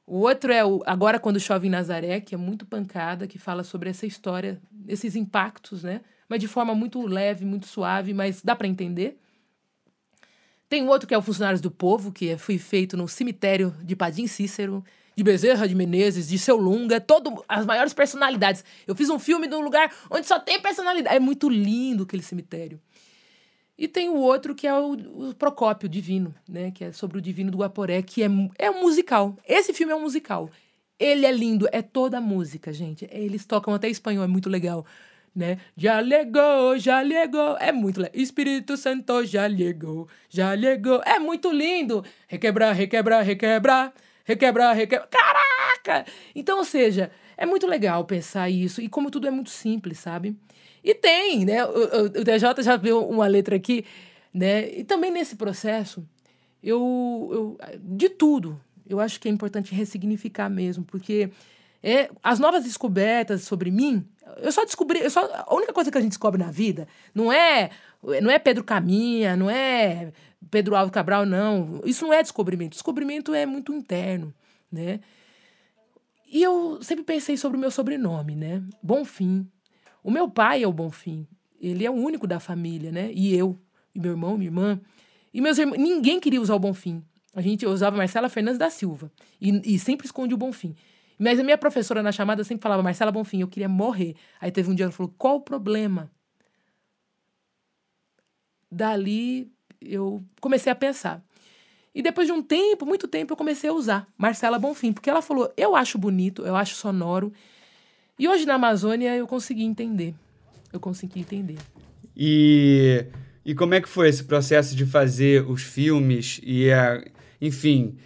O 0.06 0.20
outro 0.20 0.52
é 0.52 0.64
o 0.64 0.82
Agora 0.84 1.18
Quando 1.18 1.40
Chove 1.40 1.66
em 1.66 1.70
Nazaré, 1.70 2.20
que 2.20 2.34
é 2.34 2.38
muito 2.38 2.66
pancada, 2.66 3.26
que 3.26 3.38
fala 3.38 3.64
sobre 3.64 3.88
essa 3.88 4.04
história, 4.06 4.60
esses 4.86 5.16
impactos, 5.16 5.82
né? 5.82 6.02
Mas 6.28 6.40
de 6.40 6.48
forma 6.48 6.74
muito 6.74 7.04
leve, 7.06 7.44
muito 7.44 7.66
suave, 7.66 8.14
mas 8.14 8.42
dá 8.42 8.56
para 8.56 8.66
entender. 8.66 9.18
Tem 10.68 10.88
outro 10.88 11.06
que 11.06 11.14
é 11.14 11.18
o 11.18 11.22
Funcionários 11.22 11.60
do 11.60 11.70
Povo, 11.70 12.10
que 12.10 12.36
foi 12.36 12.58
feito 12.58 12.96
no 12.96 13.06
cemitério 13.06 13.74
de 13.82 13.94
Padim 13.94 14.26
Cícero, 14.26 14.84
de 15.16 15.22
Bezerra 15.22 15.68
de 15.68 15.74
Menezes, 15.74 16.28
de 16.28 16.38
Seu 16.38 16.56
Lunga, 16.56 17.00
todo, 17.00 17.44
as 17.48 17.64
maiores 17.64 17.94
personalidades. 17.94 18.64
Eu 18.86 18.94
fiz 18.94 19.08
um 19.08 19.18
filme 19.18 19.46
num 19.46 19.60
lugar 19.60 19.94
onde 20.10 20.26
só 20.26 20.38
tem 20.40 20.60
personalidade. 20.60 21.14
É 21.14 21.20
muito 21.20 21.48
lindo 21.48 22.02
aquele 22.02 22.22
cemitério. 22.22 22.80
E 23.76 23.88
tem 23.88 24.08
o 24.08 24.16
outro 24.16 24.54
que 24.54 24.66
é 24.66 24.74
o, 24.74 24.92
o, 24.92 25.34
Procópio 25.34 25.88
Divino, 25.88 26.34
né? 26.48 26.70
Que 26.70 26.84
é 26.84 26.92
sobre 26.92 27.18
o 27.18 27.20
Divino 27.20 27.50
do 27.50 27.58
Guaporé, 27.58 28.02
que 28.02 28.22
é, 28.22 28.28
é 28.58 28.70
um 28.70 28.82
musical. 28.82 29.36
Esse 29.46 29.72
filme 29.72 29.92
é 29.92 29.96
um 29.96 30.02
musical. 30.02 30.48
Ele 30.98 31.26
é 31.26 31.32
lindo, 31.32 31.68
é 31.72 31.82
toda 31.82 32.20
música, 32.20 32.72
gente. 32.72 33.08
Eles 33.10 33.44
tocam 33.44 33.74
até 33.74 33.88
espanhol, 33.88 34.24
é 34.24 34.28
muito 34.28 34.48
legal, 34.48 34.86
né? 35.34 35.58
Já 35.76 36.00
legou, 36.00 36.78
já 36.78 37.00
legou. 37.00 37.56
É 37.58 37.72
muito. 37.72 38.00
Espírito 38.12 38.76
Santo 38.76 39.24
já 39.24 39.46
legou, 39.46 40.08
já 40.28 40.52
legou. 40.52 41.02
É 41.04 41.18
muito 41.18 41.50
lindo. 41.50 42.04
Requebrar, 42.28 42.74
requebrar, 42.74 43.24
requebrar. 43.24 43.92
Requebrar, 44.24 44.74
requebrar. 44.74 45.08
Caraca! 45.08 46.10
Então, 46.34 46.58
ou 46.58 46.64
seja, 46.64 47.10
é 47.36 47.44
muito 47.44 47.66
legal 47.66 48.04
pensar 48.04 48.48
isso. 48.48 48.80
E 48.80 48.88
como 48.88 49.10
tudo 49.10 49.26
é 49.26 49.30
muito 49.30 49.50
simples, 49.50 49.98
sabe? 49.98 50.36
E 50.82 50.94
tem, 50.94 51.44
né? 51.44 51.64
O, 51.64 52.04
o 52.04 52.24
DJ 52.24 52.62
já 52.62 52.76
viu 52.76 53.06
uma 53.06 53.26
letra 53.26 53.56
aqui, 53.56 53.84
né? 54.32 54.68
E 54.70 54.84
também 54.84 55.10
nesse 55.10 55.36
processo, 55.36 56.06
eu, 56.62 57.30
eu 57.32 57.58
de 57.82 58.08
tudo, 58.08 58.60
eu 58.88 59.00
acho 59.00 59.20
que 59.20 59.28
é 59.28 59.30
importante 59.30 59.74
ressignificar 59.74 60.48
mesmo, 60.48 60.84
porque 60.84 61.30
é, 61.84 62.10
as 62.22 62.38
novas 62.38 62.64
descobertas 62.64 63.42
sobre 63.42 63.70
mim, 63.70 64.08
eu 64.38 64.50
só 64.50 64.64
descobri, 64.64 65.00
eu 65.00 65.10
só, 65.10 65.20
a 65.46 65.54
única 65.54 65.70
coisa 65.70 65.90
que 65.90 65.98
a 65.98 66.00
gente 66.00 66.12
descobre 66.12 66.42
na 66.42 66.50
vida 66.50 66.88
não 67.14 67.30
é 67.30 67.68
não 68.20 68.30
é 68.30 68.38
Pedro 68.38 68.64
Caminha, 68.64 69.36
não 69.36 69.50
é 69.50 70.10
Pedro 70.50 70.74
Alves 70.74 70.92
Cabral, 70.92 71.26
não. 71.26 71.82
Isso 71.84 72.06
não 72.06 72.12
é 72.12 72.22
descobrimento. 72.22 72.72
Descobrimento 72.72 73.34
é 73.34 73.44
muito 73.44 73.72
interno, 73.72 74.32
né? 74.72 75.00
E 76.26 76.42
eu 76.42 76.78
sempre 76.82 77.04
pensei 77.04 77.36
sobre 77.36 77.58
o 77.58 77.60
meu 77.60 77.70
sobrenome, 77.70 78.34
né? 78.34 78.62
Bonfim. 78.82 79.46
O 80.02 80.10
meu 80.10 80.28
pai 80.28 80.62
é 80.62 80.66
o 80.66 80.72
Bonfim. 80.72 81.26
Ele 81.60 81.84
é 81.84 81.90
o 81.90 81.94
único 81.94 82.26
da 82.26 82.40
família, 82.40 82.90
né? 82.90 83.10
E 83.12 83.34
eu, 83.34 83.58
e 83.94 84.00
meu 84.00 84.12
irmão, 84.12 84.36
minha 84.36 84.48
irmã. 84.48 84.80
E 85.32 85.40
meus 85.40 85.58
irmãos, 85.58 85.78
ninguém 85.78 86.18
queria 86.18 86.40
usar 86.40 86.54
o 86.54 86.58
Bonfim. 86.58 87.02
A 87.34 87.42
gente 87.42 87.66
usava 87.66 87.96
Marcela 87.96 88.28
Fernandes 88.28 88.58
da 88.58 88.70
Silva. 88.70 89.10
E, 89.40 89.74
e 89.74 89.78
sempre 89.78 90.06
esconde 90.06 90.34
o 90.34 90.36
Bonfim. 90.38 90.74
Mas 91.18 91.38
a 91.38 91.44
minha 91.44 91.58
professora 91.58 92.02
na 92.02 92.12
chamada 92.12 92.42
sempre 92.44 92.62
falava, 92.62 92.82
Marcela 92.82 93.12
Bonfim, 93.12 93.40
eu 93.40 93.48
queria 93.48 93.68
morrer. 93.68 94.14
Aí 94.40 94.50
teve 94.50 94.70
um 94.70 94.74
dia 94.74 94.84
ela 94.84 94.92
falou, 94.92 95.14
qual 95.16 95.36
o 95.36 95.40
problema? 95.40 96.10
Dali 98.70 99.52
eu 99.80 100.24
comecei 100.40 100.72
a 100.72 100.74
pensar. 100.74 101.24
E 101.94 102.02
depois 102.02 102.26
de 102.26 102.32
um 102.32 102.42
tempo, 102.42 102.84
muito 102.84 103.06
tempo, 103.06 103.32
eu 103.32 103.36
comecei 103.36 103.70
a 103.70 103.72
usar 103.72 104.08
Marcela 104.18 104.58
Bonfim, 104.58 104.92
porque 104.92 105.08
ela 105.08 105.22
falou, 105.22 105.52
eu 105.56 105.76
acho 105.76 105.96
bonito, 105.96 106.44
eu 106.44 106.56
acho 106.56 106.74
sonoro, 106.74 107.32
e 108.18 108.28
hoje 108.28 108.44
na 108.44 108.54
Amazônia 108.54 109.14
eu 109.16 109.26
consegui 109.26 109.62
entender. 109.62 110.14
Eu 110.72 110.80
consegui 110.80 111.20
entender. 111.20 111.58
E, 112.16 113.06
e 113.44 113.54
como 113.54 113.74
é 113.74 113.80
que 113.80 113.88
foi 113.88 114.08
esse 114.08 114.24
processo 114.24 114.74
de 114.74 114.84
fazer 114.84 115.48
os 115.48 115.62
filmes 115.62 116.40
e 116.42 116.70
a, 116.72 117.04
enfim, 117.40 117.96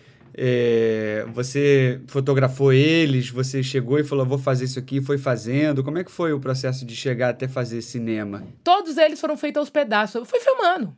é, 0.40 1.26
você 1.32 2.00
fotografou 2.06 2.72
eles, 2.72 3.28
você 3.28 3.60
chegou 3.60 3.98
e 3.98 4.04
falou, 4.04 4.24
vou 4.24 4.38
fazer 4.38 4.66
isso 4.66 4.78
aqui, 4.78 5.00
foi 5.00 5.18
fazendo. 5.18 5.82
Como 5.82 5.98
é 5.98 6.04
que 6.04 6.12
foi 6.12 6.32
o 6.32 6.38
processo 6.38 6.86
de 6.86 6.94
chegar 6.94 7.30
até 7.30 7.48
fazer 7.48 7.82
cinema? 7.82 8.46
Todos 8.62 8.96
eles 8.96 9.20
foram 9.20 9.36
feitos 9.36 9.58
aos 9.58 9.68
pedaços. 9.68 10.14
Eu 10.14 10.24
fui 10.24 10.38
filmando. 10.38 10.96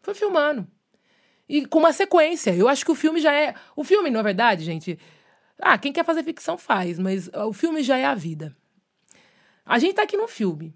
Fui 0.00 0.14
filmando. 0.14 0.66
E 1.46 1.66
com 1.66 1.78
uma 1.78 1.92
sequência. 1.92 2.56
Eu 2.56 2.68
acho 2.68 2.82
que 2.82 2.90
o 2.90 2.94
filme 2.94 3.20
já 3.20 3.34
é. 3.34 3.54
O 3.76 3.84
filme, 3.84 4.08
na 4.08 4.22
verdade, 4.22 4.64
gente, 4.64 4.98
ah, 5.60 5.76
quem 5.76 5.92
quer 5.92 6.04
fazer 6.04 6.22
ficção 6.22 6.56
faz, 6.56 6.98
mas 6.98 7.28
o 7.34 7.52
filme 7.52 7.82
já 7.82 7.98
é 7.98 8.06
a 8.06 8.14
vida. 8.14 8.56
A 9.66 9.78
gente 9.78 9.94
tá 9.94 10.04
aqui 10.04 10.16
no 10.16 10.26
filme. 10.26 10.74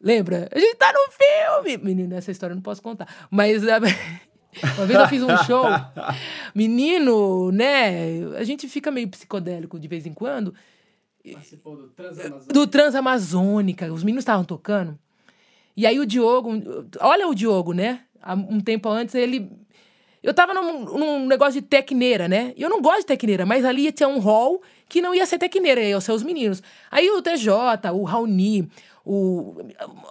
Lembra? 0.00 0.48
A 0.52 0.58
gente 0.58 0.74
tá 0.74 0.92
no 0.92 1.12
filme! 1.12 1.78
Menino, 1.78 2.14
essa 2.16 2.32
história 2.32 2.52
eu 2.52 2.56
não 2.56 2.62
posso 2.62 2.82
contar. 2.82 3.08
Mas 3.30 3.62
uma 4.76 4.86
vez 4.86 4.98
eu 4.98 5.08
fiz 5.08 5.22
um 5.22 5.36
show. 5.44 5.64
Menino, 6.54 7.50
né? 7.52 8.24
A 8.36 8.44
gente 8.44 8.68
fica 8.68 8.90
meio 8.90 9.08
psicodélico 9.08 9.78
de 9.78 9.88
vez 9.88 10.06
em 10.06 10.12
quando. 10.12 10.54
Participou 11.32 11.76
do 11.76 11.88
Transamazônica. 11.88 12.52
Do 12.52 12.66
Transamazônica. 12.66 13.92
Os 13.92 14.04
meninos 14.04 14.22
estavam 14.22 14.44
tocando. 14.44 14.98
E 15.76 15.86
aí 15.86 15.98
o 15.98 16.06
Diogo. 16.06 16.50
Olha 17.00 17.28
o 17.28 17.34
Diogo, 17.34 17.72
né? 17.72 18.00
Um 18.48 18.60
tempo 18.60 18.88
antes 18.88 19.14
ele 19.14 19.50
eu 20.24 20.32
tava 20.32 20.54
num, 20.54 20.84
num 20.84 21.26
negócio 21.26 21.60
de 21.60 21.66
tecneira, 21.66 22.26
né? 22.26 22.54
Eu 22.56 22.70
não 22.70 22.80
gosto 22.80 23.00
de 23.00 23.06
tecneira, 23.06 23.44
mas 23.44 23.62
ali 23.62 23.92
tinha 23.92 24.08
um 24.08 24.18
hall 24.18 24.62
que 24.88 25.02
não 25.02 25.14
ia 25.14 25.26
ser 25.26 25.36
tecneira, 25.36 25.82
ia 25.82 26.00
ser 26.00 26.12
os 26.12 26.22
meninos. 26.22 26.62
Aí 26.90 27.10
o 27.10 27.20
TJ, 27.20 27.90
o 27.92 28.04
Raoni, 28.04 28.66
o, 29.04 29.54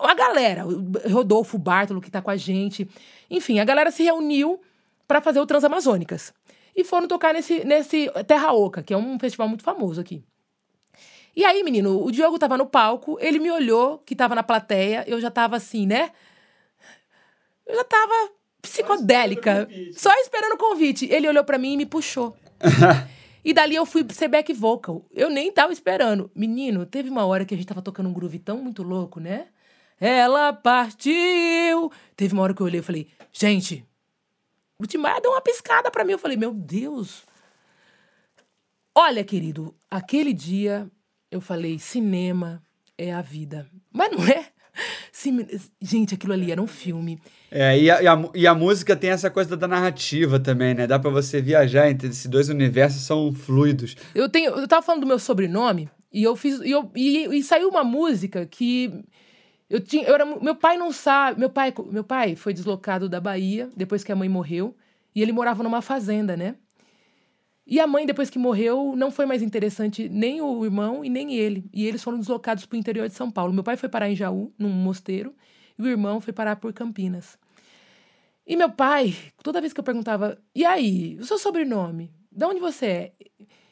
a 0.04 0.14
galera, 0.14 0.68
o 0.68 0.92
Rodolfo 1.12 1.58
Bartolo, 1.58 2.00
que 2.00 2.12
tá 2.12 2.22
com 2.22 2.30
a 2.30 2.38
gente. 2.38 2.88
Enfim, 3.34 3.60
a 3.60 3.66
galera 3.66 3.90
se 3.90 4.04
reuniu 4.04 4.62
para 5.08 5.20
fazer 5.20 5.40
o 5.40 5.46
Transamazônicas. 5.46 6.32
E 6.76 6.84
foram 6.84 7.08
tocar 7.08 7.34
nesse, 7.34 7.64
nesse 7.66 8.10
Terra 8.28 8.54
Oca, 8.54 8.84
que 8.84 8.94
é 8.94 8.98
um 8.98 9.18
festival 9.18 9.48
muito 9.48 9.64
famoso 9.64 10.00
aqui. 10.00 10.24
E 11.36 11.44
aí, 11.44 11.64
menino, 11.64 12.04
o 12.04 12.12
Diogo 12.12 12.38
tava 12.38 12.58
no 12.58 12.68
palco, 12.68 13.18
ele 13.20 13.40
me 13.40 13.50
olhou, 13.50 13.98
que 14.06 14.16
tava 14.16 14.36
na 14.36 14.44
plateia, 14.44 15.04
eu 15.08 15.20
já 15.20 15.32
tava 15.32 15.56
assim, 15.56 15.88
né? 15.88 16.12
Eu 17.66 17.76
já 17.76 17.84
tava 17.84 18.32
psicodélica, 18.62 19.68
só 19.94 20.14
esperando 20.22 20.54
o 20.54 20.58
convite. 20.58 21.08
Ele 21.12 21.28
olhou 21.28 21.44
para 21.44 21.58
mim 21.58 21.74
e 21.74 21.78
me 21.78 21.86
puxou. 21.88 22.38
e 23.44 23.52
dali 23.52 23.74
eu 23.74 23.86
fui 23.86 24.06
ser 24.12 24.28
back 24.28 24.54
vocal. 24.54 25.06
Eu 25.12 25.32
nem 25.32 25.52
tava 25.52 25.74
esperando. 25.74 26.30
Menino, 26.36 26.86
teve 26.86 27.10
uma 27.10 27.26
hora 27.26 27.46
que 27.46 27.54
a 27.56 27.58
gente 27.58 27.68
tava 27.68 27.82
tocando 27.82 28.10
um 28.10 28.14
groove 28.14 28.38
tão 28.38 28.60
muito 28.60 28.84
louco, 28.84 29.20
né? 29.20 29.48
Ela 30.00 30.54
partiu. 30.54 31.92
Teve 32.16 32.34
uma 32.34 32.44
hora 32.44 32.54
que 32.54 32.62
eu 32.62 32.66
olhei 32.66 32.80
e 32.80 32.84
falei, 32.84 33.08
gente, 33.34 33.86
o 34.80 34.86
Timaya 34.86 35.20
deu 35.20 35.32
uma 35.32 35.42
piscada 35.42 35.92
para 35.92 36.06
mim. 36.06 36.14
Eu 36.14 36.20
falei, 36.20 36.38
meu 36.38 36.54
Deus. 36.54 37.24
Olha, 38.96 39.24
querido, 39.24 39.76
aquele 39.90 40.34
dia 40.34 40.90
eu 41.32 41.42
falei, 41.42 41.80
cinema 41.80 42.62
é 42.98 43.12
a 43.12 43.22
vida. 43.22 43.68
Mas 43.92 44.12
não 44.12 44.24
é. 44.26 44.54
Sim, 45.12 45.46
gente, 45.82 46.16
aquilo 46.16 46.34
ali 46.34 46.52
era 46.52 46.62
um 46.62 46.68
filme. 46.68 47.20
É, 47.52 47.78
e 47.80 47.90
a, 47.90 48.02
e 48.02 48.08
a, 48.08 48.30
e 48.36 48.48
a 48.48 48.56
música 48.56 48.96
tem 48.96 49.12
essa 49.12 49.30
coisa 49.30 49.56
da 49.56 49.68
narrativa 49.68 50.40
também, 50.40 50.74
né? 50.74 50.88
Dá 50.88 50.98
para 50.98 51.12
você 51.12 51.42
viajar 51.42 51.90
entre 51.90 52.08
esses 52.08 52.26
dois 52.26 52.50
universos, 52.50 53.04
são 53.04 53.32
fluidos. 53.32 53.96
Eu 54.16 54.28
tenho, 54.28 54.52
eu 54.52 54.68
tava 54.68 54.82
falando 54.82 55.02
do 55.02 55.08
meu 55.08 55.20
sobrenome 55.20 55.90
e 56.12 56.24
eu 56.24 56.36
fiz, 56.36 56.60
e, 56.62 56.72
eu, 56.72 56.92
e, 56.96 57.38
e 57.38 57.44
saiu 57.44 57.70
uma 57.70 57.84
música 57.84 58.46
que 58.46 59.04
eu 59.70 59.80
tinha, 59.80 60.04
eu 60.04 60.14
era, 60.14 60.26
meu 60.26 60.56
pai 60.56 60.78
não 60.78 60.92
sabe, 60.92 61.40
meu 61.40 61.50
pai, 61.50 61.74
meu 61.92 62.04
pai 62.04 62.36
foi 62.36 62.54
deslocado 62.54 63.10
da 63.10 63.20
Bahia 63.20 63.70
depois 63.76 64.04
que 64.04 64.12
a 64.12 64.16
mãe 64.16 64.30
morreu 64.30 64.76
e 65.16 65.22
ele 65.22 65.32
morava 65.32 65.64
numa 65.64 65.82
fazenda, 65.82 66.36
né? 66.36 66.56
E 67.66 67.80
a 67.80 67.88
mãe, 67.88 68.06
depois 68.06 68.30
que 68.30 68.38
morreu, 68.38 68.94
não 68.96 69.10
foi 69.10 69.26
mais 69.26 69.42
interessante 69.42 70.10
nem 70.10 70.42
o 70.42 70.66
irmão 70.66 71.04
e 71.04 71.10
nem 71.10 71.34
ele. 71.34 71.70
E 71.74 71.86
eles 71.86 72.04
foram 72.04 72.20
deslocados 72.20 72.66
para 72.66 72.76
o 72.76 72.80
interior 72.80 73.08
de 73.08 73.14
São 73.14 73.32
Paulo. 73.32 73.54
Meu 73.54 73.64
pai 73.64 73.78
foi 73.78 73.88
parar 73.88 74.10
em 74.10 74.16
Jaú, 74.16 74.54
num 74.60 74.70
mosteiro, 74.70 75.34
e 75.80 75.82
o 75.82 75.88
irmão 75.88 76.20
foi 76.20 76.34
parar 76.34 76.58
por 76.58 76.74
Campinas. 76.74 77.38
E 78.46 78.58
meu 78.58 78.70
pai, 78.70 79.16
toda 79.42 79.62
vez 79.62 79.72
que 79.72 79.80
eu 79.80 79.84
perguntava, 79.84 80.38
e 80.54 80.66
aí, 80.66 81.18
o 81.22 81.26
seu 81.26 81.38
sobrenome? 81.38 82.12
De 82.30 82.46
onde 82.46 82.60
você 82.60 82.86
é? 82.86 83.14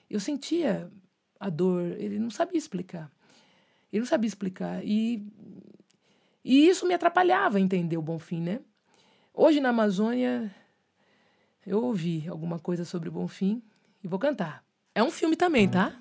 Eu 0.10 0.20
sentia 0.22 0.90
a 1.38 1.50
dor, 1.50 1.84
ele 1.98 2.18
não 2.18 2.30
sabia 2.30 2.58
explicar. 2.58 3.12
Ele 3.92 4.00
não 4.00 4.08
sabia 4.08 4.28
explicar. 4.28 4.86
E, 4.86 5.22
e 6.44 6.68
isso 6.68 6.88
me 6.88 6.94
atrapalhava 6.94 7.60
entender 7.60 7.98
o 7.98 8.02
Bonfim, 8.02 8.42
né? 8.42 8.60
Hoje 9.34 9.60
na 9.60 9.70
Amazônia, 9.70 10.54
eu 11.66 11.84
ouvi 11.84 12.28
alguma 12.28 12.60
coisa 12.60 12.84
sobre 12.84 13.10
o 13.10 13.12
Bonfim 13.12 13.62
e 14.04 14.08
vou 14.08 14.20
cantar. 14.20 14.64
É 14.94 15.04
um 15.04 15.12
filme 15.12 15.36
também, 15.36 15.70
tá? 15.70 15.94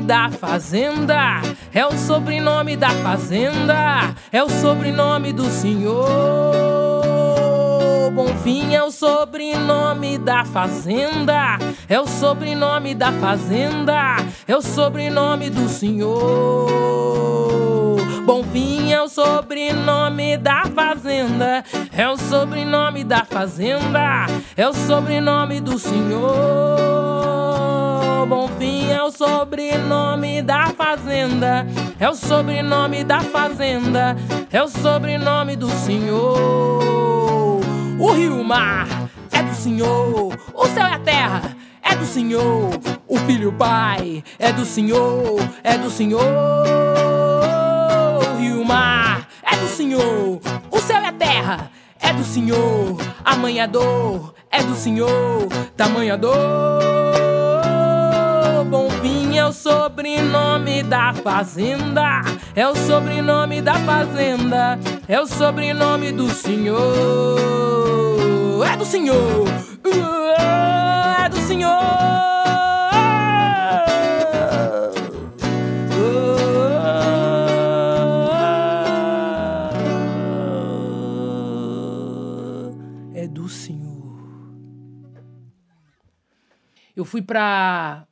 Da 0.00 0.30
fazenda. 0.30 1.42
É 1.72 1.86
o 1.86 1.92
sobrenome 1.96 2.76
da 2.76 2.90
fazenda. 2.90 4.14
É 4.32 4.42
o 4.42 4.48
sobrenome 4.48 5.32
do 5.32 5.44
senhor. 5.44 7.00
Bonfim 8.12 8.74
é 8.74 8.82
o 8.82 8.90
sobrenome 8.90 10.18
da 10.18 10.44
fazenda. 10.44 11.58
É 11.88 12.00
o 12.00 12.06
sobrenome 12.06 12.94
da 12.94 13.12
fazenda. 13.12 14.16
É 14.46 14.56
o 14.56 14.62
sobrenome 14.62 15.48
do 15.48 15.68
senhor. 15.68 16.68
Bonfim 18.24 18.92
é 18.92 19.00
o 19.00 19.08
sobrenome 19.08 20.36
da 20.36 20.64
fazenda. 20.66 21.64
É 21.96 22.08
o 22.08 22.16
sobrenome 22.16 23.04
da 23.04 23.24
fazenda. 23.24 24.26
É 24.56 24.68
o 24.68 24.74
sobrenome 24.74 25.60
do 25.60 25.78
senhor. 25.78 27.19
Bonfim 28.26 28.90
é 28.90 29.02
o 29.02 29.10
sobrenome 29.10 30.42
da 30.42 30.68
fazenda. 30.68 31.66
É 31.98 32.08
o 32.08 32.14
sobrenome 32.14 33.04
da 33.04 33.20
fazenda. 33.20 34.16
É 34.52 34.62
o 34.62 34.68
sobrenome 34.68 35.56
do 35.56 35.68
senhor. 35.70 37.60
O 38.00 38.12
rio 38.12 38.42
mar 38.42 38.88
é 39.30 39.42
do 39.42 39.54
Senhor, 39.54 40.34
o 40.54 40.66
céu 40.68 40.86
e 40.86 40.92
a 40.94 40.98
terra 40.98 41.56
é 41.82 41.94
do 41.94 42.06
Senhor, 42.06 42.70
o 43.06 43.18
filho 43.18 43.50
o 43.50 43.52
pai 43.52 44.24
é 44.38 44.52
do 44.52 44.64
Senhor, 44.64 45.38
é 45.62 45.76
do 45.76 45.90
Senhor. 45.90 46.22
O 48.22 48.38
rio 48.38 48.64
mar 48.64 49.28
é 49.42 49.54
do 49.54 49.66
Senhor, 49.66 50.40
o 50.70 50.78
céu 50.78 51.02
e 51.02 51.06
a 51.06 51.12
terra 51.12 51.70
é 52.00 52.12
do 52.12 52.24
Senhor, 52.24 52.96
a 53.22 53.36
manha 53.36 53.68
dor 53.68 54.34
é 54.50 54.62
do 54.62 54.74
Senhor, 54.74 55.46
tamanha 55.76 56.16
dor. 56.16 56.99
O 59.50 59.52
sobrenome 59.52 60.84
da 60.84 61.12
fazenda. 61.12 62.20
É 62.54 62.68
o 62.68 62.76
sobrenome 62.76 63.60
da 63.60 63.74
fazenda. 63.80 64.78
É 65.08 65.20
o 65.20 65.26
sobrenome 65.26 66.12
do 66.12 66.30
Senhor. 66.30 66.78
É 68.64 68.76
do 68.76 68.84
Senhor. 68.84 69.48
É 71.24 71.28
do 71.28 71.36
Senhor. 71.38 71.68
É 83.12 83.26
do 83.26 83.48
Senhor. 83.48 84.16
Eu 86.94 87.04
fui 87.04 87.20
para 87.20 88.06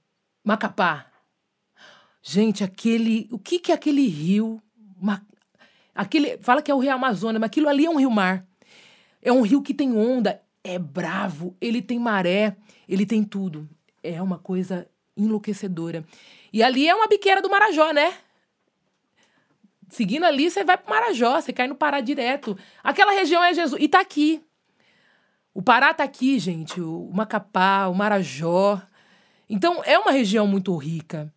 Macapá. 0.45 1.07
Gente, 2.31 2.63
aquele. 2.63 3.27
O 3.33 3.39
que, 3.39 3.59
que 3.59 3.73
é 3.73 3.75
aquele 3.75 4.07
rio? 4.07 4.63
aquele, 5.95 6.37
fala 6.43 6.61
que 6.61 6.71
é 6.71 6.75
o 6.75 6.79
rio 6.79 6.93
Amazonas, 6.93 7.41
mas 7.41 7.47
aquilo 7.47 7.71
ali 7.71 7.87
é 7.87 7.91
um 7.91 7.97
rio-mar. 7.97 8.47
É 9.23 9.33
um 9.33 9.41
rio 9.41 9.63
que 9.63 9.73
tem 9.73 9.97
onda, 9.97 10.39
é 10.63 10.79
bravo, 10.79 11.57
ele 11.59 11.81
tem 11.81 11.99
maré, 11.99 12.55
ele 12.87 13.07
tem 13.07 13.25
tudo. 13.25 13.67
É 14.03 14.21
uma 14.21 14.39
coisa 14.39 14.87
enlouquecedora. 15.17 16.05
E 16.53 16.63
ali 16.63 16.87
é 16.87 16.95
uma 16.95 17.07
biqueira 17.07 17.41
do 17.41 17.49
Marajó, 17.49 17.93
né? 17.93 18.13
Seguindo 19.89 20.25
ali, 20.25 20.51
você 20.51 20.63
vai 20.63 20.77
pro 20.77 20.91
Marajó, 20.91 21.41
você 21.41 21.51
cai 21.51 21.67
no 21.67 21.77
Pará 21.77 22.03
direto. 22.03 22.59
Aquela 22.85 23.13
região 23.13 23.43
é 23.43 23.55
Jesus. 23.55 23.83
E 23.83 23.89
tá 23.89 24.01
aqui. 24.01 24.45
O 25.55 25.63
Pará 25.63 25.95
tá 25.95 26.05
aqui, 26.05 26.39
gente. 26.39 26.79
O 26.79 27.11
Macapá, 27.11 27.87
o 27.87 27.95
Marajó. 27.95 28.83
Então, 29.49 29.83
é 29.83 29.99
uma 29.99 30.13
região 30.13 30.47
muito 30.47 30.77
rica. 30.77 31.33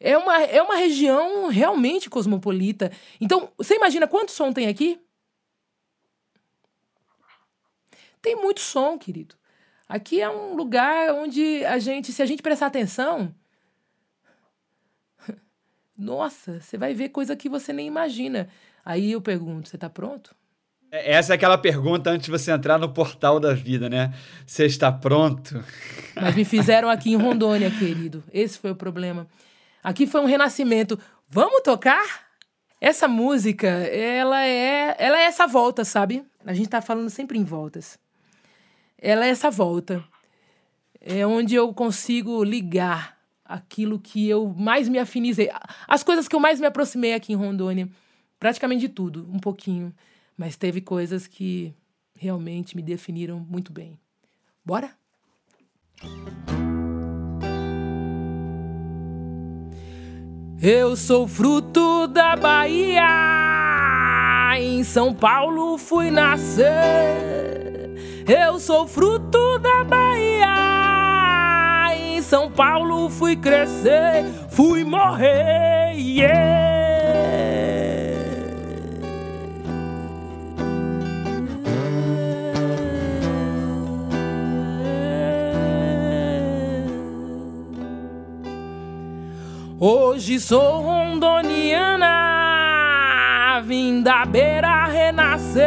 É 0.00 0.16
uma, 0.18 0.42
é 0.42 0.60
uma 0.60 0.76
região 0.76 1.48
realmente 1.48 2.10
cosmopolita. 2.10 2.90
Então, 3.20 3.50
você 3.56 3.76
imagina 3.76 4.06
quanto 4.06 4.32
som 4.32 4.52
tem 4.52 4.66
aqui? 4.66 5.00
Tem 8.20 8.34
muito 8.36 8.60
som, 8.60 8.98
querido. 8.98 9.34
Aqui 9.88 10.20
é 10.20 10.28
um 10.30 10.54
lugar 10.56 11.14
onde 11.14 11.64
a 11.64 11.78
gente, 11.78 12.12
se 12.12 12.22
a 12.22 12.26
gente 12.26 12.42
prestar 12.42 12.66
atenção, 12.66 13.34
nossa, 15.96 16.60
você 16.60 16.78
vai 16.78 16.94
ver 16.94 17.10
coisa 17.10 17.36
que 17.36 17.48
você 17.48 17.72
nem 17.72 17.86
imagina. 17.86 18.48
Aí 18.84 19.12
eu 19.12 19.20
pergunto, 19.20 19.68
você 19.68 19.76
está 19.76 19.90
pronto? 19.90 20.34
É, 20.90 21.12
essa 21.12 21.32
é 21.32 21.36
aquela 21.36 21.58
pergunta 21.58 22.10
antes 22.10 22.26
de 22.26 22.30
você 22.30 22.50
entrar 22.50 22.78
no 22.78 22.88
portal 22.92 23.40
da 23.40 23.52
vida, 23.52 23.90
né? 23.90 24.14
Você 24.46 24.64
está 24.64 24.92
pronto? 24.92 25.62
Mas 26.14 26.34
me 26.34 26.44
fizeram 26.44 26.88
aqui 26.88 27.10
em 27.10 27.16
Rondônia, 27.16 27.70
querido. 27.70 28.22
Esse 28.32 28.58
foi 28.58 28.70
o 28.70 28.76
problema. 28.76 29.26
Aqui 29.84 30.06
foi 30.06 30.22
um 30.22 30.24
renascimento. 30.24 30.98
Vamos 31.28 31.60
tocar? 31.60 32.24
Essa 32.80 33.06
música, 33.06 33.68
ela 33.68 34.42
é, 34.42 34.96
ela 34.98 35.18
é 35.18 35.24
essa 35.24 35.46
volta, 35.46 35.84
sabe? 35.84 36.24
A 36.44 36.54
gente 36.54 36.70
tá 36.70 36.80
falando 36.80 37.10
sempre 37.10 37.38
em 37.38 37.44
voltas. 37.44 37.98
Ela 38.98 39.26
é 39.26 39.28
essa 39.28 39.50
volta. 39.50 40.02
É 40.98 41.26
onde 41.26 41.54
eu 41.54 41.72
consigo 41.74 42.42
ligar 42.42 43.18
aquilo 43.44 43.98
que 43.98 44.26
eu 44.26 44.48
mais 44.56 44.88
me 44.88 44.98
afinizei. 44.98 45.50
As 45.86 46.02
coisas 46.02 46.26
que 46.26 46.34
eu 46.34 46.40
mais 46.40 46.58
me 46.58 46.66
aproximei 46.66 47.12
aqui 47.12 47.34
em 47.34 47.36
Rondônia. 47.36 47.86
Praticamente 48.40 48.80
de 48.80 48.88
tudo, 48.88 49.28
um 49.30 49.38
pouquinho. 49.38 49.94
Mas 50.34 50.56
teve 50.56 50.80
coisas 50.80 51.26
que 51.26 51.74
realmente 52.18 52.74
me 52.74 52.82
definiram 52.82 53.38
muito 53.38 53.70
bem. 53.70 53.98
Bora? 54.64 54.90
Eu 60.62 60.96
sou 60.96 61.28
fruto 61.28 62.06
da 62.06 62.36
Bahia, 62.36 63.02
em 64.58 64.82
São 64.84 65.12
Paulo 65.12 65.76
fui 65.76 66.10
nascer. 66.10 66.64
Eu 68.26 68.58
sou 68.58 68.86
fruto 68.86 69.58
da 69.58 69.84
Bahia, 69.84 70.46
em 71.96 72.22
São 72.22 72.50
Paulo 72.50 73.10
fui 73.10 73.36
crescer, 73.36 74.24
fui 74.48 74.84
morrer. 74.84 75.92
Yeah. 75.96 76.83
Hoje 89.86 90.40
sou 90.40 90.80
rondoniana, 90.80 92.08
vim 93.66 94.02
da 94.02 94.24
beira 94.24 94.86
renascer. 94.86 95.66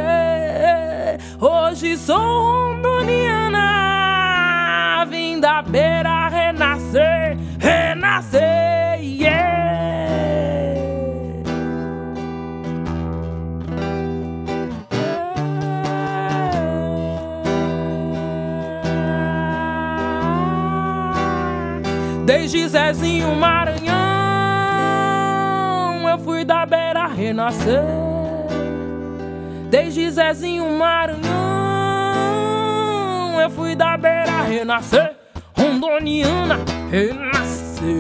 Hoje 1.39 1.95
sou 1.97 2.17
rondoniana, 2.17 3.61
vim 5.07 5.39
da 5.39 5.61
beira 5.61 6.29
renascer, 6.29 7.37
renascer, 7.59 8.99
yeah. 9.03 9.57
Desde 22.25 22.67
Zezinho 22.67 23.35
Maranhão 23.35 23.56
renascer. 27.47 27.83
Desde 29.69 30.09
Zezinho 30.11 30.69
Maranhão, 30.77 31.27
eu 33.41 33.49
fui 33.49 33.75
da 33.75 33.97
beira 33.97 34.43
renascer. 34.43 35.15
Rondoniana, 35.55 36.59
renascer. 36.91 37.99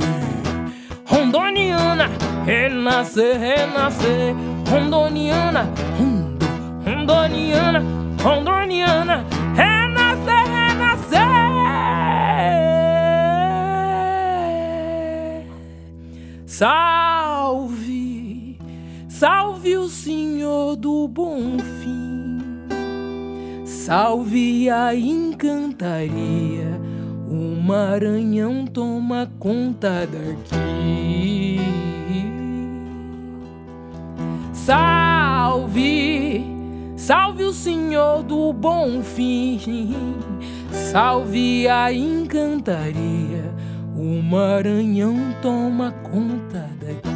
Rondoniana, 1.05 2.09
renascer, 2.45 3.37
renascer. 3.39 4.35
Rondoniana, 4.69 5.69
rondo, 5.97 6.45
rondoniana, 6.85 7.81
rondoniana, 8.21 9.25
renascer, 9.55 10.43
renascer. 10.45 11.27
Salve! 16.45 16.96
O 19.87 19.89
Senhor 19.89 20.75
do 20.75 21.07
bom 21.07 21.57
fim, 21.79 22.39
salve 23.63 24.69
a 24.69 24.93
encantaria. 24.93 26.77
O 27.25 27.55
Maranhão 27.61 28.65
toma 28.67 29.31
conta 29.39 30.05
daqui. 30.05 31.61
Salve, 34.51 36.43
salve 36.97 37.45
o 37.45 37.53
Senhor 37.53 38.23
do 38.23 38.51
bom 38.51 39.01
fim, 39.01 39.95
salve 40.69 41.65
a 41.69 41.93
encantaria. 41.93 43.55
O 43.95 44.21
Maranhão 44.21 45.15
toma 45.41 45.93
conta 46.03 46.69
daqui. 46.77 47.06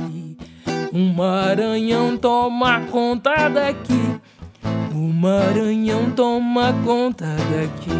Um 0.93 1.13
Maranhão 1.13 2.17
toma 2.17 2.81
conta 2.91 3.47
daqui. 3.47 4.19
O 4.93 4.97
Maranhão 4.97 6.11
toma 6.11 6.73
conta 6.83 7.27
daqui. 7.27 7.91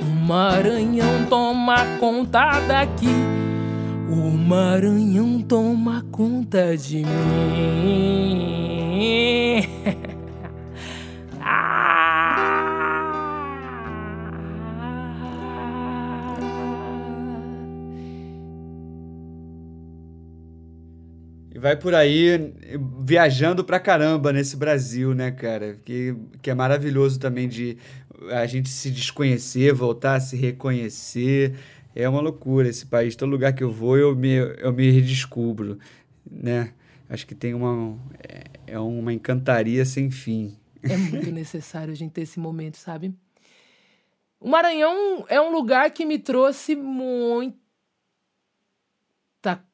O 0.00 0.06
Maranhão 0.26 1.26
toma 1.28 1.84
conta 1.98 2.58
daqui. 2.60 3.14
O 4.08 4.30
Maranhão 4.30 5.42
toma 5.42 6.02
conta 6.10 6.74
de 6.74 7.04
mim. 7.04 7.10
vai 21.60 21.76
por 21.76 21.94
aí 21.94 22.54
viajando 23.00 23.62
pra 23.62 23.78
caramba 23.78 24.32
nesse 24.32 24.56
Brasil, 24.56 25.14
né, 25.14 25.30
cara? 25.30 25.78
Que, 25.84 26.16
que 26.40 26.50
é 26.50 26.54
maravilhoso 26.54 27.20
também 27.20 27.46
de 27.46 27.76
a 28.30 28.46
gente 28.46 28.68
se 28.68 28.90
desconhecer, 28.90 29.72
voltar 29.72 30.14
a 30.14 30.20
se 30.20 30.36
reconhecer. 30.36 31.54
É 31.94 32.08
uma 32.08 32.20
loucura 32.20 32.68
esse 32.68 32.86
país. 32.86 33.14
Todo 33.14 33.30
lugar 33.30 33.52
que 33.52 33.62
eu 33.62 33.70
vou, 33.70 33.98
eu 33.98 34.16
me, 34.16 34.36
eu 34.36 34.72
me 34.72 34.90
redescubro, 34.90 35.78
né? 36.28 36.72
Acho 37.08 37.26
que 37.26 37.34
tem 37.34 37.52
uma, 37.52 37.98
é, 38.26 38.44
é 38.74 38.78
uma 38.78 39.12
encantaria 39.12 39.84
sem 39.84 40.10
fim. 40.10 40.56
É 40.82 40.96
muito 40.96 41.30
necessário 41.30 41.92
a 41.92 41.96
gente 41.96 42.12
ter 42.12 42.22
esse 42.22 42.40
momento, 42.40 42.78
sabe? 42.78 43.14
O 44.40 44.48
Maranhão 44.48 45.26
é 45.28 45.38
um 45.38 45.52
lugar 45.52 45.90
que 45.90 46.06
me 46.06 46.18
trouxe 46.18 46.74
muito 46.74 47.59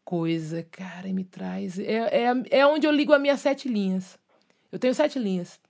coisa, 0.07 0.63
cara, 0.71 1.13
me 1.13 1.25
traz. 1.25 1.81
É, 1.81 2.27
é, 2.29 2.61
é 2.61 2.67
onde 2.67 2.87
eu 2.87 2.93
ligo 2.93 3.13
as 3.13 3.21
minhas 3.21 3.41
sete 3.41 3.69
linhas. 3.69 4.17
Eu 4.71 4.79
tenho 4.79 4.95
sete 4.95 5.19
linhas. 5.19 5.61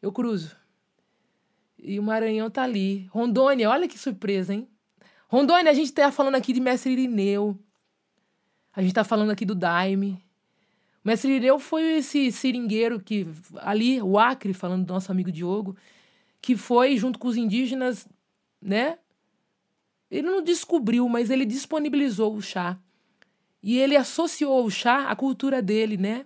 Eu 0.00 0.12
cruzo. 0.12 0.56
E 1.76 1.98
o 1.98 2.02
Maranhão 2.02 2.48
tá 2.48 2.62
ali. 2.62 3.08
Rondônia, 3.10 3.68
olha 3.68 3.88
que 3.88 3.98
surpresa, 3.98 4.54
hein? 4.54 4.68
Rondônia, 5.26 5.72
a 5.72 5.74
gente 5.74 5.92
tá 5.92 6.12
falando 6.12 6.36
aqui 6.36 6.52
de 6.52 6.60
Mestre 6.60 6.92
Irineu. 6.92 7.58
A 8.72 8.80
gente 8.80 8.94
tá 8.94 9.02
falando 9.02 9.30
aqui 9.30 9.44
do 9.44 9.56
Daime. 9.56 10.22
O 11.04 11.08
Mestre 11.08 11.32
Irineu 11.32 11.58
foi 11.58 11.98
esse 11.98 12.30
seringueiro 12.30 13.00
que, 13.00 13.26
ali, 13.56 14.00
o 14.00 14.20
Acre, 14.20 14.54
falando 14.54 14.86
do 14.86 14.94
nosso 14.94 15.10
amigo 15.10 15.32
Diogo, 15.32 15.76
que 16.40 16.56
foi, 16.56 16.96
junto 16.96 17.18
com 17.18 17.26
os 17.26 17.36
indígenas, 17.36 18.06
né? 18.62 18.98
Ele 20.08 20.28
não 20.28 20.42
descobriu, 20.42 21.08
mas 21.08 21.28
ele 21.28 21.44
disponibilizou 21.44 22.36
o 22.36 22.40
chá. 22.40 22.78
E 23.62 23.78
ele 23.78 23.96
associou 23.96 24.64
o 24.64 24.70
chá 24.70 25.08
à 25.08 25.16
cultura 25.16 25.60
dele, 25.60 25.96
né? 25.96 26.24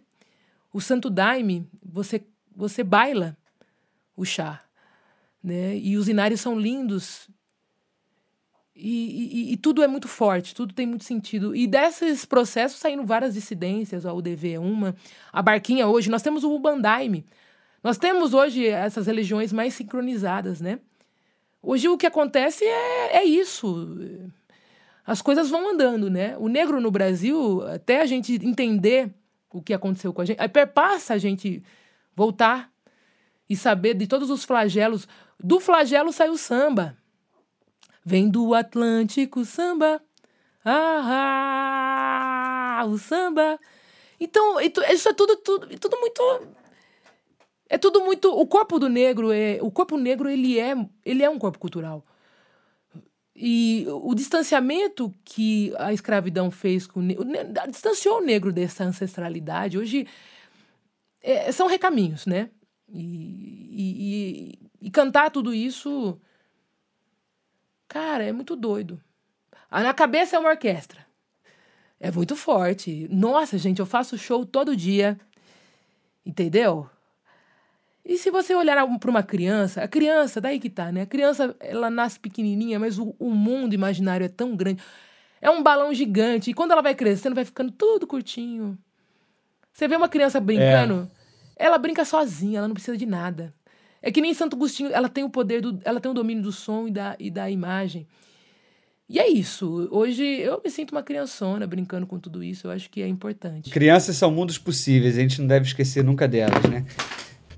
O 0.72 0.80
santo 0.80 1.09
daime, 1.11 1.68
você, 1.83 2.24
você 2.55 2.83
baila 2.83 3.37
o 4.16 4.24
chá, 4.24 4.62
né? 5.43 5.76
E 5.76 5.97
os 5.97 6.09
inários 6.09 6.41
são 6.41 6.59
lindos. 6.59 7.28
E, 8.74 9.51
e, 9.51 9.53
e, 9.53 9.57
tudo 9.57 9.83
é 9.83 9.87
muito 9.87 10.09
forte, 10.09 10.55
tudo 10.55 10.72
tem 10.74 10.87
muito 10.87 11.05
sentido. 11.05 11.55
E 11.55 11.66
desses 11.66 12.24
processos 12.24 12.80
saíram 12.80 13.05
várias 13.05 13.35
dissidências, 13.35 14.07
a 14.07 14.12
UDV 14.12 14.53
é 14.53 14.59
uma, 14.59 14.97
a 15.30 15.43
Barquinha 15.43 15.87
hoje, 15.87 16.11
nós 16.11 16.22
temos 16.22 16.43
o 16.43 16.55
Ubandaime. 16.55 17.24
Nós 17.83 17.99
temos 17.99 18.33
hoje 18.33 18.66
essas 18.66 19.07
religiões 19.07 19.53
mais 19.53 19.74
sincronizadas, 19.74 20.61
né? 20.61 20.78
Hoje 21.62 21.89
o 21.89 21.99
que 21.99 22.07
acontece 22.07 22.64
é, 22.64 23.18
é 23.18 23.24
isso 23.24 23.89
as 25.07 25.20
coisas 25.20 25.50
vão 25.50 25.70
andando, 25.70 26.09
né? 26.09 26.36
O 26.38 26.48
negro 26.48 26.80
no 26.80 26.90
Brasil, 26.90 27.62
até 27.66 28.00
a 28.00 28.07
gente 28.07 28.34
entender 28.34 29.12
o 29.50 29.61
que 29.61 29.74
aconteceu 29.74 30.12
com 30.12 30.22
a 30.22 30.24
gente, 30.24 30.40
aí 30.40 30.48
perpassa 30.48 31.14
a 31.14 31.18
gente 31.18 31.62
voltar 32.14 32.72
e 33.48 33.57
saber 33.57 33.94
de 33.94 34.07
todos 34.07 34.30
os 34.30 34.44
flagelos. 34.44 35.07
Do 35.38 35.61
flagelo 35.61 36.12
saiu 36.12 36.32
o 36.32 36.38
samba. 36.38 36.96
Vem 38.05 38.28
do 38.28 38.55
Atlântico 38.55 39.44
samba. 39.44 40.00
Ah, 40.64 42.80
ah 42.80 42.84
o 42.86 42.96
samba. 42.96 43.59
Então, 44.18 44.61
isso 44.61 45.09
é 45.09 45.12
tudo, 45.12 45.36
tudo, 45.36 45.78
tudo 45.78 45.98
muito 45.98 46.22
é 47.68 47.78
tudo 47.78 48.05
muito 48.05 48.30
o 48.30 48.46
corpo 48.46 48.78
do 48.78 48.86
negro 48.86 49.32
é 49.32 49.59
o 49.62 49.70
corpo 49.70 49.96
negro 49.96 50.28
ele 50.28 50.61
é 50.61 50.74
ele 51.07 51.22
é 51.22 51.30
um 51.30 51.38
corpo 51.38 51.59
cultural 51.59 52.05
e 53.35 53.87
o 53.89 54.14
distanciamento 54.14 55.12
que 55.24 55.72
a 55.78 55.93
escravidão 55.93 56.51
fez 56.51 56.87
com 56.87 57.01
o 57.01 57.66
distanciou 57.70 58.18
o 58.18 58.24
negro 58.24 58.53
dessa 58.53 58.85
ancestralidade. 58.85 59.78
Hoje 59.78 60.07
é, 61.22 61.51
são 61.51 61.66
recaminhos, 61.66 62.26
né? 62.26 62.51
E, 62.89 64.59
e, 64.83 64.87
e, 64.87 64.91
cantar 64.91 65.30
tudo 65.30 65.55
isso, 65.55 66.20
cara, 67.89 68.22
é 68.22 68.33
muito 68.33 68.55
doido. 68.55 69.01
Ah, 69.70 69.83
na 69.83 69.95
cabeça 69.95 70.37
é 70.37 70.39
uma 70.39 70.51
orquestra. 70.51 71.07
É 71.99 72.11
muito 72.11 72.37
forte. 72.37 73.09
Nossa, 73.11 73.57
gente, 73.57 73.78
eu 73.78 73.87
faço 73.87 74.18
show 74.18 74.45
todo 74.45 74.76
dia. 74.76 75.18
Entendeu? 76.26 76.91
E 78.05 78.18
se 78.18 78.30
você 78.30 78.55
olhar 78.55 78.84
para 78.98 79.11
uma 79.11 79.22
criança, 79.22 79.82
a 79.82 79.88
criança, 79.88 80.40
daí 80.40 80.59
que 80.59 80.68
tá, 80.68 80.90
né? 80.90 81.03
A 81.03 81.07
criança, 81.07 81.55
ela 81.61 81.88
nasce 81.88 82.18
pequenininha, 82.18 82.78
mas 82.78 82.98
o, 82.98 83.14
o 83.18 83.30
mundo 83.30 83.74
imaginário 83.74 84.24
é 84.24 84.28
tão 84.28 84.57
grande. 84.57 84.82
É 85.40 85.48
um 85.48 85.62
balão 85.62 85.94
gigante. 85.94 86.50
E 86.50 86.55
quando 86.55 86.72
ela 86.72 86.82
vai 86.82 86.94
crescendo, 86.94 87.34
vai 87.34 87.44
ficando 87.44 87.70
tudo 87.70 88.07
curtinho. 88.07 88.76
Você 89.72 89.86
vê 89.86 89.96
uma 89.96 90.09
criança 90.09 90.40
brincando, 90.40 91.11
é. 91.57 91.64
ela 91.64 91.78
brinca 91.78 92.05
sozinha, 92.05 92.59
ela 92.59 92.68
não 92.68 92.74
precisa 92.74 92.96
de 92.96 93.07
nada. 93.07 93.55
É 94.03 94.11
que 94.11 94.20
nem 94.20 94.34
Santo 94.34 94.57
Agostinho, 94.57 94.90
ela 94.92 95.09
tem 95.09 95.22
o 95.22 95.30
poder, 95.30 95.61
do, 95.62 95.80
ela 95.84 96.00
tem 96.00 96.11
o 96.11 96.14
domínio 96.14 96.42
do 96.42 96.53
som 96.53 96.88
e 96.88 96.90
da, 96.90 97.16
e 97.18 97.30
da 97.30 97.48
imagem. 97.48 98.07
E 99.09 99.18
é 99.18 99.28
isso. 99.28 99.88
Hoje 99.90 100.24
eu 100.24 100.61
me 100.62 100.70
sinto 100.70 100.92
uma 100.92 101.03
criançona 101.03 101.66
brincando 101.66 102.07
com 102.07 102.18
tudo 102.18 102.42
isso. 102.42 102.66
Eu 102.66 102.70
acho 102.72 102.90
que 102.90 103.00
é 103.00 103.07
importante. 103.07 103.70
Crianças 103.70 104.16
são 104.16 104.30
mundos 104.30 104.59
possíveis, 104.59 105.16
a 105.16 105.20
gente 105.20 105.40
não 105.40 105.46
deve 105.46 105.66
esquecer 105.66 106.03
nunca 106.03 106.26
delas, 106.26 106.62
né? 106.64 106.84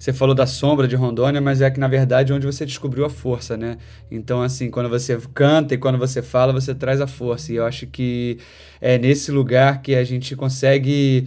Você 0.05 0.13
falou 0.13 0.35
da 0.35 0.47
sombra 0.47 0.87
de 0.87 0.95
Rondônia, 0.95 1.41
mas 1.41 1.63
é 1.63 1.71
que 1.71 1.81
na 1.81 1.89
verdade 1.89 2.31
é 2.31 2.35
onde 2.37 2.45
você 2.45 2.67
descobriu 2.67 3.07
a 3.07 3.09
força, 3.09 3.57
né? 3.57 3.79
Então, 4.11 4.43
assim, 4.43 4.71
quando 4.71 4.87
você 4.87 5.19
canta 5.33 5.73
e 5.73 5.79
quando 5.79 5.97
você 5.97 6.21
fala, 6.21 6.53
você 6.53 6.75
traz 6.75 7.01
a 7.01 7.07
força. 7.07 7.51
E 7.51 7.57
eu 7.57 7.65
acho 7.65 7.87
que 7.87 8.37
é 8.83 8.99
nesse 8.99 9.33
lugar 9.33 9.81
que 9.81 9.95
a 9.95 10.05
gente 10.05 10.37
consegue 10.37 11.27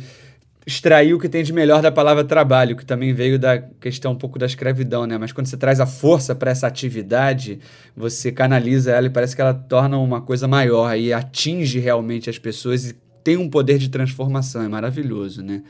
extrair 0.64 1.12
o 1.16 1.18
que 1.18 1.28
tem 1.28 1.44
de 1.44 1.52
melhor 1.52 1.82
da 1.82 1.92
palavra 1.92 2.24
trabalho, 2.24 2.76
que 2.76 2.86
também 2.86 3.16
veio 3.16 3.40
da 3.40 3.58
questão 3.58 4.12
um 4.12 4.16
pouco 4.16 4.38
da 4.38 4.46
escravidão, 4.46 5.08
né? 5.08 5.18
Mas 5.18 5.32
quando 5.32 5.48
você 5.48 5.58
traz 5.58 5.80
a 5.80 5.88
força 5.88 6.36
para 6.36 6.52
essa 6.52 6.68
atividade, 6.68 7.58
você 7.96 8.32
canaliza 8.32 8.92
ela 8.92 9.08
e 9.08 9.10
parece 9.10 9.36
que 9.36 9.42
ela 9.42 9.56
torna 9.56 9.98
uma 9.98 10.22
coisa 10.22 10.48
maior 10.48 10.96
e 10.96 11.12
atinge 11.12 11.80
realmente 11.80 12.30
as 12.30 12.38
pessoas 12.38 12.92
e 12.92 12.96
tem 13.24 13.38
um 13.38 13.50
poder 13.50 13.80
de 13.80 13.90
transformação. 13.90 14.62
É 14.62 14.68
maravilhoso, 14.68 15.42
né? 15.42 15.64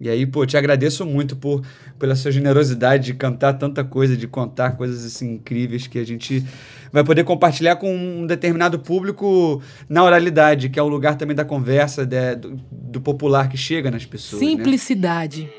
E 0.00 0.08
aí, 0.08 0.24
pô, 0.24 0.46
te 0.46 0.56
agradeço 0.56 1.04
muito 1.04 1.36
por 1.36 1.62
pela 1.98 2.16
sua 2.16 2.32
generosidade 2.32 3.04
de 3.04 3.14
cantar 3.14 3.52
tanta 3.54 3.84
coisa, 3.84 4.16
de 4.16 4.26
contar 4.26 4.72
coisas 4.72 5.04
assim 5.04 5.34
incríveis 5.34 5.86
que 5.86 5.98
a 5.98 6.06
gente 6.06 6.42
vai 6.90 7.04
poder 7.04 7.22
compartilhar 7.24 7.76
com 7.76 7.94
um 7.94 8.26
determinado 8.26 8.78
público 8.78 9.62
na 9.86 10.02
oralidade, 10.02 10.70
que 10.70 10.78
é 10.78 10.82
o 10.82 10.88
lugar 10.88 11.18
também 11.18 11.36
da 11.36 11.44
conversa, 11.44 12.06
de, 12.06 12.34
do, 12.36 12.56
do, 12.70 13.00
popular 13.02 13.50
que 13.50 13.58
chega 13.58 13.90
nas 13.90 14.06
pessoas. 14.06 14.40
Né? 14.40 14.48
Simplicidade. 14.48 15.42
Né? 15.42 15.50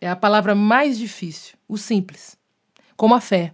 É 0.00 0.08
a 0.08 0.16
palavra 0.16 0.54
mais 0.54 0.98
difícil. 0.98 1.54
O 1.68 1.76
simples. 1.76 2.38
Como 2.96 3.14
a 3.14 3.20
fé. 3.20 3.52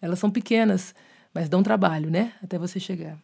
Elas 0.00 0.20
são 0.20 0.30
pequenas, 0.30 0.94
mas 1.34 1.48
dão 1.48 1.62
trabalho, 1.62 2.08
né? 2.08 2.32
Até 2.40 2.56
você 2.56 2.78
chegar. 2.78 3.18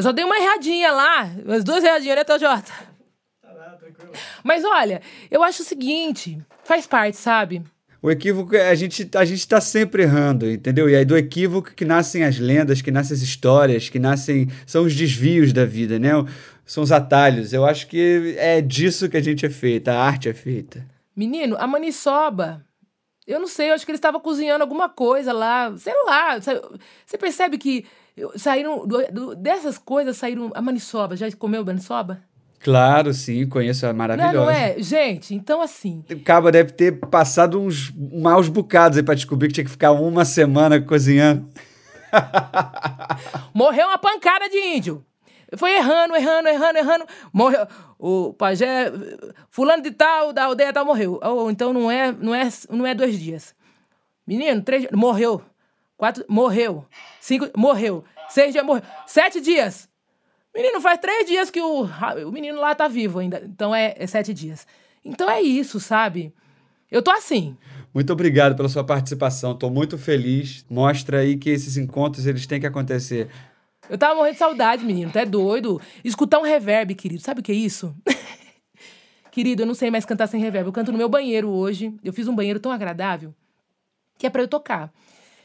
Eu 0.00 0.04
só 0.04 0.12
dei 0.12 0.24
uma 0.24 0.38
erradinha 0.38 0.90
lá, 0.92 1.30
umas 1.44 1.62
duas 1.62 1.84
erradinhas, 1.84 2.16
né, 2.16 2.24
TJ? 2.24 2.48
Tá 2.48 3.76
tranquilo. 3.78 4.12
Mas 4.42 4.64
olha, 4.64 5.02
eu 5.30 5.42
acho 5.42 5.60
o 5.60 5.64
seguinte, 5.64 6.40
faz 6.64 6.86
parte, 6.86 7.18
sabe? 7.18 7.62
O 8.00 8.10
equívoco, 8.10 8.56
é, 8.56 8.70
a 8.70 8.74
gente, 8.74 9.10
a 9.14 9.26
gente 9.26 9.46
tá 9.46 9.60
sempre 9.60 10.04
errando, 10.04 10.50
entendeu? 10.50 10.88
E 10.88 10.96
aí 10.96 11.04
do 11.04 11.18
equívoco 11.18 11.74
que 11.74 11.84
nascem 11.84 12.24
as 12.24 12.38
lendas, 12.38 12.80
que 12.80 12.90
nascem 12.90 13.14
as 13.14 13.20
histórias, 13.20 13.90
que 13.90 13.98
nascem... 13.98 14.48
São 14.64 14.84
os 14.84 14.96
desvios 14.96 15.52
da 15.52 15.66
vida, 15.66 15.98
né? 15.98 16.12
São 16.64 16.82
os 16.82 16.92
atalhos. 16.92 17.52
Eu 17.52 17.66
acho 17.66 17.86
que 17.86 18.36
é 18.38 18.62
disso 18.62 19.06
que 19.06 19.18
a 19.18 19.22
gente 19.22 19.44
é 19.44 19.50
feita, 19.50 19.92
a 19.92 20.02
arte 20.02 20.30
é 20.30 20.32
feita. 20.32 20.82
Menino, 21.14 21.58
a 21.58 21.66
maniçoba... 21.66 22.64
Eu 23.26 23.38
não 23.38 23.46
sei, 23.46 23.68
eu 23.68 23.74
acho 23.74 23.84
que 23.84 23.92
ele 23.92 23.98
estava 23.98 24.18
cozinhando 24.18 24.62
alguma 24.64 24.88
coisa 24.88 25.30
lá, 25.30 25.72
sei 25.76 25.92
lá. 26.06 26.40
Você 26.40 27.18
percebe 27.18 27.58
que 27.58 27.84
Saíram. 28.36 28.86
Do, 28.86 29.04
do, 29.12 29.34
dessas 29.34 29.78
coisas 29.78 30.16
saíram. 30.16 30.50
A 30.54 30.62
maniçoba. 30.62 31.16
Já 31.16 31.30
comeu 31.32 31.64
maniçoba? 31.64 32.22
Claro, 32.62 33.14
sim, 33.14 33.48
conheço, 33.48 33.86
é 33.86 33.92
maravilhosa. 33.92 34.34
Não, 34.34 34.44
não 34.44 34.50
é? 34.50 34.76
Gente, 34.78 35.34
então 35.34 35.62
assim. 35.62 36.04
O 36.10 36.20
Cabo 36.20 36.50
deve 36.50 36.72
ter 36.72 36.92
passado 36.92 37.58
uns 37.58 37.90
maus 37.90 38.48
bocados 38.48 38.98
aí 38.98 39.02
pra 39.02 39.14
descobrir 39.14 39.48
que 39.48 39.54
tinha 39.54 39.64
que 39.64 39.70
ficar 39.70 39.92
uma 39.92 40.26
semana 40.26 40.78
cozinhando. 40.78 41.48
Morreu 43.54 43.86
uma 43.86 43.96
pancada 43.96 44.46
de 44.50 44.58
índio. 44.58 45.02
Foi 45.56 45.74
errando, 45.74 46.14
errando, 46.14 46.48
errando, 46.48 46.78
errando. 46.78 47.06
Morreu. 47.32 47.66
O 47.98 48.34
pajé, 48.34 48.92
fulano 49.50 49.82
de 49.82 49.90
tal, 49.90 50.32
da 50.32 50.44
aldeia 50.44 50.72
tal, 50.72 50.84
morreu. 50.84 51.18
Ou 51.22 51.50
então 51.50 51.72
não 51.72 51.90
é, 51.90 52.12
não 52.12 52.34
é, 52.34 52.48
não 52.70 52.86
é 52.86 52.94
dois 52.94 53.18
dias. 53.18 53.54
Menino, 54.26 54.62
três 54.62 54.86
morreu. 54.92 55.42
Quatro, 56.00 56.24
morreu. 56.26 56.86
Cinco, 57.20 57.50
morreu. 57.54 58.02
Seis 58.30 58.52
dias, 58.52 58.64
morreu. 58.64 58.82
Sete 59.06 59.38
dias. 59.38 59.86
Menino, 60.54 60.80
faz 60.80 60.98
três 60.98 61.26
dias 61.26 61.50
que 61.50 61.60
o, 61.60 61.82
o 62.26 62.32
menino 62.32 62.58
lá 62.58 62.74
tá 62.74 62.88
vivo 62.88 63.18
ainda. 63.18 63.42
Então 63.44 63.74
é, 63.74 63.94
é 63.98 64.06
sete 64.06 64.32
dias. 64.32 64.66
Então 65.04 65.28
é 65.30 65.42
isso, 65.42 65.78
sabe? 65.78 66.32
Eu 66.90 67.02
tô 67.02 67.10
assim. 67.10 67.54
Muito 67.92 68.10
obrigado 68.14 68.56
pela 68.56 68.70
sua 68.70 68.82
participação. 68.82 69.54
Tô 69.54 69.68
muito 69.68 69.98
feliz. 69.98 70.64
Mostra 70.70 71.18
aí 71.18 71.36
que 71.36 71.50
esses 71.50 71.76
encontros 71.76 72.26
eles 72.26 72.46
têm 72.46 72.58
que 72.58 72.66
acontecer. 72.66 73.28
Eu 73.90 73.98
tava 73.98 74.14
morrendo 74.14 74.32
de 74.32 74.38
saudade, 74.38 74.82
menino. 74.82 75.12
Tu 75.12 75.18
é 75.18 75.26
doido? 75.26 75.82
Escutar 76.02 76.38
um 76.38 76.44
reverb, 76.44 76.94
querido. 76.94 77.20
Sabe 77.20 77.40
o 77.40 77.42
que 77.42 77.52
é 77.52 77.54
isso? 77.54 77.94
querido, 79.30 79.64
eu 79.64 79.66
não 79.66 79.74
sei 79.74 79.90
mais 79.90 80.06
cantar 80.06 80.28
sem 80.28 80.40
reverb. 80.40 80.66
Eu 80.66 80.72
canto 80.72 80.92
no 80.92 80.96
meu 80.96 81.10
banheiro 81.10 81.50
hoje. 81.50 81.94
Eu 82.02 82.14
fiz 82.14 82.26
um 82.26 82.34
banheiro 82.34 82.58
tão 82.58 82.72
agradável 82.72 83.34
que 84.16 84.26
é 84.26 84.30
para 84.30 84.40
eu 84.40 84.48
tocar. 84.48 84.90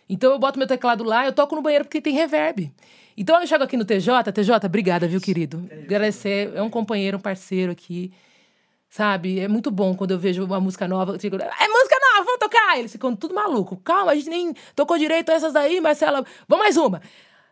Então 0.08 0.32
eu 0.32 0.40
boto 0.40 0.58
meu 0.60 0.68
teclado 0.68 1.04
lá, 1.04 1.26
eu 1.26 1.34
toco 1.34 1.56
no 1.56 1.62
banheiro 1.62 1.86
porque 1.86 2.02
tem 2.02 2.14
reverb. 2.14 2.72
Então 3.18 3.40
eu 3.40 3.48
chego 3.48 3.64
aqui 3.64 3.78
no 3.78 3.86
TJ, 3.86 4.32
TJ, 4.32 4.66
obrigada, 4.66 5.08
viu, 5.08 5.22
querido? 5.22 5.68
Agradecer, 5.72 6.52
é 6.54 6.62
um 6.62 6.70
companheiro, 6.70 7.18
um 7.18 7.22
parceiro 7.22 7.72
aqui. 7.72 8.12
Sabe? 8.90 9.40
É 9.40 9.48
muito 9.48 9.72
bom 9.72 9.94
quando 9.94 10.12
eu 10.12 10.20
vejo 10.20 10.46
uma 10.46 10.60
música 10.60 10.88
nova. 10.88 11.14
Eu 11.14 11.18
digo, 11.18 11.36
é 11.36 11.68
música 11.68 11.96
nova, 12.00 12.26
vamos 12.26 12.40
tocar! 12.40 12.80
Eles 12.80 12.92
ficam 12.92 13.16
tudo 13.16 13.34
maluco. 13.34 13.78
Calma, 13.78 14.12
a 14.12 14.16
gente 14.16 14.30
nem 14.30 14.54
tocou 14.76 14.98
direito 14.98 15.32
essas 15.32 15.52
daí, 15.52 15.82
Marcela. 15.82 16.26
Vamos 16.48 16.64
mais 16.64 16.78
uma. 16.78 17.02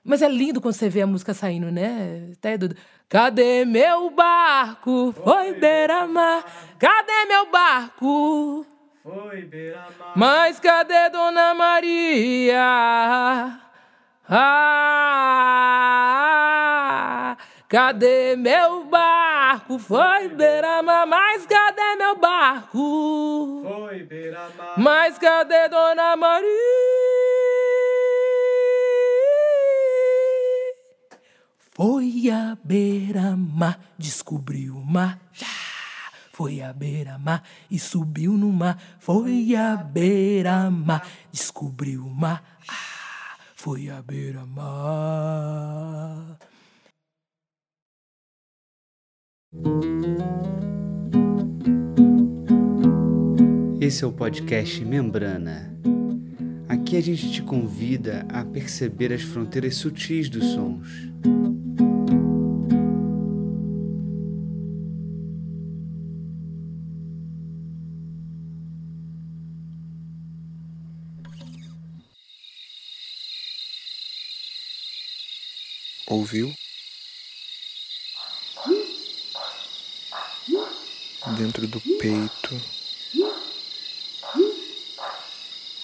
Mas 0.03 0.21
é 0.21 0.27
lindo 0.27 0.61
quando 0.61 0.73
você 0.73 0.89
vê 0.89 1.01
a 1.01 1.07
música 1.07 1.33
saindo, 1.33 1.71
né? 1.71 2.29
Até 2.33 2.57
do... 2.57 2.75
Cadê 3.09 3.63
meu 3.65 4.09
barco? 4.09 5.13
Foi 5.23 5.53
beira-mar. 5.53 6.45
Cadê 6.77 7.25
meu 7.27 7.49
barco? 7.49 8.65
Mas 10.15 10.61
cadê 10.61 11.09
Dona 11.09 11.53
Maria? 11.53 13.59
Ah, 14.29 14.55
cadê 17.67 18.37
meu 18.37 18.85
barco? 18.85 19.77
Foi 19.77 20.29
beira-mar. 20.29 21.05
Mas 21.05 21.45
cadê 21.45 21.97
meu 21.97 22.15
barco? 22.15 23.65
Foi 23.67 24.03
beira-mar. 24.03 24.79
Mas 24.79 25.17
cadê 25.17 25.67
Dona 25.67 26.15
Maria? 26.15 26.47
Foi 31.75 32.29
a 32.31 32.55
beira-mar, 32.63 33.77
descobriu 33.97 34.77
o 34.77 34.85
mar. 34.85 35.19
Foi 36.35 36.61
a 36.63 36.73
beira-mar 36.73 37.43
e 37.69 37.77
subiu 37.77 38.33
no 38.33 38.51
mar. 38.51 38.81
Foi 38.99 39.55
a 39.55 39.77
beira-mar, 39.77 41.07
descobriu 41.31 42.07
o 42.07 42.09
mar. 42.09 42.57
Ah, 42.67 43.37
foi 43.55 43.87
a 43.91 44.01
beira-mar. 44.01 44.49
Esse 53.79 54.03
é 54.03 54.07
o 54.07 54.11
podcast 54.11 54.83
Membrana. 54.83 55.71
Aqui 56.67 56.97
a 56.97 57.01
gente 57.01 57.31
te 57.31 57.43
convida 57.43 58.25
a 58.27 58.43
perceber 58.43 59.13
as 59.13 59.21
fronteiras 59.21 59.75
sutis 59.75 60.29
dos 60.29 60.45
sons. 60.45 60.87
Ouviu? 76.13 76.55
Dentro 81.35 81.65
do 81.67 81.81
peito. 81.81 82.61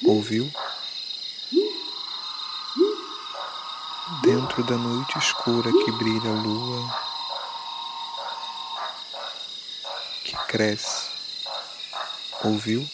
Ouviu? 0.06 0.48
Dentro 4.22 4.64
da 4.66 4.78
noite 4.78 5.18
escura 5.18 5.72
que 5.72 5.92
brilha 5.94 6.30
a 6.30 6.42
lua, 6.44 7.00
que 10.24 10.38
cresce. 10.46 11.10
Ouviu? 12.44 12.88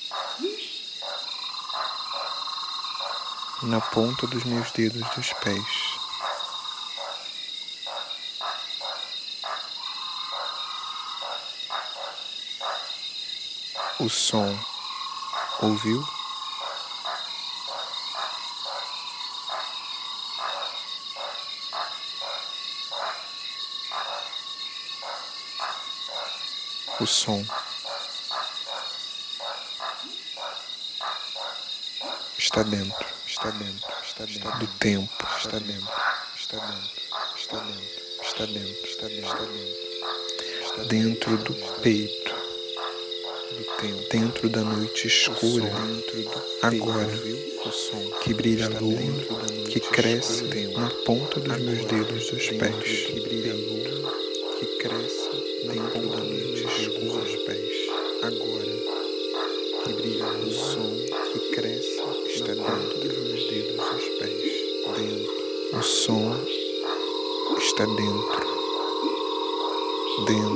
Na 3.64 3.82
ponta 3.82 4.26
dos 4.26 4.46
meus 4.46 4.72
dedos 4.72 5.04
dos 5.14 5.34
pés. 5.44 5.85
O 14.06 14.10
som. 14.10 14.60
Ouviu? 15.62 16.08
O 26.99 27.06
som. 27.08 27.43
Está 32.38 32.62
dentro, 32.62 33.06
está 33.28 33.49
dentro, 33.49 33.93
está 34.08 34.26
dentro 34.26 34.60
do 34.60 34.68
tempo, 34.78 35.28
está 35.38 35.58
dentro, 35.58 35.91
está 36.39 36.58
dentro, 36.58 36.91
está 37.36 37.58
dentro, 37.58 38.22
está 38.22 38.45
dentro, 38.45 38.88
está 38.88 39.08
dentro, 39.08 39.32
está 40.64 40.76
dentro, 40.76 40.88
dentro 40.88 41.38
do 41.38 41.56
peito 41.82 42.25
dentro 44.10 44.50
da 44.50 44.62
noite 44.62 45.08
escura, 45.08 45.72
agora, 46.62 47.12
que 48.22 48.34
brilha 48.34 48.68
a 48.68 48.70
lua, 48.70 48.98
que 49.70 49.80
cresce 49.80 50.44
na 50.78 50.90
ponta 51.06 51.40
dos 51.40 51.60
meus 51.60 51.84
dedos 51.86 52.32
dos 52.32 52.50
pés, 52.52 53.06
que 53.08 53.20
brilha 53.20 53.52
a 53.52 53.56
lua, 53.56 54.14
que 54.60 54.66
cresce 54.78 55.30
dentro 55.64 56.08
da 56.10 56.18
noite 56.18 56.64
escura 56.64 57.22
dos 57.22 57.36
pés, 57.44 57.90
agora, 58.24 58.76
que 59.84 59.94
brilha 59.94 60.26
o 60.26 60.52
som, 60.52 60.96
que 61.34 61.40
cresce, 61.54 62.02
está 62.28 62.54
dentro. 62.54 63.00
dos 63.00 63.18
meus 63.18 63.50
dedos 63.50 63.76
dos 63.76 64.06
pés, 64.20 64.44
dentro, 64.96 65.78
o 65.78 65.82
som 65.84 66.34
está 67.58 67.86
dentro, 67.86 68.56
dentro 70.28 70.55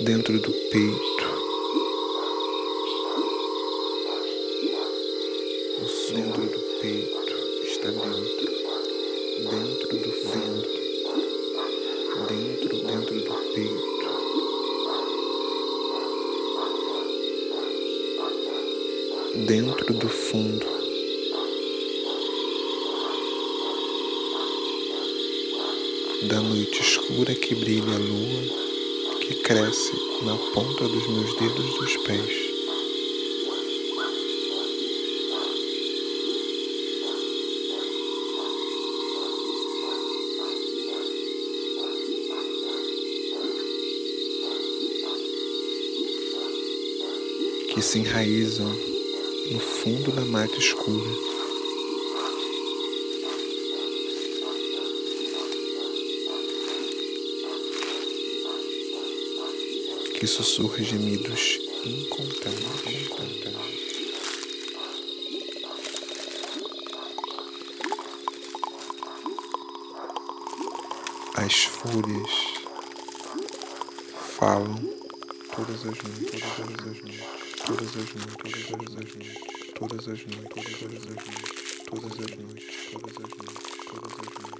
dentro 0.00 0.38
do 0.38 0.52
peito. 0.70 1.17
Ponta 30.78 30.92
dos 30.92 31.08
meus 31.08 31.34
dedos 31.34 31.74
dos 31.76 31.96
pés. 31.98 32.48
Que 47.74 47.82
se 47.82 47.98
enraizam 47.98 48.66
no 49.50 49.58
fundo 49.58 50.12
da 50.12 50.24
mata 50.24 50.58
escura. 50.58 51.37
Que 60.18 60.26
sussurra 60.26 60.82
gemidos 60.82 61.60
incontáveis. 61.84 63.08
As 71.36 71.54
fúrias 71.66 72.30
falam 74.36 74.74
todas 75.54 75.86
as 75.86 75.98
todas 75.98 76.66
as 76.66 77.02
noites, 77.04 77.36
todas 77.64 77.96
as 77.96 78.14
noites, 78.14 78.66
todas 78.66 78.88
as 78.88 79.06
noites, 79.06 79.38
todas 79.78 80.08
as 80.08 80.26
noites, 80.26 80.58
todas 80.58 80.92
as 80.92 81.06
noites, 81.06 81.28
todas 81.86 82.12
as 82.18 82.36
noites, 82.38 82.66
todas 82.90 83.14
as 83.14 83.36
noites, 83.38 83.66
todas 83.86 84.12
as 84.14 84.42
noites. 84.42 84.57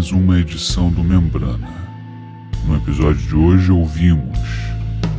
Mais 0.00 0.12
uma 0.12 0.38
edição 0.38 0.90
do 0.90 1.04
Membrana. 1.04 1.68
No 2.66 2.74
episódio 2.74 3.20
de 3.20 3.36
hoje 3.36 3.70
ouvimos 3.70 4.38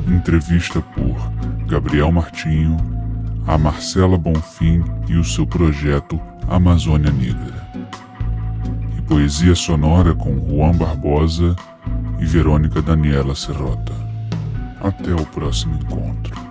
entrevista 0.08 0.82
por 0.82 1.16
Gabriel 1.68 2.12
Martinho, 2.12 2.78
a 3.46 3.60
Marcela 3.60 4.18
Bonfim 4.18 4.84
e 5.08 5.18
o 5.18 5.24
seu 5.24 5.46
projeto 5.46 6.20
Amazônia 6.48 7.12
Negra. 7.12 7.70
E 8.98 9.02
poesia 9.04 9.54
sonora 9.54 10.16
com 10.16 10.34
Juan 10.50 10.72
Barbosa 10.72 11.56
e 12.20 12.26
Verônica 12.26 12.82
Daniela 12.82 13.36
Serrota. 13.36 13.94
Até 14.82 15.14
o 15.14 15.24
próximo 15.28 15.76
encontro. 15.76 16.51